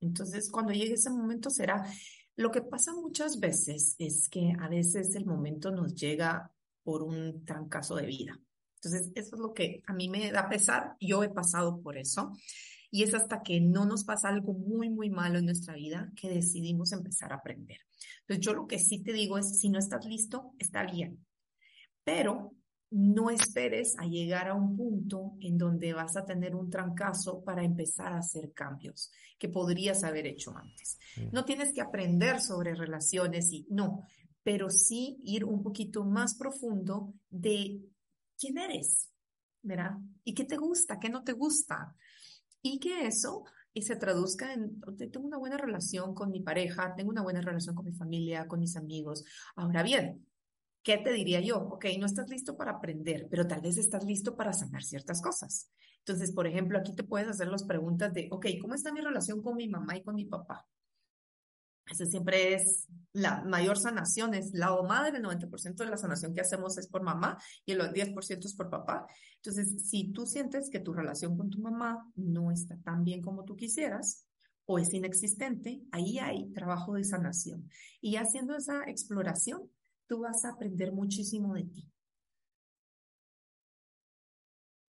Entonces, 0.00 0.50
cuando 0.50 0.72
llegue 0.72 0.94
ese 0.94 1.10
momento 1.10 1.50
será... 1.50 1.86
Lo 2.34 2.50
que 2.50 2.62
pasa 2.62 2.94
muchas 2.94 3.38
veces 3.38 3.94
es 3.98 4.28
que 4.30 4.54
a 4.58 4.66
veces 4.66 5.14
el 5.14 5.26
momento 5.26 5.70
nos 5.70 5.94
llega 5.94 6.50
por 6.82 7.02
un 7.02 7.44
trancazo 7.44 7.94
de 7.94 8.06
vida. 8.06 8.40
Entonces, 8.76 9.12
eso 9.14 9.36
es 9.36 9.40
lo 9.40 9.52
que 9.52 9.82
a 9.86 9.92
mí 9.92 10.08
me 10.08 10.32
da 10.32 10.48
pesar. 10.48 10.96
Yo 10.98 11.22
he 11.22 11.28
pasado 11.28 11.80
por 11.82 11.98
eso. 11.98 12.32
Y 12.94 13.02
es 13.02 13.14
hasta 13.14 13.42
que 13.42 13.60
no 13.60 13.86
nos 13.86 14.04
pasa 14.04 14.28
algo 14.28 14.52
muy, 14.52 14.90
muy 14.90 15.08
malo 15.08 15.38
en 15.38 15.46
nuestra 15.46 15.74
vida 15.74 16.12
que 16.14 16.28
decidimos 16.28 16.92
empezar 16.92 17.32
a 17.32 17.36
aprender. 17.36 17.78
Entonces, 18.20 18.44
yo 18.44 18.52
lo 18.52 18.66
que 18.66 18.78
sí 18.78 19.02
te 19.02 19.12
digo 19.12 19.38
es, 19.38 19.58
si 19.58 19.70
no 19.70 19.78
estás 19.78 20.04
listo, 20.04 20.52
está 20.58 20.84
bien. 20.84 21.24
Pero 22.04 22.52
no 22.90 23.30
esperes 23.30 23.98
a 23.98 24.04
llegar 24.04 24.48
a 24.48 24.54
un 24.54 24.76
punto 24.76 25.32
en 25.40 25.56
donde 25.56 25.94
vas 25.94 26.18
a 26.18 26.26
tener 26.26 26.54
un 26.54 26.68
trancazo 26.68 27.42
para 27.42 27.64
empezar 27.64 28.12
a 28.12 28.18
hacer 28.18 28.52
cambios 28.52 29.10
que 29.38 29.48
podrías 29.48 30.04
haber 30.04 30.26
hecho 30.26 30.54
antes. 30.54 30.98
No 31.32 31.46
tienes 31.46 31.72
que 31.72 31.80
aprender 31.80 32.40
sobre 32.40 32.74
relaciones 32.74 33.50
y 33.50 33.66
no, 33.70 34.06
pero 34.42 34.68
sí 34.68 35.18
ir 35.24 35.46
un 35.46 35.62
poquito 35.62 36.04
más 36.04 36.34
profundo 36.34 37.14
de 37.30 37.80
quién 38.38 38.58
eres, 38.58 39.10
¿verdad? 39.62 39.92
¿Y 40.22 40.34
qué 40.34 40.44
te 40.44 40.58
gusta? 40.58 41.00
¿Qué 41.00 41.08
no 41.08 41.24
te 41.24 41.32
gusta? 41.32 41.96
Y 42.62 42.78
que 42.78 43.06
eso 43.06 43.44
se 43.74 43.96
traduzca 43.96 44.52
en, 44.52 44.80
tengo 45.10 45.26
una 45.26 45.38
buena 45.38 45.56
relación 45.56 46.14
con 46.14 46.30
mi 46.30 46.40
pareja, 46.40 46.94
tengo 46.94 47.10
una 47.10 47.22
buena 47.22 47.40
relación 47.40 47.74
con 47.74 47.86
mi 47.86 47.92
familia, 47.92 48.46
con 48.46 48.60
mis 48.60 48.76
amigos. 48.76 49.24
Ahora 49.56 49.82
bien, 49.82 50.26
¿qué 50.82 50.98
te 50.98 51.12
diría 51.12 51.40
yo? 51.40 51.58
Ok, 51.58 51.86
no 51.98 52.06
estás 52.06 52.28
listo 52.28 52.56
para 52.56 52.72
aprender, 52.72 53.28
pero 53.30 53.46
tal 53.46 53.62
vez 53.62 53.78
estás 53.78 54.04
listo 54.04 54.36
para 54.36 54.52
sanar 54.52 54.82
ciertas 54.82 55.22
cosas. 55.22 55.70
Entonces, 55.98 56.32
por 56.32 56.46
ejemplo, 56.46 56.78
aquí 56.78 56.94
te 56.94 57.04
puedes 57.04 57.28
hacer 57.28 57.48
las 57.48 57.64
preguntas 57.64 58.12
de, 58.12 58.28
ok, 58.30 58.46
¿cómo 58.60 58.74
está 58.74 58.92
mi 58.92 59.00
relación 59.00 59.40
con 59.42 59.56
mi 59.56 59.68
mamá 59.68 59.96
y 59.96 60.02
con 60.02 60.14
mi 60.14 60.26
papá? 60.26 60.66
Esa 61.86 62.06
siempre 62.06 62.54
es 62.54 62.88
la 63.12 63.42
mayor 63.42 63.76
sanación, 63.76 64.34
es 64.34 64.54
la 64.54 64.74
o 64.74 64.86
madre, 64.86 65.18
el 65.18 65.24
90% 65.24 65.76
de 65.84 65.90
la 65.90 65.96
sanación 65.96 66.32
que 66.34 66.40
hacemos 66.40 66.78
es 66.78 66.86
por 66.86 67.02
mamá 67.02 67.36
y 67.66 67.72
el 67.72 67.80
10% 67.80 68.44
es 68.44 68.54
por 68.54 68.70
papá. 68.70 69.06
Entonces, 69.36 69.88
si 69.88 70.12
tú 70.12 70.26
sientes 70.26 70.70
que 70.70 70.80
tu 70.80 70.92
relación 70.92 71.36
con 71.36 71.50
tu 71.50 71.60
mamá 71.60 72.10
no 72.14 72.50
está 72.50 72.76
tan 72.78 73.04
bien 73.04 73.20
como 73.20 73.44
tú 73.44 73.56
quisieras 73.56 74.26
o 74.64 74.78
es 74.78 74.94
inexistente, 74.94 75.82
ahí 75.90 76.18
hay 76.18 76.50
trabajo 76.52 76.94
de 76.94 77.04
sanación. 77.04 77.68
Y 78.00 78.16
haciendo 78.16 78.56
esa 78.56 78.84
exploración, 78.84 79.68
tú 80.06 80.20
vas 80.20 80.44
a 80.44 80.50
aprender 80.50 80.92
muchísimo 80.92 81.54
de 81.54 81.64
ti. 81.64 81.90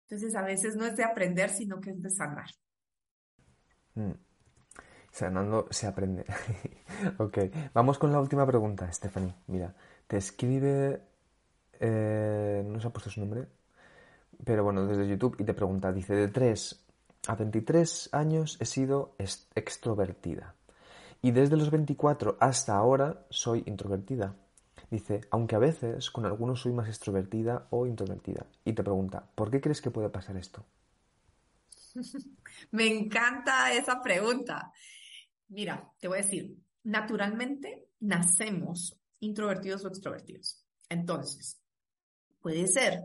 Entonces, 0.08 0.34
a 0.34 0.42
veces 0.42 0.74
no 0.74 0.84
es 0.84 0.96
de 0.96 1.04
aprender, 1.04 1.50
sino 1.50 1.80
que 1.80 1.90
es 1.90 2.02
de 2.02 2.10
sanar. 2.10 2.50
Mm. 3.94 4.12
Sanando 5.12 5.68
se 5.70 5.86
aprende. 5.86 6.24
ok, 7.18 7.38
vamos 7.72 7.98
con 7.98 8.12
la 8.12 8.20
última 8.20 8.46
pregunta, 8.46 8.90
Stephanie. 8.92 9.34
Mira, 9.46 9.74
te 10.06 10.16
escribe... 10.16 11.02
Eh, 11.82 12.62
no 12.66 12.78
se 12.78 12.88
ha 12.88 12.90
puesto 12.90 13.08
su 13.08 13.20
nombre, 13.20 13.46
pero 14.44 14.64
bueno, 14.64 14.86
desde 14.86 15.08
YouTube 15.08 15.36
y 15.38 15.44
te 15.44 15.54
pregunta, 15.54 15.92
dice, 15.92 16.14
de 16.14 16.28
3 16.28 16.78
a 17.26 17.34
23 17.34 18.10
años 18.12 18.58
he 18.60 18.66
sido 18.66 19.14
extrovertida 19.54 20.54
y 21.22 21.30
desde 21.32 21.56
los 21.56 21.70
24 21.70 22.36
hasta 22.40 22.76
ahora 22.76 23.26
soy 23.30 23.62
introvertida. 23.66 24.34
Dice, 24.90 25.20
aunque 25.30 25.54
a 25.54 25.60
veces 25.60 26.10
con 26.10 26.24
algunos 26.24 26.62
soy 26.62 26.72
más 26.72 26.88
extrovertida 26.88 27.66
o 27.70 27.86
introvertida. 27.86 28.46
Y 28.64 28.72
te 28.72 28.82
pregunta, 28.82 29.24
¿por 29.34 29.50
qué 29.50 29.60
crees 29.60 29.80
que 29.80 29.90
puede 29.90 30.08
pasar 30.08 30.36
esto? 30.36 30.64
Me 32.72 32.86
encanta 32.86 33.72
esa 33.72 34.02
pregunta. 34.02 34.72
Mira, 35.48 35.92
te 36.00 36.08
voy 36.08 36.18
a 36.18 36.22
decir, 36.22 36.56
naturalmente 36.82 37.88
nacemos 38.00 38.98
introvertidos 39.20 39.84
o 39.84 39.88
extrovertidos. 39.88 40.64
Entonces, 40.88 41.60
puede 42.40 42.66
ser, 42.66 43.04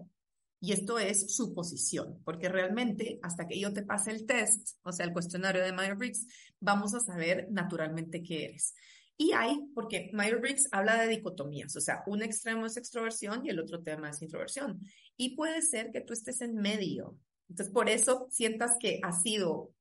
y 0.59 0.71
esto 0.71 0.97
es 0.97 1.35
suposición, 1.35 2.21
porque 2.23 2.49
realmente 2.49 3.19
hasta 3.21 3.47
que 3.47 3.59
yo 3.59 3.73
te 3.73 3.83
pase 3.83 4.11
el 4.11 4.25
test, 4.25 4.77
o 4.83 4.91
sea, 4.91 5.05
el 5.05 5.13
cuestionario 5.13 5.63
de 5.63 5.73
Myers-Briggs, 5.73 6.25
vamos 6.59 6.93
a 6.95 6.99
saber 6.99 7.47
naturalmente 7.51 8.23
qué 8.23 8.45
eres. 8.45 8.73
Y 9.17 9.31
hay, 9.31 9.61
porque 9.73 10.09
Myers-Briggs 10.13 10.67
habla 10.71 11.01
de 11.01 11.07
dicotomías, 11.07 11.75
o 11.75 11.81
sea, 11.81 12.03
un 12.07 12.21
extremo 12.21 12.65
es 12.65 12.77
extroversión 12.77 13.45
y 13.45 13.49
el 13.49 13.59
otro 13.59 13.81
tema 13.81 14.09
es 14.09 14.21
introversión. 14.21 14.79
Y 15.15 15.35
puede 15.35 15.61
ser 15.61 15.91
que 15.91 16.01
tú 16.01 16.13
estés 16.13 16.41
en 16.41 16.55
medio. 16.55 17.17
Entonces, 17.47 17.71
por 17.71 17.89
eso 17.89 18.27
sientas 18.31 18.75
que 18.79 18.99
has 19.03 19.21
sido 19.21 19.71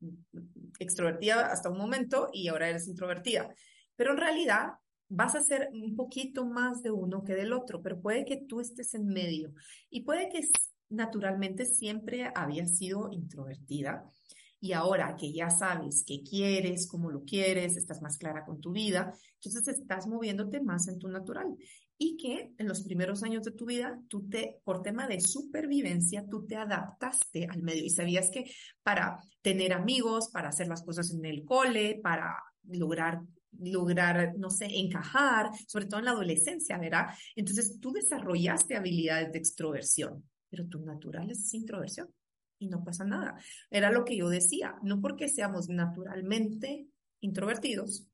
extrovertida 0.79 1.47
hasta 1.47 1.71
un 1.71 1.79
momento 1.79 2.29
y 2.33 2.49
ahora 2.49 2.69
eres 2.69 2.87
introvertida. 2.87 3.53
Pero 3.97 4.13
en 4.13 4.19
realidad 4.19 4.75
vas 5.09 5.35
a 5.35 5.43
ser 5.43 5.69
un 5.73 5.95
poquito 5.97 6.45
más 6.47 6.83
de 6.83 6.91
uno 6.91 7.25
que 7.25 7.35
del 7.35 7.53
otro, 7.53 7.83
pero 7.83 8.01
puede 8.01 8.25
que 8.25 8.37
tú 8.37 8.61
estés 8.61 8.95
en 8.95 9.07
medio 9.07 9.53
y 9.91 10.03
puede 10.03 10.29
que 10.29 10.41
naturalmente 10.89 11.65
siempre 11.67 12.31
habías 12.35 12.77
sido 12.77 13.11
introvertida 13.13 14.05
y 14.65 14.73
ahora 14.73 15.15
que 15.15 15.31
ya 15.31 15.51
sabes 15.51 16.05
qué 16.07 16.23
quieres, 16.23 16.87
cómo 16.87 17.11
lo 17.11 17.23
quieres, 17.25 17.77
estás 17.77 18.01
más 18.01 18.17
clara 18.17 18.47
con 18.47 18.63
tu 18.63 18.73
vida, 18.73 19.13
entonces 19.35 19.69
estás 19.69 20.07
moviéndote 20.07 20.63
más 20.63 20.89
en 20.89 20.99
tu 20.99 21.09
natural. 21.09 21.55
Y 21.99 22.17
que 22.17 22.55
en 22.57 22.67
los 22.67 22.83
primeros 22.83 23.23
años 23.23 23.45
de 23.45 23.53
tu 23.53 23.67
vida, 23.67 24.01
tú 24.09 24.27
te, 24.27 24.63
por 24.65 24.81
tema 24.81 25.07
de 25.07 25.21
supervivencia, 25.21 26.25
tú 26.31 26.47
te 26.47 26.57
adaptaste 26.57 27.47
al 27.47 27.63
medio 27.63 27.85
y 27.85 27.91
sabías 27.91 28.31
que 28.31 28.51
para 28.83 29.21
tener 29.43 29.75
amigos, 29.75 30.31
para 30.31 30.49
hacer 30.49 30.67
las 30.67 30.83
cosas 30.83 31.13
en 31.13 31.27
el 31.27 31.45
cole, 31.45 32.01
para 32.03 32.35
lograr 32.63 33.21
lograr, 33.61 34.35
no 34.37 34.51
sé, 34.51 34.67
encajar, 34.67 35.51
sobre 35.67 35.87
todo 35.87 36.01
en 36.01 36.07
la 36.07 36.13
adolescencia, 36.13 36.79
¿verdad? 36.79 37.07
Entonces 37.37 37.79
tú 37.81 37.93
desarrollaste 37.93 38.77
habilidades 38.77 39.33
de 39.33 39.39
extroversión, 39.39 40.29
pero 40.51 40.67
tu 40.67 40.81
natural 40.81 41.31
es 41.31 41.53
introversión 41.55 42.09
y 42.59 42.69
no 42.69 42.85
pasa 42.85 43.05
nada. 43.05 43.37
Era 43.71 43.91
lo 43.91 44.05
que 44.05 44.17
yo 44.17 44.29
decía, 44.29 44.77
no 44.83 45.01
porque 45.01 45.29
seamos 45.29 45.69
naturalmente 45.69 46.89
introvertidos, 47.21 48.07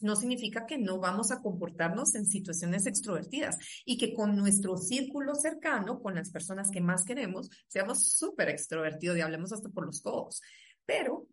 no 0.00 0.16
significa 0.16 0.66
que 0.66 0.78
no 0.78 0.98
vamos 0.98 1.30
a 1.30 1.40
comportarnos 1.40 2.14
en 2.14 2.26
situaciones 2.26 2.86
extrovertidas 2.86 3.58
y 3.84 3.96
que 3.96 4.12
con 4.12 4.36
nuestro 4.36 4.76
círculo 4.76 5.34
cercano, 5.34 6.00
con 6.00 6.14
las 6.14 6.30
personas 6.30 6.70
que 6.70 6.80
más 6.80 7.04
queremos, 7.04 7.48
seamos 7.68 8.12
súper 8.12 8.48
extrovertidos 8.48 9.16
y 9.16 9.20
hablemos 9.20 9.52
hasta 9.52 9.68
por 9.68 9.86
los 9.86 10.00
codos. 10.00 10.42
Pero 10.84 11.28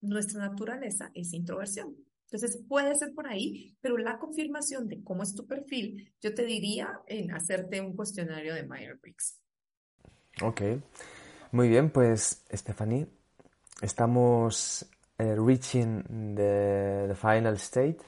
nuestra 0.00 0.40
naturaleza 0.40 1.10
es 1.14 1.32
introversión. 1.34 1.96
Entonces 2.30 2.62
puede 2.68 2.94
ser 2.94 3.14
por 3.14 3.26
ahí, 3.26 3.74
pero 3.80 3.96
la 3.96 4.18
confirmación 4.18 4.86
de 4.86 5.02
cómo 5.02 5.22
es 5.22 5.34
tu 5.34 5.46
perfil, 5.46 6.12
yo 6.20 6.34
te 6.34 6.44
diría 6.44 7.00
en 7.06 7.32
hacerte 7.32 7.80
un 7.80 7.96
cuestionario 7.96 8.54
de 8.54 8.68
Myers-Briggs. 8.68 9.40
Ok. 10.42 10.60
Muy 11.52 11.70
bien, 11.70 11.88
pues 11.88 12.44
Stephanie, 12.52 13.06
estamos 13.80 14.86
eh, 15.16 15.34
reaching 15.34 16.34
the, 16.36 17.14
final 17.14 17.54
state. 17.54 17.98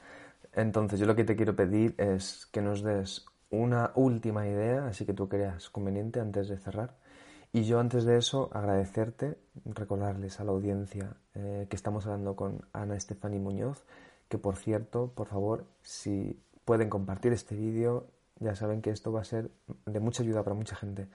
Entonces 0.53 1.01
yo 1.01 1.07
lo 1.07 1.17
que 1.17 1.25
te 1.25 1.35
quiero 1.35 1.57
pedir 1.57 1.95
es 1.97 2.47
que 2.53 2.61
nos 2.61 2.83
des 2.83 3.25
una 3.49 3.93
última 3.95 4.47
idea, 4.47 4.87
así 4.87 5.07
que 5.07 5.15
tú 5.15 5.31
creas 5.31 5.71
conveniente 5.71 6.21
antes 6.21 6.49
de 6.49 6.59
cerrar. 6.59 6.99
Y 7.53 7.65
yo 7.65 7.81
antes 7.81 8.05
de 8.05 8.19
eso 8.19 8.51
agradecerte, 8.53 9.39
recordarles 9.65 10.39
a 10.39 10.45
la 10.45 10.53
audiencia 10.53 11.17
eh, 11.35 11.67
que 11.71 11.77
estamos 11.77 12.07
hablando 12.07 12.37
con 12.37 12.67
Ana 12.73 13.01
Stephanie 13.01 13.41
Muñoz, 13.41 13.85
que 14.31 14.39
por 14.39 14.57
cierto, 14.57 15.13
por 15.15 15.27
favor, 15.27 15.67
si 15.83 16.41
pueden 16.65 16.89
compartir 16.89 17.33
este 17.35 17.55
vídeo, 17.55 18.07
ya 18.39 18.55
saben 18.55 18.81
que 18.81 18.91
esto 18.91 19.13
va 19.13 19.21
a 19.21 19.25
ser 19.25 19.51
de 19.85 20.01
mucha 20.01 20.23
ayuda 20.23 20.43
para 20.45 20.55
mucha 20.55 20.77
gente 20.77 21.09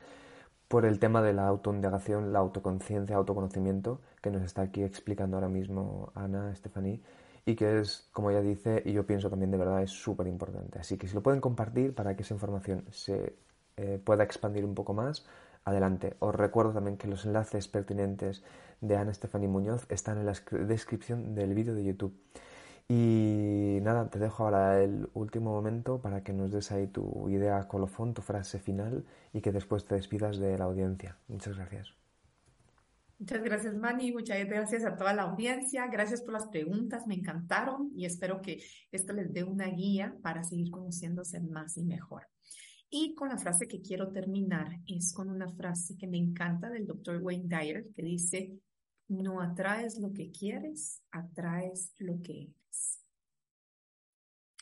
por 0.67 0.85
el 0.85 0.99
tema 0.99 1.21
de 1.21 1.33
la 1.33 1.47
autoindagación, 1.47 2.33
la 2.33 2.39
autoconciencia, 2.39 3.15
autoconocimiento 3.15 4.01
que 4.21 4.31
nos 4.31 4.43
está 4.43 4.63
aquí 4.63 4.83
explicando 4.83 5.37
ahora 5.37 5.47
mismo 5.47 6.11
Ana, 6.13 6.53
Stephanie, 6.55 7.01
y 7.45 7.55
que 7.55 7.79
es, 7.79 8.09
como 8.11 8.31
ella 8.31 8.41
dice, 8.41 8.81
y 8.85 8.91
yo 8.93 9.05
pienso 9.05 9.29
también 9.29 9.51
de 9.51 9.57
verdad, 9.57 9.81
es 9.81 9.91
súper 9.91 10.27
importante. 10.27 10.79
Así 10.79 10.97
que 10.97 11.07
si 11.07 11.15
lo 11.15 11.23
pueden 11.23 11.39
compartir 11.39 11.95
para 11.95 12.15
que 12.15 12.23
esa 12.23 12.33
información 12.33 12.83
se 12.91 13.37
eh, 13.77 14.01
pueda 14.03 14.23
expandir 14.23 14.65
un 14.65 14.75
poco 14.75 14.93
más, 14.93 15.25
adelante. 15.63 16.15
Os 16.19 16.35
recuerdo 16.35 16.73
también 16.73 16.97
que 16.97 17.07
los 17.07 17.25
enlaces 17.25 17.67
pertinentes 17.67 18.43
de 18.81 18.97
Ana 18.97 19.13
Stephanie 19.13 19.47
Muñoz 19.47 19.85
están 19.89 20.17
en 20.17 20.25
la 20.25 20.33
descripción 20.67 21.35
del 21.35 21.53
vídeo 21.53 21.75
de 21.75 21.83
YouTube. 21.83 22.13
Y 22.87 23.79
nada, 23.81 24.09
te 24.09 24.19
dejo 24.19 24.43
ahora 24.43 24.83
el 24.83 25.09
último 25.13 25.51
momento 25.51 25.99
para 26.01 26.23
que 26.23 26.33
nos 26.33 26.51
des 26.51 26.71
ahí 26.71 26.87
tu 26.87 27.29
idea 27.29 27.67
colofón, 27.67 28.13
tu 28.13 28.21
frase 28.21 28.59
final 28.59 29.05
y 29.33 29.41
que 29.41 29.51
después 29.51 29.85
te 29.85 29.95
despidas 29.95 30.37
de 30.37 30.57
la 30.57 30.65
audiencia. 30.65 31.17
Muchas 31.27 31.55
gracias. 31.55 31.95
Muchas 33.17 33.43
gracias, 33.43 33.75
Manny. 33.75 34.11
Muchas 34.11 34.45
gracias 34.45 34.85
a 34.85 34.95
toda 34.95 35.13
la 35.13 35.23
audiencia. 35.23 35.87
Gracias 35.87 36.21
por 36.21 36.33
las 36.33 36.47
preguntas, 36.47 37.07
me 37.07 37.15
encantaron 37.15 37.91
y 37.95 38.05
espero 38.05 38.41
que 38.41 38.61
esto 38.91 39.13
les 39.13 39.33
dé 39.33 39.43
una 39.43 39.67
guía 39.67 40.15
para 40.21 40.43
seguir 40.43 40.69
conociéndose 40.69 41.39
más 41.39 41.77
y 41.77 41.85
mejor. 41.85 42.27
Y 42.89 43.15
con 43.15 43.29
la 43.29 43.37
frase 43.37 43.67
que 43.67 43.81
quiero 43.81 44.11
terminar 44.11 44.67
es 44.85 45.11
con 45.13 45.29
una 45.29 45.47
frase 45.47 45.97
que 45.97 46.07
me 46.07 46.17
encanta 46.17 46.69
del 46.69 46.85
doctor 46.85 47.21
Wayne 47.21 47.47
Dyer 47.47 47.87
que 47.95 48.03
dice, 48.03 48.59
no 49.07 49.41
atraes 49.41 49.97
lo 49.99 50.13
que 50.13 50.29
quieres, 50.29 51.01
atraes 51.11 51.93
lo 51.99 52.21
que 52.21 52.43
eres. 52.43 52.64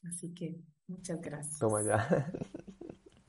Así 0.07 0.33
que 0.33 0.61
muchas 0.87 1.21
gracias. 1.21 1.59
Toma 1.59 1.81
ya. 1.83 2.31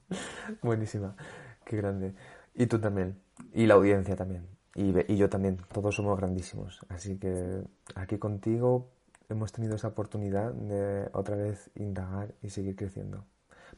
Buenísima. 0.62 1.16
Qué 1.64 1.76
grande. 1.76 2.14
Y 2.54 2.66
tú 2.66 2.78
también. 2.78 3.20
Y 3.52 3.66
la 3.66 3.74
audiencia 3.74 4.16
también. 4.16 4.48
Y, 4.74 5.12
y 5.12 5.16
yo 5.16 5.28
también. 5.28 5.58
Todos 5.72 5.94
somos 5.94 6.18
grandísimos. 6.18 6.80
Así 6.88 7.18
que 7.18 7.62
aquí 7.94 8.18
contigo 8.18 8.92
hemos 9.28 9.52
tenido 9.52 9.76
esa 9.76 9.88
oportunidad 9.88 10.52
de 10.52 11.08
otra 11.12 11.36
vez 11.36 11.70
indagar 11.74 12.34
y 12.42 12.50
seguir 12.50 12.76
creciendo. 12.76 13.24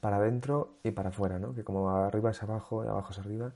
Para 0.00 0.16
adentro 0.16 0.78
y 0.82 0.90
para 0.90 1.10
afuera, 1.10 1.38
¿no? 1.38 1.54
Que 1.54 1.64
como 1.64 1.90
arriba 1.90 2.30
es 2.30 2.42
abajo 2.42 2.84
y 2.84 2.88
abajo 2.88 3.12
es 3.12 3.18
arriba, 3.18 3.54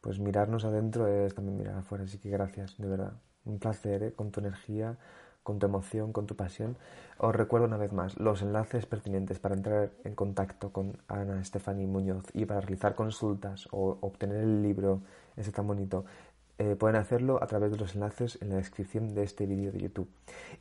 pues 0.00 0.18
mirarnos 0.18 0.64
adentro 0.64 1.06
es 1.06 1.34
también 1.34 1.56
mirar 1.56 1.76
afuera. 1.76 2.04
Así 2.04 2.18
que 2.18 2.30
gracias, 2.30 2.76
de 2.78 2.88
verdad. 2.88 3.14
Un 3.44 3.58
placer, 3.58 4.02
¿eh? 4.02 4.12
con 4.12 4.30
tu 4.30 4.40
energía, 4.40 4.98
con 5.48 5.58
tu 5.58 5.64
emoción, 5.64 6.12
con 6.12 6.26
tu 6.26 6.36
pasión. 6.36 6.76
Os 7.16 7.34
recuerdo 7.34 7.66
una 7.66 7.78
vez 7.78 7.90
más 7.90 8.18
los 8.18 8.42
enlaces 8.42 8.84
pertinentes 8.84 9.38
para 9.38 9.54
entrar 9.54 9.88
en 10.04 10.14
contacto 10.14 10.70
con 10.74 10.98
Ana 11.08 11.42
Stephanie 11.42 11.86
Muñoz 11.86 12.26
y 12.34 12.44
para 12.44 12.60
realizar 12.60 12.94
consultas 12.94 13.66
o 13.70 13.96
obtener 14.02 14.42
el 14.42 14.62
libro 14.62 15.00
ese 15.38 15.50
tan 15.50 15.66
bonito 15.66 16.04
eh, 16.58 16.76
pueden 16.76 16.96
hacerlo 16.96 17.42
a 17.42 17.46
través 17.46 17.70
de 17.70 17.78
los 17.78 17.94
enlaces 17.94 18.36
en 18.42 18.50
la 18.50 18.56
descripción 18.56 19.14
de 19.14 19.22
este 19.22 19.46
vídeo 19.46 19.72
de 19.72 19.78
YouTube. 19.78 20.08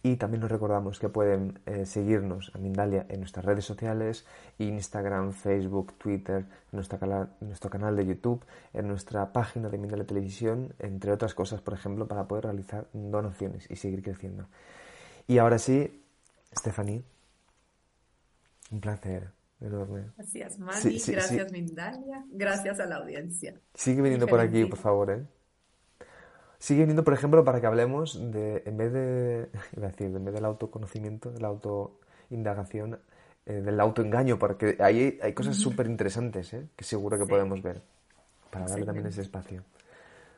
Y 0.04 0.16
también 0.16 0.40
nos 0.40 0.52
recordamos 0.52 1.00
que 1.00 1.10
pueden 1.10 1.60
eh, 1.66 1.86
seguirnos 1.86 2.52
a 2.56 2.60
Mindalia 2.60 3.08
en 3.10 3.20
nuestras 3.20 3.44
redes 3.44 3.66
sociales, 3.66 4.26
Instagram, 4.58 5.34
Facebook, 5.34 5.94
Twitter, 5.98 6.46
nuestro 6.72 7.00
canal 7.00 7.96
de 7.98 8.06
YouTube, 8.06 8.42
en 8.74 8.88
nuestra 8.88 9.34
página 9.34 9.68
de 9.68 9.80
Mindalia 9.80 10.06
Televisión, 10.06 10.74
entre 10.80 11.12
otras 11.12 11.34
cosas, 11.34 11.60
por 11.60 11.74
ejemplo, 11.74 12.08
para 12.08 12.26
poder 12.26 12.46
realizar 12.46 12.86
donaciones 12.94 13.70
y 13.70 13.76
seguir 13.76 14.02
creciendo. 14.02 14.46
Y 15.28 15.38
ahora 15.38 15.58
sí, 15.60 16.04
Stephanie, 16.56 17.04
un 18.72 18.82
placer. 18.82 19.32
Enorme. 19.60 20.12
Gracias, 20.16 20.60
Mani. 20.60 21.00
gracias, 21.08 21.52
Mindalia. 21.52 22.24
Gracias 22.30 22.80
a 22.80 22.86
la 22.86 22.98
audiencia. 22.98 23.60
Sigue 23.74 24.02
viniendo 24.04 24.28
por 24.28 24.40
aquí, 24.40 24.66
por 24.66 24.78
favor, 24.78 25.10
¿eh? 25.10 25.26
Sigue 26.60 26.82
viniendo, 26.82 27.04
por 27.04 27.14
ejemplo, 27.14 27.44
para 27.44 27.60
que 27.60 27.68
hablemos 27.68 28.32
de, 28.32 28.64
en 28.66 28.78
vez 28.78 28.94
de, 28.94 29.50
iba 29.78 29.88
a 29.88 29.92
decir, 29.92 30.08
en 30.08 30.24
vez 30.24 30.34
del 30.34 30.46
autoconocimiento, 30.46 31.32
de 31.32 31.40
la 31.40 31.48
autoindagación, 31.48 33.00
eh, 33.46 33.54
del 33.54 33.80
autoengaño, 33.80 34.38
porque 34.38 34.78
ahí 34.80 35.18
hay 35.22 35.34
cosas 35.34 35.56
súper 35.56 35.88
interesantes 35.88 36.54
¿eh? 36.54 36.68
que 36.76 36.84
seguro 36.84 37.18
que 37.18 37.26
podemos 37.26 37.62
ver, 37.62 37.82
para 38.52 38.68
darle 38.68 38.86
también 38.86 39.08
ese 39.08 39.22
espacio. 39.22 39.64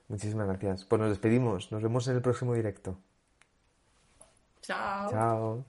Muchísimas 0.08 0.48
gracias. 0.48 0.86
Pues 0.86 1.00
nos 1.00 1.10
despedimos, 1.10 1.72
nos 1.72 1.82
vemos 1.82 2.08
en 2.08 2.16
el 2.16 2.22
próximo 2.22 2.54
directo. 2.54 2.98
Chao. 4.70 5.10
Chao. 5.10 5.66